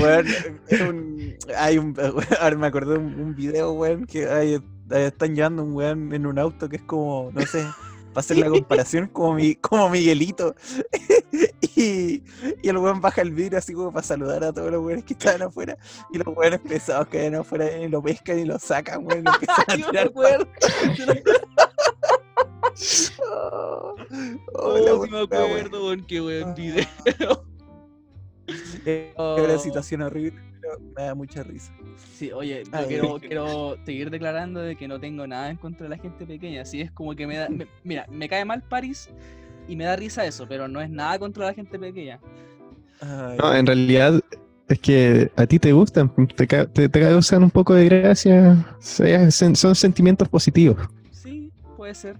weón, 0.00 0.26
es 0.68 0.80
un- 0.80 1.36
hay 1.56 1.78
un, 1.78 1.94
ahora 2.40 2.56
me 2.56 2.66
acordé 2.66 2.94
de 2.94 2.98
un, 2.98 3.20
un 3.20 3.34
video, 3.36 3.72
weón, 3.72 4.06
que 4.06 4.26
hay, 4.28 4.54
ahí 4.90 5.02
están 5.04 5.34
llevando 5.34 5.62
un 5.62 5.74
weón 5.74 6.12
en 6.12 6.26
un 6.26 6.38
auto 6.38 6.68
que 6.68 6.76
es 6.76 6.82
como, 6.82 7.30
no 7.32 7.42
sé, 7.42 7.64
para 8.16 8.24
hacer 8.24 8.38
la 8.38 8.48
comparación, 8.48 9.08
como, 9.12 9.34
mi, 9.34 9.56
como 9.56 9.90
Miguelito. 9.90 10.54
y, 11.76 12.22
y 12.62 12.68
el 12.68 12.78
weón 12.78 13.02
baja 13.02 13.20
el 13.20 13.30
vidrio 13.32 13.58
así 13.58 13.74
como 13.74 13.92
para 13.92 14.06
saludar 14.06 14.42
a 14.42 14.52
todos 14.54 14.70
los 14.70 14.82
weones 14.82 15.04
que 15.04 15.12
estaban 15.12 15.42
afuera. 15.42 15.76
Y 16.10 16.16
los 16.16 16.34
weones 16.34 16.60
pesados 16.60 17.08
que 17.08 17.20
hay 17.20 17.34
afuera 17.34 17.70
y 17.76 17.88
lo 17.88 18.02
pescan 18.02 18.38
y 18.38 18.46
lo 18.46 18.58
sacan, 18.58 19.04
weón, 19.04 19.20
y 19.20 19.22
lo 19.24 19.32
empiezan 19.34 19.64
a 19.68 19.76
tirar. 19.90 20.12
Oh, 23.20 23.94
Oh, 24.54 24.78
la 24.78 25.04
sí 25.04 25.10
me 25.10 25.20
acuerdo, 25.20 25.84
weón, 25.86 26.06
qué 26.06 26.20
buen 26.20 26.48
Ah. 26.48 26.54
video. 26.54 27.44
Oh. 29.16 29.36
una 29.44 29.58
situación 29.58 30.02
horrible, 30.02 30.40
pero 30.66 30.80
me 30.96 31.02
da 31.04 31.14
mucha 31.14 31.42
risa. 31.42 31.72
Sí, 32.14 32.32
oye, 32.32 32.62
yo 32.64 32.70
Ay, 32.72 32.86
quiero, 33.28 33.76
seguir 33.84 34.10
declarando 34.10 34.60
de 34.60 34.76
que 34.76 34.88
no 34.88 34.98
tengo 34.98 35.26
nada 35.26 35.50
en 35.50 35.56
contra 35.56 35.84
de 35.84 35.90
la 35.90 35.98
gente 35.98 36.26
pequeña. 36.26 36.62
Así 36.62 36.80
es 36.80 36.90
como 36.90 37.14
que 37.14 37.26
me 37.26 37.36
da. 37.36 37.48
me- 37.48 37.66
mira, 37.84 38.06
me 38.10 38.28
cae 38.28 38.44
mal 38.44 38.62
París 38.62 39.08
y 39.68 39.76
me 39.76 39.84
da 39.84 39.96
risa 39.96 40.24
eso, 40.24 40.46
pero 40.48 40.66
no 40.68 40.80
es 40.80 40.90
nada 40.90 41.18
contra 41.18 41.46
la 41.46 41.54
gente 41.54 41.78
pequeña. 41.78 42.20
Ay, 43.00 43.38
No, 43.38 43.54
en 43.54 43.66
realidad 43.66 44.20
es 44.68 44.78
que 44.80 45.30
a 45.36 45.46
ti 45.46 45.58
te 45.58 45.72
gustan, 45.72 46.12
te, 46.34 46.46
te, 46.46 46.88
te 46.88 47.00
causan 47.00 47.42
un 47.44 47.50
poco 47.50 47.74
de 47.74 47.88
gracia. 47.88 48.76
sea- 48.80 49.26
sen- 49.28 49.54
Son 49.54 49.74
sentimientos 49.74 50.28
positivos. 50.28 50.78
Sí, 51.12 51.52
puede 51.76 51.94
ser. 51.94 52.16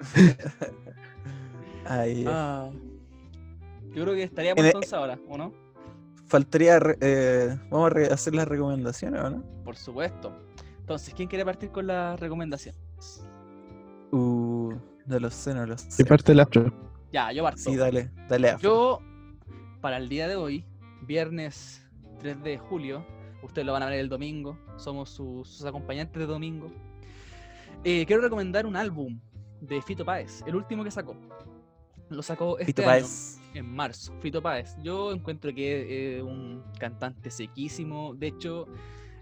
ay, 1.86 2.24
Ah, 2.26 2.70
yo 3.94 4.02
creo 4.02 4.14
que 4.14 4.22
estaríamos 4.24 4.58
En 4.60 4.64
e- 4.64 4.68
entonces 4.68 4.92
ahora, 4.92 5.18
¿o 5.28 5.36
no? 5.38 5.52
Faltaría, 6.32 6.78
re- 6.80 6.96
eh, 7.02 7.58
vamos 7.70 7.88
a 7.90 7.90
re- 7.90 8.06
hacer 8.06 8.34
las 8.34 8.48
recomendaciones, 8.48 9.20
¿o 9.20 9.28
no? 9.28 9.42
Por 9.64 9.76
supuesto. 9.76 10.34
Entonces, 10.80 11.12
¿quién 11.12 11.28
quiere 11.28 11.44
partir 11.44 11.70
con 11.70 11.86
la 11.86 12.16
recomendación? 12.16 12.74
Uh, 14.12 14.72
de 15.04 15.20
los 15.20 15.34
senos, 15.34 15.68
los 15.68 15.84
De 15.84 15.90
senos. 15.90 16.08
parte 16.08 16.32
del 16.32 16.40
astro. 16.40 16.72
Ya, 17.12 17.32
yo 17.32 17.42
parto. 17.42 17.58
Sí, 17.60 17.76
dale, 17.76 18.10
dale 18.30 18.48
a 18.48 18.56
Yo, 18.56 19.00
para 19.82 19.98
el 19.98 20.08
día 20.08 20.26
de 20.26 20.36
hoy, 20.36 20.64
viernes 21.02 21.86
3 22.20 22.42
de 22.42 22.56
julio, 22.56 23.04
ustedes 23.42 23.66
lo 23.66 23.72
van 23.74 23.82
a 23.82 23.86
ver 23.90 23.98
el 24.00 24.08
domingo, 24.08 24.58
somos 24.76 25.10
sus, 25.10 25.46
sus 25.46 25.66
acompañantes 25.66 26.18
de 26.18 26.24
domingo. 26.26 26.68
eh, 27.84 28.06
quiero 28.06 28.22
recomendar 28.22 28.64
un 28.64 28.76
álbum 28.76 29.20
de 29.60 29.82
Fito 29.82 30.02
Páez, 30.06 30.42
el 30.46 30.56
último 30.56 30.82
que 30.82 30.90
sacó. 30.90 31.14
Lo 32.08 32.22
sacó 32.22 32.58
este 32.58 32.66
Fito 32.72 32.82
año, 32.82 32.90
Páez. 33.02 33.38
En 33.54 33.66
marzo. 33.74 34.12
Fito 34.20 34.40
Páez. 34.42 34.76
Yo 34.82 35.12
encuentro 35.12 35.54
que 35.54 36.16
es 36.18 36.22
un 36.22 36.62
cantante 36.78 37.30
sequísimo. 37.30 38.14
De 38.14 38.28
hecho, 38.28 38.66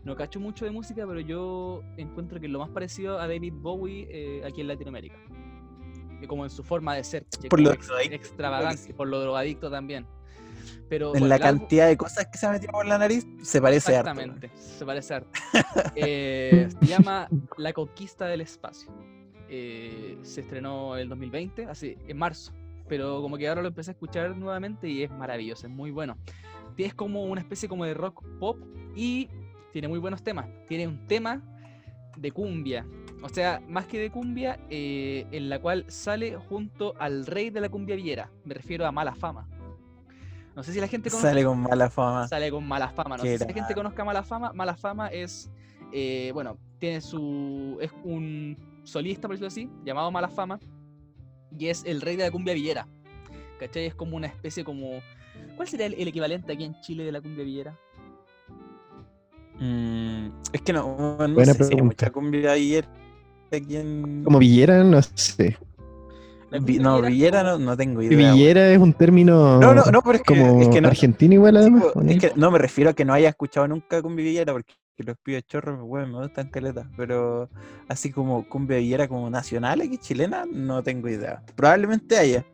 no 0.05 0.16
cacho 0.16 0.41
mucho 0.41 0.64
de 0.64 0.70
música, 0.70 1.07
pero 1.07 1.20
yo 1.20 1.83
encuentro 1.97 2.39
que 2.41 2.47
es 2.47 2.53
lo 2.53 2.59
más 2.61 2.70
parecido 2.70 3.18
a 3.18 3.26
David 3.26 3.53
Bowie 3.57 4.09
eh, 4.11 4.43
aquí 4.47 4.61
en 4.61 4.68
Latinoamérica. 4.68 5.16
Como 6.28 6.45
en 6.45 6.51
su 6.51 6.62
forma 6.62 6.95
de 6.95 7.03
ser. 7.05 7.26
Por 7.49 7.61
lo 7.61 7.72
extravagante, 7.72 8.93
por 8.95 9.09
lo 9.09 9.20
drogadicto 9.20 9.70
también. 9.70 10.07
Pero 10.89 11.07
En 11.14 11.20
bueno, 11.20 11.26
la 11.28 11.37
álbum- 11.37 11.59
cantidad 11.61 11.87
de 11.87 11.97
cosas 11.97 12.26
que 12.26 12.37
se 12.37 12.47
ha 12.47 12.51
metido 12.51 12.72
por 12.72 12.85
la 12.85 12.99
nariz, 12.99 13.26
se 13.43 13.61
parece 13.62 13.97
harto. 13.97 14.11
Exactamente, 14.11 14.51
se 14.57 14.85
parece 14.85 15.14
harto. 15.14 15.31
Eh, 15.95 16.68
se 16.81 16.87
llama 16.87 17.28
La 17.57 17.72
Conquista 17.72 18.26
del 18.26 18.41
Espacio. 18.43 18.91
Eh, 19.49 20.18
se 20.22 20.43
estrenó 20.43 20.97
el 20.97 21.09
2020, 21.09 21.64
así, 21.66 21.97
en 22.07 22.16
marzo. 22.18 22.53
Pero 22.91 23.22
como 23.22 23.38
que 23.38 23.49
ahora 23.49 23.62
lo 23.62 23.68
empecé 23.68 23.93
a 23.93 23.95
escuchar 23.95 24.36
nuevamente 24.36 24.88
y 24.88 25.05
es 25.05 25.11
maravilloso, 25.12 25.68
es 25.68 25.72
muy 25.72 25.93
bueno. 25.93 26.18
Es 26.76 26.93
como 26.93 27.24
una 27.24 27.41
especie 27.41 27.68
como 27.68 27.84
de 27.84 27.95
rock 27.95 28.24
pop 28.41 28.59
y 28.97 29.28
tiene 29.72 29.86
muy 29.86 30.01
buenos 30.01 30.24
temas. 30.24 30.47
Tiene 30.66 30.88
un 30.88 31.07
tema 31.07 31.41
de 32.16 32.32
cumbia. 32.32 32.84
O 33.22 33.28
sea, 33.28 33.62
más 33.68 33.86
que 33.86 34.01
de 34.01 34.11
cumbia, 34.11 34.59
eh, 34.70 35.26
en 35.30 35.49
la 35.49 35.61
cual 35.61 35.84
sale 35.88 36.36
junto 36.36 36.95
al 36.99 37.26
rey 37.26 37.51
de 37.51 37.61
la 37.61 37.68
cumbia 37.68 37.95
villera. 37.95 38.30
Me 38.45 38.55
refiero 38.55 38.84
a 38.86 38.93
Mala 38.93 39.14
Fama. 39.14 39.47
No 40.57 40.64
sé 40.64 40.72
si 40.72 40.80
la 40.80 40.88
gente 40.88 41.11
conoce 41.11 41.28
Sale 41.28 41.45
con 41.45 41.61
mala 41.61 41.88
fama. 41.88 42.26
sale 42.26 42.51
con 42.51 42.66
mala 42.66 42.88
fama. 42.88 43.16
No 43.16 43.22
sé 43.22 43.38
si 43.38 43.45
la 43.47 43.55
gente 43.55 43.72
conozca 43.72 44.05
mala 44.05 44.24
fama. 44.24 44.53
Mala 44.53 44.74
fama 44.74 45.07
es, 45.09 45.49
eh, 45.93 46.32
bueno, 46.34 46.59
tiene 46.80 47.01
su. 47.01 47.78
es 47.80 47.93
un 48.03 48.59
solista, 48.82 49.28
por 49.28 49.38
decirlo 49.38 49.47
así, 49.47 49.70
llamado 49.84 50.11
Mala 50.11 50.28
Fama. 50.28 50.59
Y 51.59 51.69
es 51.69 51.85
el 51.85 52.01
rey 52.01 52.17
de 52.17 52.25
la 52.25 52.31
cumbia 52.31 52.55
villera. 52.55 52.87
¿Cachai? 53.59 53.87
Es 53.87 53.95
como 53.95 54.17
una 54.17 54.27
especie 54.27 54.65
como. 54.65 55.01
¿Cuál 55.57 55.69
sería 55.69 55.87
el, 55.87 55.95
el 55.95 56.09
equivalente 56.09 56.53
aquí 56.53 56.65
en 56.65 56.81
Chile 56.81 57.05
de 57.05 57.13
la 57.13 57.21
cumbia 57.21 57.45
villera? 57.45 57.79
Mm, 59.59 60.29
es 60.53 60.63
que 60.63 60.73
no, 60.73 61.17
no 61.19 61.29
Buena 61.35 61.53
sé 61.53 61.65
si 61.65 61.75
hay 61.75 61.83
mucha 61.83 62.11
cumbia 62.11 62.53
ayer 62.53 62.89
aquí 63.53 63.77
en... 63.77 64.23
Como 64.25 64.39
Villera, 64.39 64.83
no 64.83 65.03
sé. 65.03 65.59
Vi- 66.63 66.79
no, 66.79 66.97
villera 66.97 67.09
Villera 67.09 67.43
no, 67.43 67.59
no 67.59 67.77
tengo 67.77 68.01
idea. 68.03 68.33
Villera 68.33 68.71
es 68.73 68.79
un 68.79 68.93
término 68.95 69.61
No, 69.61 69.75
no, 69.75 69.85
no, 69.85 70.03
pero 70.03 70.15
es 70.17 70.23
que, 70.23 70.35
como 70.35 70.63
es 70.63 70.69
que 70.69 70.81
no, 70.81 70.89
argentino 70.89 71.35
igual 71.35 71.55
Sí, 71.57 71.61
además. 71.61 71.83
po, 71.93 72.01
¿o 72.01 72.03
no? 72.03 72.11
es 72.11 72.19
que 72.19 72.33
no 72.37 72.51
me 72.51 72.59
refiero 72.59 72.91
a 72.91 72.95
que 72.95 73.05
no 73.05 73.13
haya 73.13 73.29
escuchado 73.29 73.69
nunca 73.69 74.01
cumbia 74.01 74.25
villera 74.25 74.53
porque 74.53 74.73
los 74.99 75.16
pibes 75.22 75.45
chorros 75.47 75.80
weón, 75.82 76.12
me 76.12 76.18
gustan 76.18 76.49
caletas, 76.49 76.86
pero 76.97 77.49
así 77.88 78.11
como 78.12 78.47
cumbia 78.49 78.76
villera 78.78 79.09
como 79.09 79.30
nacional 79.30 79.80
aquí 79.80 79.97
chilena, 79.99 80.45
no 80.47 80.82
tengo 80.82 81.09
idea. 81.09 81.43
Probablemente 81.57 82.16
haya. 82.18 82.45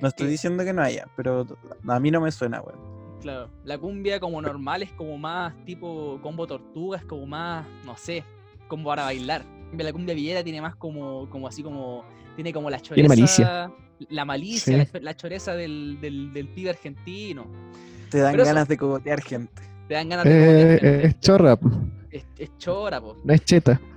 No 0.00 0.08
estoy 0.08 0.26
que- 0.26 0.32
diciendo 0.32 0.64
que 0.64 0.72
no 0.72 0.82
haya, 0.82 1.06
pero 1.16 1.46
a 1.86 2.00
mí 2.00 2.10
no 2.10 2.20
me 2.20 2.32
suena, 2.32 2.60
weón. 2.60 2.94
Claro, 3.20 3.48
la 3.64 3.78
cumbia 3.78 4.20
como 4.20 4.42
normal 4.42 4.82
es 4.82 4.92
como 4.92 5.16
más 5.16 5.54
tipo 5.64 6.18
combo 6.22 6.46
tortuga, 6.46 6.98
es 6.98 7.04
como 7.04 7.26
más, 7.26 7.64
no 7.86 7.96
sé, 7.96 8.22
como 8.68 8.84
para 8.84 9.04
bailar. 9.04 9.44
La 9.78 9.92
cumbia 9.92 10.14
villera 10.14 10.42
tiene 10.44 10.60
más 10.60 10.76
como, 10.76 11.28
como 11.30 11.46
así 11.48 11.62
como, 11.62 12.04
tiene 12.34 12.52
como 12.52 12.68
la 12.70 12.78
choreza. 12.80 12.94
Tiene 12.94 13.08
malicia. 13.08 13.72
La 14.10 14.24
malicia, 14.24 14.72
Sí. 14.72 14.76
la, 14.78 14.84
cho- 14.86 15.00
la 15.00 15.16
choreza 15.16 15.54
del, 15.54 15.98
del, 16.00 16.32
del 16.32 16.48
pibe 16.48 16.70
argentino. 16.70 17.46
Te 18.10 18.18
dan 18.18 18.32
Pero 18.32 18.42
eso- 18.42 18.52
ganas 18.52 18.68
de 18.68 18.76
cogotear 18.76 19.22
gente. 19.22 19.62
Te 19.88 19.94
dan 19.94 20.08
ganas 20.08 20.24
de 20.24 20.30
Eh, 20.74 20.78
eh, 20.82 21.00
es 21.04 21.20
chorra, 21.20 21.56
po, 21.56 21.70
Es, 22.10 22.24
es 22.38 22.56
chora, 22.58 23.00
po. 23.00 23.16
no 23.24 23.32
es 23.34 23.44
cheta. 23.44 23.80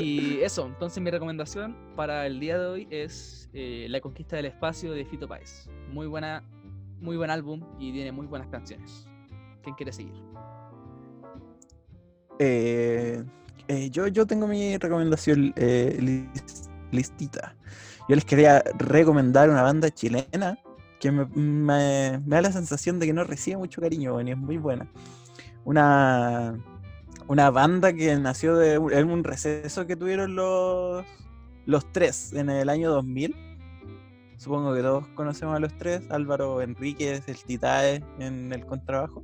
Y 0.00 0.38
eso, 0.42 0.66
entonces 0.66 1.02
mi 1.02 1.10
recomendación 1.10 1.76
para 1.94 2.26
el 2.26 2.40
día 2.40 2.58
de 2.58 2.66
hoy 2.66 2.88
es 2.90 3.48
eh, 3.52 3.86
La 3.90 4.00
Conquista 4.00 4.36
del 4.36 4.46
Espacio 4.46 4.92
de 4.92 5.04
Fito 5.04 5.28
Páez. 5.28 5.68
Muy 5.92 6.06
buena, 6.06 6.42
muy 7.00 7.16
buen 7.16 7.30
álbum 7.30 7.62
y 7.78 7.92
tiene 7.92 8.12
muy 8.12 8.26
buenas 8.26 8.48
canciones. 8.48 9.06
¿Quién 9.62 9.74
quiere 9.76 9.92
seguir? 9.92 10.14
Eh, 12.38 13.22
eh, 13.68 13.90
yo, 13.90 14.06
yo 14.08 14.26
tengo 14.26 14.46
mi 14.46 14.76
recomendación 14.78 15.52
eh, 15.56 15.96
lis- 16.00 16.68
listita. 16.90 17.54
Yo 18.08 18.14
les 18.16 18.24
quería 18.24 18.62
recomendar 18.78 19.48
una 19.50 19.62
banda 19.62 19.90
chilena 19.90 20.58
que 21.04 21.12
me, 21.12 22.18
da 22.24 22.40
la 22.40 22.50
sensación 22.50 22.98
de 22.98 23.04
que 23.04 23.12
no 23.12 23.24
recibe 23.24 23.58
mucho 23.58 23.82
cariño, 23.82 24.18
y 24.22 24.30
es 24.30 24.38
muy 24.38 24.56
buena. 24.56 24.88
Una, 25.66 26.58
una 27.28 27.50
banda 27.50 27.92
que 27.92 28.16
nació 28.16 28.56
de 28.56 28.76
en 28.76 29.10
un 29.10 29.22
receso 29.22 29.86
que 29.86 29.96
tuvieron 29.96 30.34
los, 30.34 31.04
los 31.66 31.92
tres 31.92 32.32
en 32.32 32.48
el 32.48 32.70
año 32.70 32.90
2000. 32.90 33.36
Supongo 34.38 34.74
que 34.74 34.80
todos 34.80 35.06
conocemos 35.08 35.54
a 35.56 35.58
los 35.58 35.76
tres, 35.76 36.10
Álvaro 36.10 36.62
Enríquez, 36.62 37.28
el 37.28 37.36
Titae 37.36 38.02
en 38.18 38.50
el 38.52 38.64
contrabajo. 38.64 39.22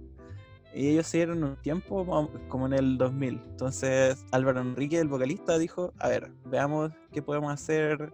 Y 0.75 0.89
ellos 0.89 1.07
se 1.07 1.17
dieron 1.17 1.43
un 1.43 1.57
tiempo 1.57 2.05
mo- 2.05 2.31
como 2.49 2.67
en 2.67 2.75
el 2.75 2.99
2000. 2.99 3.43
Entonces 3.53 4.25
Álvaro 4.33 4.61
Enrique, 4.61 4.99
el 4.99 5.09
vocalista, 5.09 5.57
dijo, 5.57 5.95
a 5.99 6.09
ver, 6.09 6.31
veamos 6.45 6.93
qué 7.11 7.23
podemos 7.23 7.51
hacer 7.53 8.13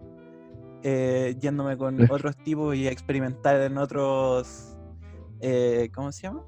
eh, 0.83 1.35
yéndome 1.39 1.77
con 1.77 2.01
Eh. 2.01 2.07
otros 2.09 2.35
tipos 2.37 2.75
y 2.75 2.87
experimentar 2.87 3.59
en 3.61 3.77
otros, 3.77 4.77
eh, 5.41 5.89
¿cómo 5.93 6.11
se 6.11 6.23
llama? 6.23 6.41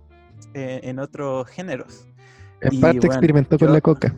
Eh, 0.54 0.80
en 0.84 1.00
otros 1.00 1.48
géneros. 1.50 2.08
En 2.62 2.80
parte 2.82 3.00
bueno, 3.00 3.14
experimentó 3.14 3.58
con 3.58 3.72
la 3.74 3.82
coca. 3.82 4.16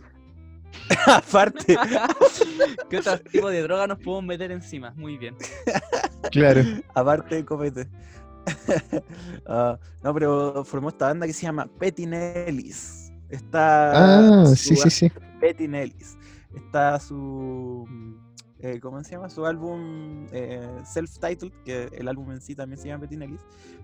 Aparte, 1.08 1.78
¿Qué 2.90 2.98
otro 2.98 3.20
tipo 3.20 3.50
de 3.50 3.62
droga 3.62 3.88
nos 3.88 3.98
podemos 4.00 4.24
meter 4.26 4.52
encima? 4.52 4.94
Muy 4.96 5.18
bien. 5.18 5.36
Claro. 6.32 6.62
aparte 6.94 7.36
de 7.36 7.44
copete. 7.46 7.90
Ah, 9.46 9.78
no, 10.04 10.14
pero 10.14 10.64
formó 10.64 10.90
esta 10.90 11.08
banda 11.08 11.26
que 11.28 11.34
se 11.34 11.42
llama 11.44 11.68
Petinellis. 11.80 13.12
Está 13.30 14.42
Ah, 14.44 14.46
su 14.46 14.56
sí, 14.56 14.76
sí, 14.76 14.90
sí. 14.90 15.12
Betty 15.42 15.68
Nellis. 15.68 16.18
Está 16.56 17.00
su 17.00 17.86
eh, 18.62 18.80
¿cómo 18.80 19.04
se 19.04 19.12
llama? 19.12 19.30
Su 19.30 19.46
álbum 19.46 20.28
eh, 20.32 20.82
Self-Titled, 20.84 21.54
que 21.66 21.90
el 21.94 22.08
álbum 22.08 22.32
en 22.32 22.42
sí 22.42 22.56
también 22.56 22.80
se 22.80 22.88
llama 22.88 23.02
Bettina 23.02 23.26
Liz, 23.26 23.42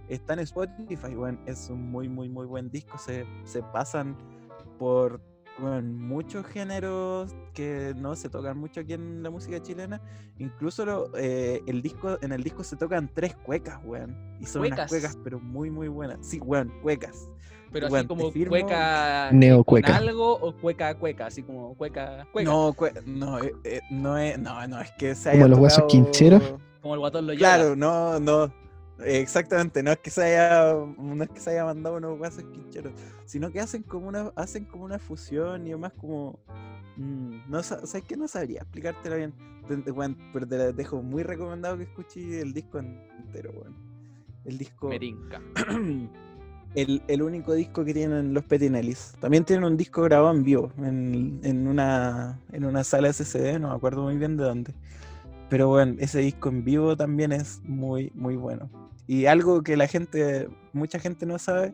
está 0.07 0.33
en 0.33 0.39
Spotify, 0.39 1.15
bueno, 1.15 1.39
es 1.45 1.69
un 1.69 1.89
muy, 1.91 2.07
muy, 2.09 2.29
muy 2.29 2.45
buen 2.45 2.69
disco, 2.69 2.97
se, 2.97 3.25
se 3.43 3.61
pasan 3.63 4.17
por 4.77 5.21
bueno, 5.59 5.81
muchos 5.81 6.45
géneros 6.45 7.35
que 7.53 7.93
no 7.97 8.15
se 8.15 8.29
tocan 8.29 8.57
mucho 8.57 8.81
aquí 8.81 8.93
en 8.93 9.23
la 9.23 9.29
música 9.29 9.61
chilena. 9.61 10.01
Incluso 10.37 10.85
lo, 10.85 11.11
eh, 11.17 11.61
el 11.65 11.81
disco, 11.81 12.17
en 12.21 12.31
el 12.31 12.43
disco 12.43 12.63
se 12.63 12.75
tocan 12.75 13.09
tres 13.13 13.35
cuecas, 13.35 13.79
weón. 13.83 14.15
Y 14.39 14.45
son 14.45 14.61
unas 14.61 14.71
¿Cuecas? 14.71 14.89
cuecas, 14.89 15.17
pero 15.23 15.39
muy, 15.39 15.71
muy 15.71 15.87
buenas. 15.87 16.19
Sí, 16.21 16.39
weón, 16.39 16.71
cuecas. 16.81 17.29
Pero 17.71 17.89
Bueno, 17.89 17.99
así 18.01 18.07
como 18.07 18.31
firmo- 18.31 18.49
cueca 18.49 19.29
Neocueca. 19.33 19.87
con 19.87 19.95
algo 20.07 20.33
o 20.33 20.53
cueca 20.55 20.95
cueca, 20.95 21.25
así 21.27 21.43
como 21.43 21.75
cueca 21.75 22.27
cueca. 22.31 22.49
No, 22.49 22.73
cue- 22.73 23.03
no, 23.05 23.39
eh, 23.39 23.53
eh, 23.63 23.81
no 23.91 24.17
es, 24.17 24.39
no, 24.39 24.65
no, 24.67 24.79
es 24.81 24.91
que 24.91 25.13
se 25.15 25.29
haya 25.31 25.39
Como 25.39 25.49
los 25.49 25.59
huesos 25.59 25.83
quincheros. 25.87 26.41
Como 26.81 26.93
el 26.93 26.99
guatón 27.01 27.27
lo 27.27 27.33
lleva. 27.33 27.55
Claro, 27.55 27.75
no, 27.75 28.19
no. 28.19 28.53
Exactamente, 29.03 29.83
no 29.83 29.91
es 29.91 29.99
que 29.99 30.09
se 30.09 30.23
haya, 30.23 30.73
no 30.97 31.23
es 31.23 31.29
que 31.29 31.39
se 31.39 31.51
haya 31.51 31.65
mandado 31.65 31.97
unos 31.97 32.19
huesos 32.19 32.43
quincheros, 32.45 32.93
sino 33.25 33.51
que 33.51 33.59
hacen 33.59 33.83
como 33.83 34.07
una, 34.07 34.31
hacen 34.35 34.65
como 34.65 34.85
una 34.85 34.97
fusión 34.97 35.67
y 35.67 35.75
más 35.75 35.93
como, 35.93 36.39
mm, 36.95 37.41
no 37.47 37.61
sa- 37.61 37.85
sabes 37.85 38.07
que 38.07 38.17
no 38.17 38.27
sabría 38.27 38.61
explicártelo 38.61 39.17
bien, 39.17 39.33
Te- 39.67 39.77
te- 39.77 39.91
weón, 39.91 40.17
pero 40.33 40.47
te 40.47 40.57
la 40.57 40.71
dejo 40.71 41.01
muy 41.03 41.21
recomendado 41.23 41.77
que 41.77 41.83
escuches 41.83 42.41
el 42.41 42.53
disco 42.53 42.79
entero, 42.79 43.51
weón. 43.51 43.75
El 44.45 44.57
disco, 44.57 44.87
Merinca. 44.87 45.41
el, 46.81 47.01
el 47.07 47.21
único 47.21 47.53
disco 47.53 47.83
que 47.83 47.93
tienen 47.93 48.33
los 48.33 48.43
Petinellis. 48.43 49.13
También 49.19 49.43
tienen 49.43 49.65
un 49.65 49.77
disco 49.77 50.03
grabado 50.03 50.33
en 50.35 50.43
vivo, 50.43 50.71
en, 50.77 51.39
en 51.43 51.67
una, 51.67 52.39
en 52.51 52.65
una 52.65 52.83
sala 52.83 53.11
SSD, 53.11 53.59
no 53.59 53.69
me 53.69 53.75
acuerdo 53.75 54.03
muy 54.03 54.15
bien 54.17 54.37
de 54.37 54.43
dónde. 54.43 54.73
Pero 55.49 55.69
bueno, 55.69 55.95
ese 55.99 56.19
disco 56.19 56.49
en 56.49 56.63
vivo 56.63 56.95
también 56.95 57.31
es 57.31 57.61
muy, 57.63 58.11
muy 58.15 58.35
bueno. 58.35 58.69
Y 59.07 59.25
algo 59.25 59.63
que 59.63 59.77
la 59.77 59.87
gente, 59.87 60.49
mucha 60.73 60.99
gente 60.99 61.25
no 61.25 61.39
sabe, 61.39 61.73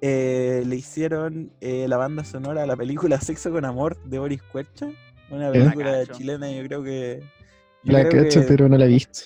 eh, 0.00 0.62
le 0.66 0.76
hicieron 0.76 1.52
eh, 1.60 1.86
la 1.88 1.96
banda 1.96 2.24
sonora 2.24 2.62
a 2.62 2.66
la 2.66 2.76
película 2.76 3.20
Sexo 3.20 3.50
con 3.52 3.64
Amor 3.64 4.02
de 4.04 4.18
Boris 4.18 4.42
Cuercha. 4.42 4.88
Una 5.30 5.50
película 5.50 6.06
chilena, 6.06 6.50
yo 6.52 6.62
creo 6.64 6.82
que... 6.82 7.20
yo 7.84 7.92
La 7.92 8.08
creo 8.08 8.22
cacho, 8.24 8.40
que- 8.40 8.46
pero 8.46 8.68
no 8.68 8.76
la 8.78 8.84
he 8.84 8.88
visto. 8.88 9.20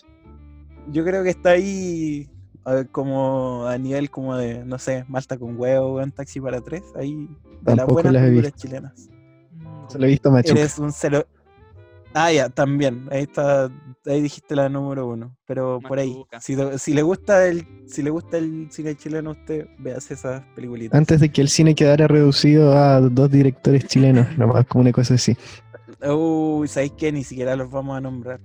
yo 0.91 1.05
creo 1.05 1.23
que 1.23 1.31
está 1.31 1.51
ahí 1.51 2.29
a 2.67 2.75
ver, 2.75 2.89
como 2.89 3.65
a 3.67 3.79
nivel 3.79 4.11
como 4.11 4.37
de, 4.37 4.65
no 4.65 4.77
sé, 4.79 5.05
Malta 5.07 5.39
con 5.39 5.57
huevo, 5.57 6.03
un 6.03 6.11
taxi 6.11 6.41
para 6.41 6.61
tres, 6.61 6.83
ahí 6.97 7.29
de 7.61 7.77
las 7.77 7.87
buenas 7.87 8.13
películas 8.13 8.53
visto. 8.53 8.59
chilenas. 8.59 9.09
Solo 9.89 10.05
he 10.05 10.09
visto 10.09 10.33
Machuca. 10.33 10.59
Eres 10.59 10.77
un 10.81 10.91
celo. 10.91 11.25
Ah, 12.13 12.33
ya, 12.33 12.49
también. 12.49 13.07
Ahí 13.13 13.23
está, 13.23 13.71
ahí 14.05 14.21
dijiste 14.21 14.57
la 14.57 14.69
número 14.69 15.07
uno. 15.07 15.37
Pero 15.47 15.79
por 15.81 16.01
ahí. 16.01 16.25
Si, 16.41 16.57
le 16.93 17.03
gusta 17.03 17.47
el, 17.47 17.69
si 17.87 18.03
le 18.03 18.11
gusta 18.11 18.39
el 18.39 18.67
cine 18.73 18.97
chileno 18.97 19.31
a 19.31 19.33
usted, 19.35 19.69
véase 19.79 20.15
esas 20.15 20.43
peliculitas. 20.57 20.99
Antes 20.99 21.21
de 21.21 21.29
que 21.29 21.43
el 21.43 21.49
cine 21.49 21.77
quedara 21.77 22.09
reducido 22.09 22.77
a 22.77 23.01
dos 23.01 23.31
directores 23.31 23.87
chilenos, 23.87 24.27
nomás 24.39 24.67
como 24.67 24.83
una 24.83 24.91
cosa 24.91 25.15
así. 25.15 25.37
Uy, 26.05 26.67
¿sabéis 26.67 26.95
qué? 26.99 27.13
Ni 27.13 27.23
siquiera 27.23 27.55
los 27.55 27.71
vamos 27.71 27.97
a 27.97 28.01
nombrar. 28.01 28.41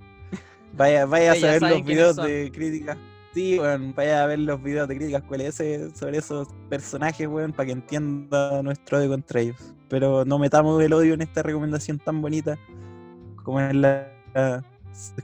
Vaya, 0.74 1.06
vaya 1.06 1.32
a 1.32 1.34
saber 1.34 1.60
los 1.62 1.84
videos 1.84 2.14
son. 2.14 2.28
de 2.28 2.52
crítica. 2.54 2.96
Sí, 3.34 3.58
weón, 3.58 3.94
vaya 3.94 4.24
a 4.24 4.26
ver 4.26 4.40
los 4.40 4.62
videos 4.62 4.86
de 4.88 4.96
críticas 4.96 5.22
QLS 5.22 5.98
sobre 5.98 6.18
esos 6.18 6.48
personajes, 6.68 7.26
weón, 7.26 7.52
para 7.52 7.66
que 7.66 7.72
entienda 7.72 8.62
nuestro 8.62 8.98
odio 8.98 9.08
contra 9.08 9.40
ellos. 9.40 9.56
Pero 9.88 10.24
no 10.24 10.38
metamos 10.38 10.82
el 10.82 10.92
odio 10.92 11.14
en 11.14 11.22
esta 11.22 11.42
recomendación 11.42 11.98
tan 11.98 12.20
bonita 12.20 12.58
como 13.42 13.60
es 13.60 13.74
la. 13.74 14.06
la- 14.34 14.62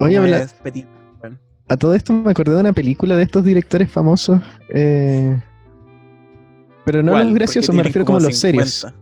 Oye, 0.00 0.36
es 0.42 0.52
Petit, 0.54 0.86
weón. 1.22 1.38
A 1.68 1.76
todo 1.76 1.94
esto 1.94 2.12
me 2.14 2.30
acordé 2.30 2.54
de 2.54 2.61
una 2.61 2.72
película 2.72 3.14
de 3.16 3.22
estos 3.24 3.44
directores 3.44 3.90
famosos. 3.90 4.40
eh, 4.70 5.38
pero 6.84 7.02
no 7.02 7.18
los 7.22 7.34
graciosos, 7.34 7.74
me 7.74 7.82
refiero 7.82 8.06
como 8.06 8.18
los 8.20 8.34
50. 8.38 8.66
serios. 8.66 8.94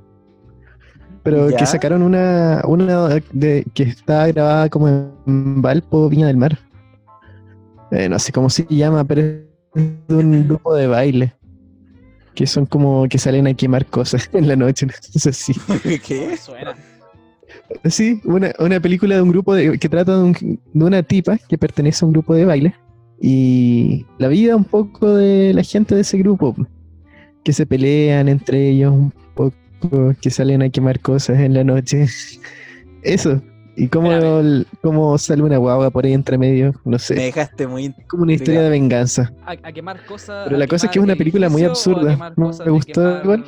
Pero 1.22 1.50
¿Ya? 1.50 1.56
que 1.56 1.66
sacaron 1.66 2.02
una, 2.02 2.62
una 2.66 3.08
de, 3.32 3.64
que 3.74 3.84
está 3.84 4.26
grabada 4.28 4.68
como 4.68 4.88
en 4.88 5.62
Valpo, 5.62 6.08
Viña 6.08 6.26
del 6.26 6.36
Mar. 6.36 6.58
Eh, 7.96 8.08
no 8.08 8.18
sé 8.18 8.32
cómo 8.32 8.50
se 8.50 8.66
llama, 8.68 9.04
pero 9.04 9.22
es 9.22 9.84
de 10.08 10.14
un 10.14 10.46
grupo 10.48 10.74
de 10.74 10.86
baile. 10.86 11.32
Que 12.34 12.46
son 12.46 12.66
como 12.66 13.08
que 13.08 13.16
salen 13.18 13.46
a 13.46 13.54
quemar 13.54 13.86
cosas 13.86 14.28
en 14.34 14.48
la 14.48 14.56
noche. 14.56 14.86
No 14.86 14.92
sé 15.20 15.32
si. 15.32 15.54
¿Qué? 16.06 16.36
Suena. 16.36 16.74
Sí, 17.84 18.20
una, 18.24 18.52
una 18.58 18.80
película 18.80 19.14
de 19.16 19.22
un 19.22 19.30
grupo 19.30 19.54
de, 19.54 19.78
que 19.78 19.88
trata 19.88 20.16
de, 20.18 20.22
un- 20.24 20.60
de 20.74 20.84
una 20.84 21.02
tipa 21.02 21.38
que 21.48 21.56
pertenece 21.56 22.04
a 22.04 22.06
un 22.06 22.12
grupo 22.12 22.34
de 22.34 22.44
baile 22.44 22.74
y 23.20 24.04
la 24.18 24.28
vida 24.28 24.54
un 24.56 24.64
poco 24.64 25.14
de 25.14 25.54
la 25.54 25.62
gente 25.62 25.94
de 25.94 26.02
ese 26.02 26.18
grupo, 26.18 26.54
que 27.44 27.52
se 27.54 27.64
pelean 27.64 28.28
entre 28.28 28.68
ellos 28.70 28.92
un 28.92 29.12
poco, 29.34 30.14
que 30.20 30.28
salen 30.30 30.62
a 30.62 30.68
quemar 30.68 31.00
cosas 31.00 31.38
en 31.40 31.54
la 31.54 31.64
noche. 31.64 32.06
Eso. 33.02 33.40
Y 33.78 33.88
cómo, 33.88 34.10
cómo 34.80 35.18
sale 35.18 35.42
una 35.42 35.58
guagua 35.58 35.90
por 35.90 36.06
ahí 36.06 36.14
entre 36.14 36.38
medio, 36.38 36.72
no 36.84 36.92
Me 36.92 36.98
sé. 36.98 37.14
dejaste 37.14 37.66
muy. 37.66 37.86
Es 37.86 38.06
como 38.08 38.22
una 38.22 38.32
historia 38.32 38.62
de 38.62 38.70
venganza. 38.70 39.30
A, 39.44 39.52
a 39.52 39.72
quemar 39.72 40.02
cosas. 40.06 40.44
Pero 40.44 40.56
a 40.56 40.58
la 40.58 40.66
cosa 40.66 40.86
es 40.86 40.92
que 40.92 40.98
es 40.98 41.04
una 41.04 41.14
película 41.14 41.48
muy 41.50 41.62
absurda. 41.64 42.12
quemar 42.12 42.32
¿No 42.38 42.46
cosas 42.46 42.58
te 42.58 42.64
de 42.64 42.70
gustó 42.70 43.02
quemar- 43.02 43.22
igual? 43.24 43.44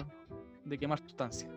De 0.66 0.79
quemar 0.79 0.99
sustancias. 1.01 1.51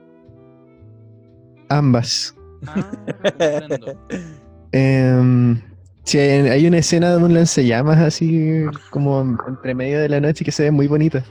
Ambas. 1.69 2.35
Ah. 2.67 2.91
Em, 4.73 5.59
sí, 6.05 6.17
hay 6.17 6.47
hay 6.47 6.65
una 6.67 6.77
escena 6.77 7.11
de 7.11 7.21
un 7.21 7.33
lanzallamas 7.33 7.97
así 7.97 8.63
como 8.89 9.37
entre 9.49 9.75
medio 9.75 9.99
de 9.99 10.07
la 10.07 10.21
noche 10.21 10.45
que 10.45 10.51
se 10.53 10.63
ve 10.63 10.71
muy 10.71 10.87
bonita. 10.87 11.25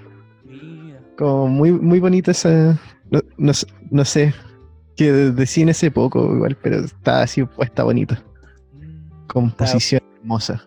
Mira. 0.45 1.01
Como 1.17 1.47
muy, 1.49 1.73
muy 1.73 2.01
bonita 2.01 2.33
esa. 2.33 2.79
No, 3.11 3.21
no 3.39 3.55
sé- 3.55 3.67
no 3.91 4.05
sé. 4.05 4.35
Que 5.01 5.11
de, 5.13 5.33
de 5.33 5.47
cine 5.47 5.71
hace 5.71 5.91
poco 5.91 6.35
igual, 6.35 6.59
pero 6.63 6.81
está 6.85 7.23
así 7.23 7.43
puesta 7.43 7.85
bonita. 7.85 8.23
Composición 9.29 10.03
hermosa. 10.19 10.63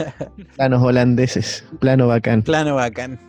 Planos 0.56 0.82
holandeses. 0.82 1.64
Plano 1.78 2.08
bacán. 2.08 2.42
Plano 2.42 2.74
bacán. 2.74 3.20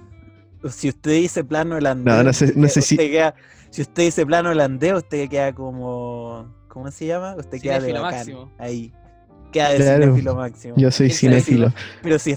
Si 0.68 0.90
usted 0.90 1.12
dice 1.12 1.44
plano 1.44 1.76
holandés. 1.76 2.16
No, 2.16 2.24
no 2.24 2.34
sé- 2.34 2.54
no 2.56 2.66
usted- 2.66 2.82
sé 2.82 2.82
si- 2.82 2.98
queda- 2.98 3.36
si 3.70 3.84
usted 3.84 4.04
dice 4.06 4.26
plano 4.26 4.50
holandés, 4.50 4.94
usted 4.94 5.30
queda 5.30 5.54
como. 5.54 6.52
¿Cómo 6.68 6.90
se 6.90 7.06
llama? 7.06 7.36
Usted 7.38 7.62
queda 7.62 7.80
de 7.80 7.94
bacán. 7.94 8.12
máximo. 8.12 8.52
Ahí. 8.58 8.92
Queda 9.52 9.70
de 9.70 9.76
Claro. 9.78 10.04
cinéfilo 10.06 10.36
máximo. 10.36 10.74
Yo 10.78 10.90
soy 10.90 11.10
¿Quién 11.10 11.18
sabe 11.32 11.42
si- 11.42 11.46
cinéfilo. 11.52 11.74
Pero 12.02 12.18
si, 12.18 12.36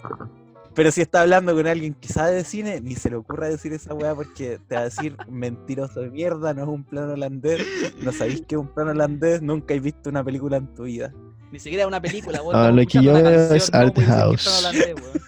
pero 0.75 0.91
si 0.91 1.01
está 1.03 1.23
hablando 1.23 1.55
con 1.55 1.67
alguien 1.67 1.95
que 1.95 2.09
sabe 2.09 2.33
de 2.35 2.45
cine, 2.45 2.81
ni 2.81 2.95
se 2.95 3.11
le 3.11 3.17
ocurra 3.17 3.49
decir 3.49 3.73
esa 3.73 3.95
weá 3.95 4.15
porque 4.15 4.59
te 4.69 4.75
va 4.75 4.83
a 4.83 4.85
decir 4.85 5.17
mentiroso 5.29 6.01
de 6.01 6.11
mierda, 6.11 6.55
no 6.55 6.63
es 6.63 6.69
un 6.69 6.85
plano 6.85 7.13
holandés, 7.13 7.61
no 8.01 8.13
sabéis 8.13 8.43
que 8.47 8.55
es 8.55 8.61
un 8.61 8.69
plano 8.69 8.91
holandés, 8.93 9.43
nunca 9.43 9.75
has 9.75 9.83
visto 9.83 10.11
una 10.11 10.25
película 10.25 10.57
en 10.57 10.73
tu 10.75 10.85
vida. 10.85 11.13
Ni 11.51 11.59
siquiera 11.59 11.87
una 11.87 12.01
película, 12.01 12.43
weón. 12.43 12.57
Ah, 12.57 12.71
lo 12.71 12.85
que 12.87 13.03
yo 13.03 13.11
una 13.11 13.23
veo 13.23 13.49
canción, 13.49 13.57
es 13.57 13.71
¿cómo 13.71 13.83
Art 13.85 13.99
House. 14.01 14.47
está 14.47 14.59
holandés, 14.59 14.95
weón? 14.95 15.23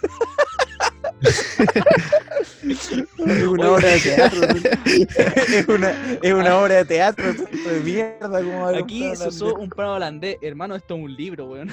Es 3.26 3.46
una 3.46 3.70
obra 3.70 3.88
de 3.88 4.00
teatro. 4.00 4.40
es, 4.84 5.68
una, 5.68 6.18
es 6.22 6.32
una 6.32 6.58
obra 6.58 6.74
de 6.76 6.84
teatro 6.84 7.32
de 7.32 7.80
mierda. 7.84 8.40
¿cómo 8.42 8.60
va 8.60 8.66
a 8.66 8.68
haber 8.68 8.78
un 8.78 8.84
Aquí 8.84 9.00
plano 9.00 9.16
se 9.16 9.28
usó 9.28 9.44
holandés? 9.46 9.62
un 9.64 9.70
plano 9.70 9.94
holandés. 9.94 10.38
Hermano, 10.40 10.74
esto 10.76 10.94
es 10.96 11.02
un 11.02 11.14
libro, 11.14 11.46
weón. 11.46 11.70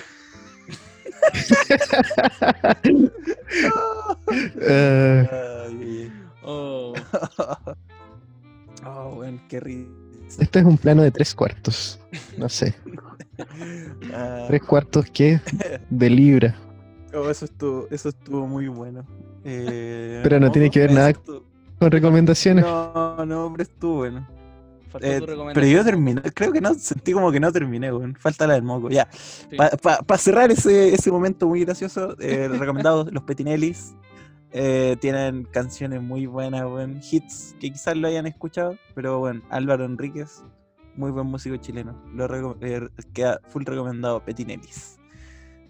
Ay, 4.70 6.12
Oh, 6.44 6.94
oh, 8.86 9.16
weón, 9.20 9.40
qué 9.48 9.60
risa. 9.60 9.90
este 10.40 10.60
es 10.60 10.66
un 10.66 10.78
plano 10.78 11.04
de 11.04 11.12
tres 11.12 11.36
cuartos. 11.36 12.00
No 12.38 12.50
sé. 12.50 12.74
Ah, 14.14 14.46
¿Tres 14.48 14.62
cuartos 14.62 15.06
qué? 15.12 15.40
De 15.90 16.10
libra. 16.12 16.56
oh, 17.16 17.28
eso 17.30 17.46
estuvo, 17.46 17.88
eso 17.90 18.10
estuvo 18.10 18.46
muy 18.46 18.68
bueno. 18.68 19.04
Eh, 19.44 20.20
Pero 20.22 20.40
no 20.40 20.52
tiene 20.52 20.70
que 20.70 20.82
ver 20.82 20.92
nada 20.92 21.10
estuvo- 21.10 21.44
Con 21.80 21.90
recomendaciones. 21.90 22.64
No, 22.64 23.26
no, 23.26 23.52
pero 23.52 23.64
estuvo 23.64 23.96
bueno. 23.98 24.28
Faltó 24.92 25.08
Eh, 25.08 25.20
tu 25.20 25.26
pero 25.54 25.66
yo 25.66 25.84
terminé, 25.84 26.22
creo 26.34 26.52
que 26.52 26.62
no, 26.62 26.74
sentí 26.76 27.14
como 27.14 27.32
que 27.32 27.40
no 27.40 27.52
terminé, 27.52 27.92
weón. 27.92 28.16
Falta 28.16 28.46
la 28.46 28.54
del 28.56 28.64
moco. 28.64 28.90
Ya. 28.90 29.08
Sí. 29.12 29.58
Para 29.58 30.18
cerrar 30.18 30.52
ese, 30.52 30.94
ese 30.94 31.12
momento 31.12 31.48
muy 31.48 31.64
gracioso, 31.66 32.16
eh, 32.20 32.48
recomendados 32.60 33.12
los 33.12 33.24
Petinellis. 33.24 33.94
eh, 34.54 34.98
tienen 35.00 35.46
canciones 35.46 36.02
muy 36.02 36.26
buenas, 36.26 36.64
weón. 36.66 37.00
Hits 37.10 37.56
que 37.60 37.72
quizás 37.72 37.96
lo 37.98 38.08
hayan 38.08 38.28
escuchado, 38.28 38.76
pero 38.94 39.20
bueno, 39.20 39.42
Álvaro 39.50 39.86
Enríquez, 39.86 40.44
muy 40.96 41.12
buen 41.12 41.28
músico 41.28 41.56
chileno. 41.58 41.96
Lo 42.14 42.28
eh, 42.62 42.90
queda 43.14 43.40
full 43.48 43.64
recomendado 43.66 44.24
Petinellis. 44.24 44.98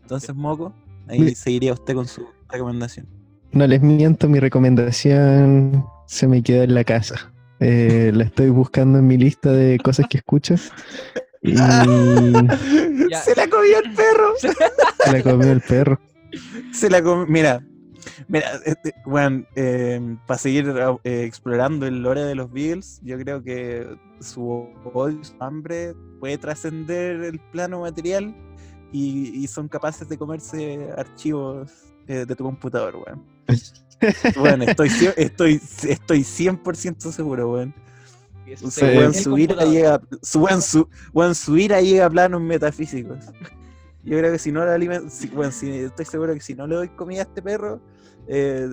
Entonces, 0.01 0.36
Moco, 0.36 0.74
ahí 1.07 1.36
seguiría 1.36 1.74
usted 1.74 1.93
con 1.93 2.07
su 2.07 2.26
recomendación. 2.49 3.07
No 3.51 3.67
les 3.67 3.82
miento, 3.82 4.28
mi 4.28 4.39
recomendación 4.39 5.86
se 6.07 6.28
me 6.28 6.41
quedó 6.41 6.63
en 6.63 6.74
la 6.74 6.84
casa. 6.84 7.31
Eh, 7.62 8.12
la 8.14 8.24
estoy 8.24 8.49
buscando 8.49 8.99
en 8.99 9.07
mi 9.07 9.18
lista 9.18 9.51
de 9.51 9.78
cosas 9.80 10.07
que 10.09 10.18
escucho. 10.18 10.55
Y. 11.41 11.55
Se 11.55 13.36
la 13.36 13.47
comió 13.47 13.80
el 13.80 13.93
perro. 13.93 14.34
se 14.38 15.12
la 15.12 15.24
comió 15.24 15.51
el 15.51 15.62
perro. 15.62 15.99
Se 16.74 16.89
la 16.89 17.01
comió. 17.01 17.26
Mira, 17.28 17.64
mira, 18.28 18.51
este, 18.66 18.93
bueno, 19.05 19.45
para 20.26 20.38
seguir 20.38 20.74
eh, 21.03 21.24
explorando 21.24 21.86
el 21.86 22.01
lore 22.01 22.24
de 22.24 22.36
los 22.36 22.51
Beatles, 22.51 22.99
yo 23.03 23.18
creo 23.20 23.43
que 23.43 23.88
su 24.20 24.68
odio, 24.93 25.24
su 25.24 25.36
hambre 25.39 25.93
puede 26.20 26.38
trascender 26.38 27.22
el 27.24 27.39
plano 27.51 27.82
material 27.82 28.36
y, 28.91 29.43
y 29.43 29.47
son 29.47 29.68
capaces 29.68 30.09
de 30.09 30.18
comerse 30.18 30.89
archivos 30.97 31.91
eh, 32.07 32.26
de 32.26 32.36
tu 32.36 32.43
computador, 32.43 32.95
weón. 32.95 33.24
Bueno, 34.39 34.64
estoy, 34.66 34.89
estoy, 35.18 35.62
estoy 35.88 36.20
100% 36.22 37.12
seguro, 37.12 37.52
weón. 37.54 37.74
Y 38.47 38.54
eso 38.54 38.68
O 38.68 38.72
se 38.72 38.80
sea, 38.82 38.89
ve 38.89 38.97
weón, 38.97 39.12
en 39.12 39.18
el 39.18 39.24
su 39.24 39.38
ira 39.38 39.56
computador. 39.56 39.74
llega, 39.74 40.02
su, 40.22 40.39
weón, 40.41 40.62
su, 40.62 40.89
weón, 41.14 41.36
su 41.36 41.58
ira 41.58 41.82
llega 41.82 42.06
a 42.06 42.10
planos 42.10 42.41
metafísicos. 42.41 43.20
Yo 44.04 44.18
creo 44.18 44.32
que 44.32 44.39
si 44.39 44.52
no 44.52 44.66
le 44.66 44.72
alimento, 44.72 45.10
si, 45.10 45.28
weón, 45.30 45.52
si- 45.52 45.70
estoy 45.72 46.06
seguro 46.06 46.34
que 46.34 46.39
si 46.41 46.56
no 46.56 46.66
le 46.68 46.76
doy 46.76 46.88
comida 46.89 47.20
a 47.20 47.24
este 47.24 47.41
perro, 47.41 47.80
eh, 48.28 48.68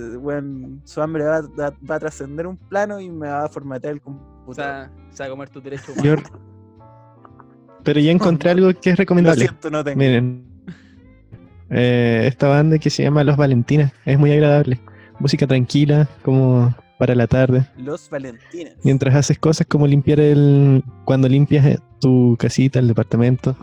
su 0.84 1.02
hambre 1.02 1.24
va, 1.24 1.40
va- 1.42 1.74
va 1.88 1.94
a 1.96 1.98
trascender 2.00 2.46
un 2.46 2.56
plano 2.56 2.98
y 3.00 3.10
me 3.10 3.28
va 3.28 3.44
a 3.44 3.48
formatear 3.48 3.92
el 3.94 3.98
O 4.00 4.02
computador. 4.04 4.54
sea, 4.54 4.90
se 5.10 5.22
va 5.22 5.26
a 5.26 5.30
comer 5.30 5.48
tu 5.50 5.60
derecho 5.60 5.92
Yo- 6.02 6.14
humano. 6.14 6.28
Pero 7.84 8.00
ya 8.00 8.10
encontré 8.10 8.50
algo 8.50 8.68
que 8.74 8.90
es 8.90 8.96
Lo 8.98 9.02
recomendable. 9.02 9.40
siento, 9.46 9.70
no 9.70 9.84
tengo. 9.84 9.98
Miren, 9.98 10.44
eh, 11.70 12.24
esta 12.26 12.48
banda 12.48 12.78
que 12.78 12.90
se 12.90 13.02
llama 13.02 13.22
Los 13.24 13.36
Valentinas 13.36 13.92
es 14.04 14.18
muy 14.18 14.32
agradable. 14.32 14.80
Música 15.20 15.46
tranquila, 15.46 16.08
como 16.22 16.74
para 16.98 17.14
la 17.14 17.26
tarde. 17.26 17.66
Los 17.76 18.10
Valentines. 18.10 18.74
Mientras 18.82 19.14
haces 19.14 19.38
cosas 19.38 19.66
como 19.66 19.86
limpiar 19.86 20.20
el. 20.20 20.82
Cuando 21.04 21.28
limpias 21.28 21.64
eh, 21.66 21.78
tu 22.00 22.36
casita, 22.38 22.78
el 22.78 22.88
departamento, 22.88 23.56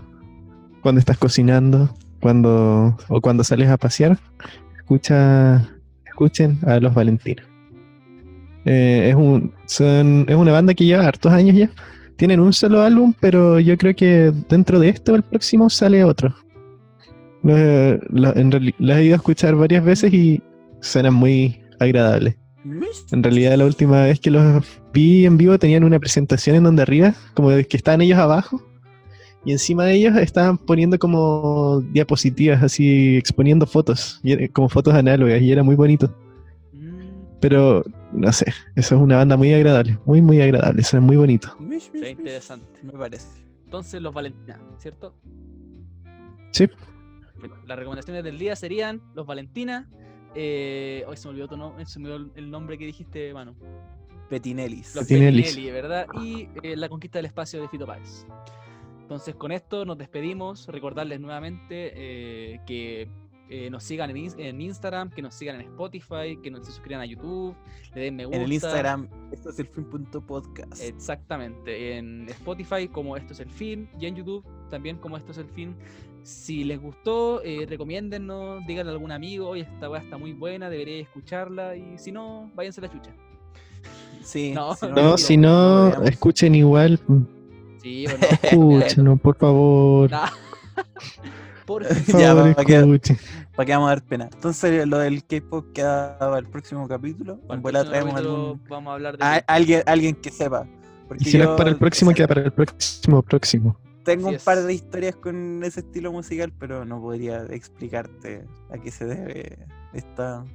cuando 0.82 0.99
estás 0.99 1.18
cocinando, 1.18 1.93
cuando. 2.22 2.97
o 3.10 3.22
cuando 3.22 3.43
sales 3.43 3.70
a 3.70 3.78
pasear, 3.78 4.18
escucha. 4.78 5.70
Escuchen 6.06 6.60
a 6.66 6.80
Los 6.80 6.93
Valentinas. 6.93 7.45
Eh, 8.64 9.10
es, 9.10 9.16
un, 9.16 9.53
son, 9.66 10.26
es 10.28 10.36
una 10.36 10.53
banda 10.53 10.74
que 10.74 10.86
lleva 10.86 11.06
hartos 11.06 11.32
años 11.32 11.56
ya. 11.56 11.70
Tienen 12.16 12.39
un 12.39 12.53
solo 12.53 12.82
álbum, 12.82 13.14
pero 13.20 13.60
yo 13.60 13.78
creo 13.78 13.93
que 13.95 14.32
dentro 14.49 14.80
de 14.80 14.89
esto, 14.89 15.14
el 15.16 15.24
próximo, 15.24 15.70
sale 15.70 16.03
otro. 16.06 16.34
En 17.43 17.99
Los 18.10 18.97
he 18.97 19.03
ido 19.03 19.16
a 19.16 19.18
escuchar 19.18 19.56
varias 19.56 19.84
veces 19.84 20.14
y 20.14 20.41
suenan 20.86 21.13
muy 21.13 21.61
agradables. 21.79 22.36
En 23.11 23.21
realidad 23.21 23.57
la 23.57 23.65
última 23.65 24.03
vez 24.03 24.19
que 24.19 24.31
los 24.31 24.65
vi 24.91 25.25
en 25.25 25.38
vivo 25.38 25.59
tenían 25.59 25.83
una 25.83 25.99
presentación 25.99 26.55
en 26.55 26.63
donde 26.63 26.81
arriba, 26.81 27.13
como 27.36 27.49
que 27.49 27.77
estaban 27.77 28.01
ellos 28.01 28.17
abajo, 28.17 28.63
y 29.43 29.51
encima 29.51 29.86
de 29.86 29.93
ellos 29.93 30.17
estaban 30.17 30.57
poniendo 30.57 30.97
como 30.97 31.81
diapositivas, 31.91 32.63
así 32.63 33.17
exponiendo 33.17 33.67
fotos, 33.67 34.19
como 34.53 34.69
fotos 34.69 34.95
análogas, 34.95 35.39
y 35.41 35.51
era 35.51 35.61
muy 35.61 35.75
bonito. 35.75 36.07
Mm, 36.73 37.38
Pero, 37.39 37.83
no 38.11 38.31
sé, 38.33 38.51
eso 38.75 38.95
es 38.95 39.01
una 39.01 39.17
banda 39.17 39.38
muy 39.38 39.53
agradable, 39.53 39.99
muy, 40.05 40.21
muy 40.21 40.41
agradable, 40.41 40.81
suena 40.81 41.05
muy 41.05 41.17
bonito. 41.17 41.55
Mish. 41.59 41.91
interesante. 41.93 42.79
Me 42.81 42.93
parece. 42.93 43.27
Entonces, 43.65 44.01
los 44.01 44.13
Valentina, 44.13 44.59
¿cierto? 44.79 45.13
Sí. 46.51 46.67
Las 47.67 47.77
recomendaciones 47.77 48.23
del 48.23 48.39
día 48.39 48.55
serían 48.55 49.01
los 49.13 49.27
Valentina. 49.27 49.88
Eh, 50.36 51.03
hoy 51.07 51.15
se 51.17 51.27
me 51.27 51.31
olvidó 51.31 51.47
tu 51.47 51.57
nombre, 51.57 51.86
se 51.86 51.99
me 51.99 52.11
olvidó 52.11 52.31
el 52.36 52.51
nombre 52.51 52.77
que 52.77 52.86
dijiste, 52.86 53.33
mano. 53.33 53.55
Petinellis. 54.29 54.95
Los 54.95 55.05
Petinellis. 55.05 55.49
Petinelli, 55.49 55.71
¿verdad? 55.71 56.07
Y 56.21 56.49
eh, 56.61 56.75
la 56.75 56.89
conquista 56.89 57.19
del 57.19 57.27
espacio 57.27 57.61
de 57.61 57.69
Fito 57.69 57.86
Páez. 57.86 58.25
Entonces, 59.01 59.36
con 59.36 59.51
esto 59.51 59.86
nos 59.86 59.97
despedimos. 59.97 60.67
Recordarles 60.67 61.19
nuevamente 61.19 61.93
eh, 61.95 62.59
que 62.65 63.07
eh, 63.50 63.70
nos 63.70 63.84
sigan 63.84 64.10
en, 64.10 64.16
ins- 64.18 64.36
en 64.39 64.60
Instagram, 64.60 65.10
que 65.12 65.22
nos 65.22 65.36
sigan 65.36 65.56
en 65.56 65.62
Spotify, 65.68 66.38
que 66.41 66.50
nos 66.52 66.66
se 66.66 66.72
suscriban 66.72 67.02
a 67.02 67.06
YouTube, 67.06 67.56
le 67.93 68.02
den 68.02 68.16
me 68.16 68.26
gusta. 68.26 68.38
En 68.38 68.43
el 68.43 68.54
Instagram, 68.54 69.08
esto 69.32 69.50
es 69.52 69.60
el 69.60 69.68
fin.podcast. 69.68 70.82
Exactamente, 70.82 71.98
en 71.98 72.28
Spotify 72.30 72.88
como 72.88 73.16
Esto 73.18 73.34
es 73.34 73.39
el 73.39 73.50
Fin 73.50 73.88
y 74.00 74.06
en 74.08 74.16
YouTube 74.16 74.43
también 74.70 74.98
como 74.98 75.18
Esto 75.18 75.32
es 75.32 75.38
el 75.38 75.48
Fin. 75.50 75.76
Si 76.24 76.64
les 76.64 76.82
gustó, 76.82 77.43
eh, 77.43 77.68
recomiéndennos, 77.70 78.66
díganle 78.66 78.91
a 78.91 78.93
algún 78.93 79.12
amigo, 79.12 79.48
oye, 79.50 79.62
esta 79.62 79.88
weá 79.91 80.02
está 80.02 80.18
muy 80.18 80.34
buena, 80.34 80.72
debería 80.72 81.00
escucharla 81.02 81.76
y 81.76 82.00
si 82.00 82.12
no, 82.12 82.52
váyanse 82.56 82.82
a 82.82 82.86
la 82.86 82.91
chucha. 82.91 83.12
Sí, 84.24 84.52
No, 84.56 84.74
si 84.74 84.88
No, 84.88 84.93
no, 84.96 85.18
si 85.20 85.38
no, 85.38 85.89
veamos. 85.91 86.10
escuchen 86.10 86.56
igual, 86.56 87.00
Sí, 87.84 88.06
bueno, 88.06 88.20
escúchenlo, 88.41 89.18
por 89.18 89.38
favor. 89.38 90.10
Nah. 90.10 90.30
Ya, 92.07 92.34
favor, 92.36 92.57
va 92.57 92.61
a 92.61 92.66
quedar- 92.66 92.84
escuchen. 92.84 93.18
¿Para 93.55 93.66
qué 93.66 93.72
vamos 93.74 93.88
a 93.88 93.89
dar 93.91 94.03
pena? 94.03 94.30
Entonces, 94.34 94.88
lo 94.88 94.97
del 94.99 95.26
K-pop 95.26 95.66
queda 95.74 96.18
para 96.20 96.39
el 96.39 96.45
próximo 96.47 96.88
capítulo. 96.88 97.39
Para 97.41 97.55
el 97.55 97.61
próximo 97.61 97.89
traemos 97.89 98.13
capítulo 98.13 98.36
algún- 98.47 98.61
Vamos 98.70 98.91
a 98.91 98.93
hablar 98.95 99.18
de 99.18 99.24
a- 99.26 99.43
alguien, 99.47 99.84
alguien 99.86 100.16
que 100.16 100.30
sepa. 100.32 100.68
Porque 101.07 101.24
Y 101.24 101.32
si 101.32 101.38
no 101.38 101.43
es 101.43 101.49
yo 101.51 101.55
para 101.55 101.70
el 101.70 101.78
próximo, 101.78 102.11
queda 102.13 102.28
para 102.28 102.41
el 102.41 102.51
próximo, 102.51 103.22
próximo. 103.22 103.78
Tengo 104.03 104.28
Así 104.28 104.36
un 104.38 104.41
par 104.43 104.61
de 104.61 104.74
historias 104.74 105.16
con 105.16 105.63
ese 105.63 105.80
estilo 105.80 106.11
musical, 106.11 106.51
pero 106.59 106.86
no 106.86 107.01
podría 107.01 107.43
explicarte 107.45 108.45
a 108.72 108.78
qué 108.78 108.91
se 108.91 109.05
debe 109.05 109.57
esta, 109.93 110.45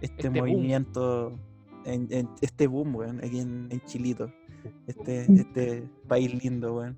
este, 0.00 0.16
Este 0.26 0.28
boom. 0.28 0.38
movimiento, 0.50 1.38
en, 1.84 2.06
en- 2.10 2.28
este 2.42 2.66
boom, 2.68 2.94
weón, 2.94 3.18
aquí 3.24 3.40
en, 3.40 3.68
en 3.70 3.80
Chilito. 3.86 4.30
Este, 4.86 5.26
este 5.32 5.88
país 6.08 6.42
lindo, 6.42 6.74
weón. 6.76 6.96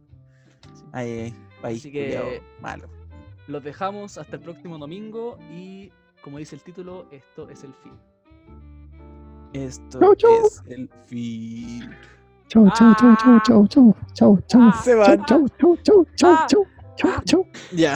Ay, 0.92 1.10
ay, 1.10 1.34
país 1.62 1.80
Así 1.80 1.92
que- 1.92 2.42
malo. 2.60 2.88
Los 3.48 3.64
dejamos 3.64 4.18
hasta 4.18 4.36
el 4.36 4.42
próximo 4.42 4.78
domingo 4.78 5.38
y, 5.50 5.90
como 6.22 6.38
dice 6.38 6.54
el 6.54 6.62
título, 6.62 7.06
esto 7.10 7.48
es 7.48 7.64
el 7.64 7.72
fin. 7.82 7.92
Esto 9.54 9.98
Chau, 9.98 10.14
chau. 10.14 10.46
es 10.46 10.62
el 10.68 10.88
fin. 11.06 11.90
Chau, 12.48 12.68
chau, 12.74 12.94
chau, 12.94 13.16
chau, 13.16 13.40
chau, 13.42 13.66
chau, 13.68 13.94
chau, 14.14 14.38
chau, 14.46 14.60
Ah, 14.62 14.80
Se 14.82 14.94
van. 14.94 15.24
chau, 15.24 15.48
chau, 15.58 15.76
chau, 15.82 16.06
chau, 16.14 16.30
Ah. 16.34 16.46
chau, 16.48 16.66
chau, 16.96 17.22
chau. 17.24 17.46
Ya. 17.72 17.94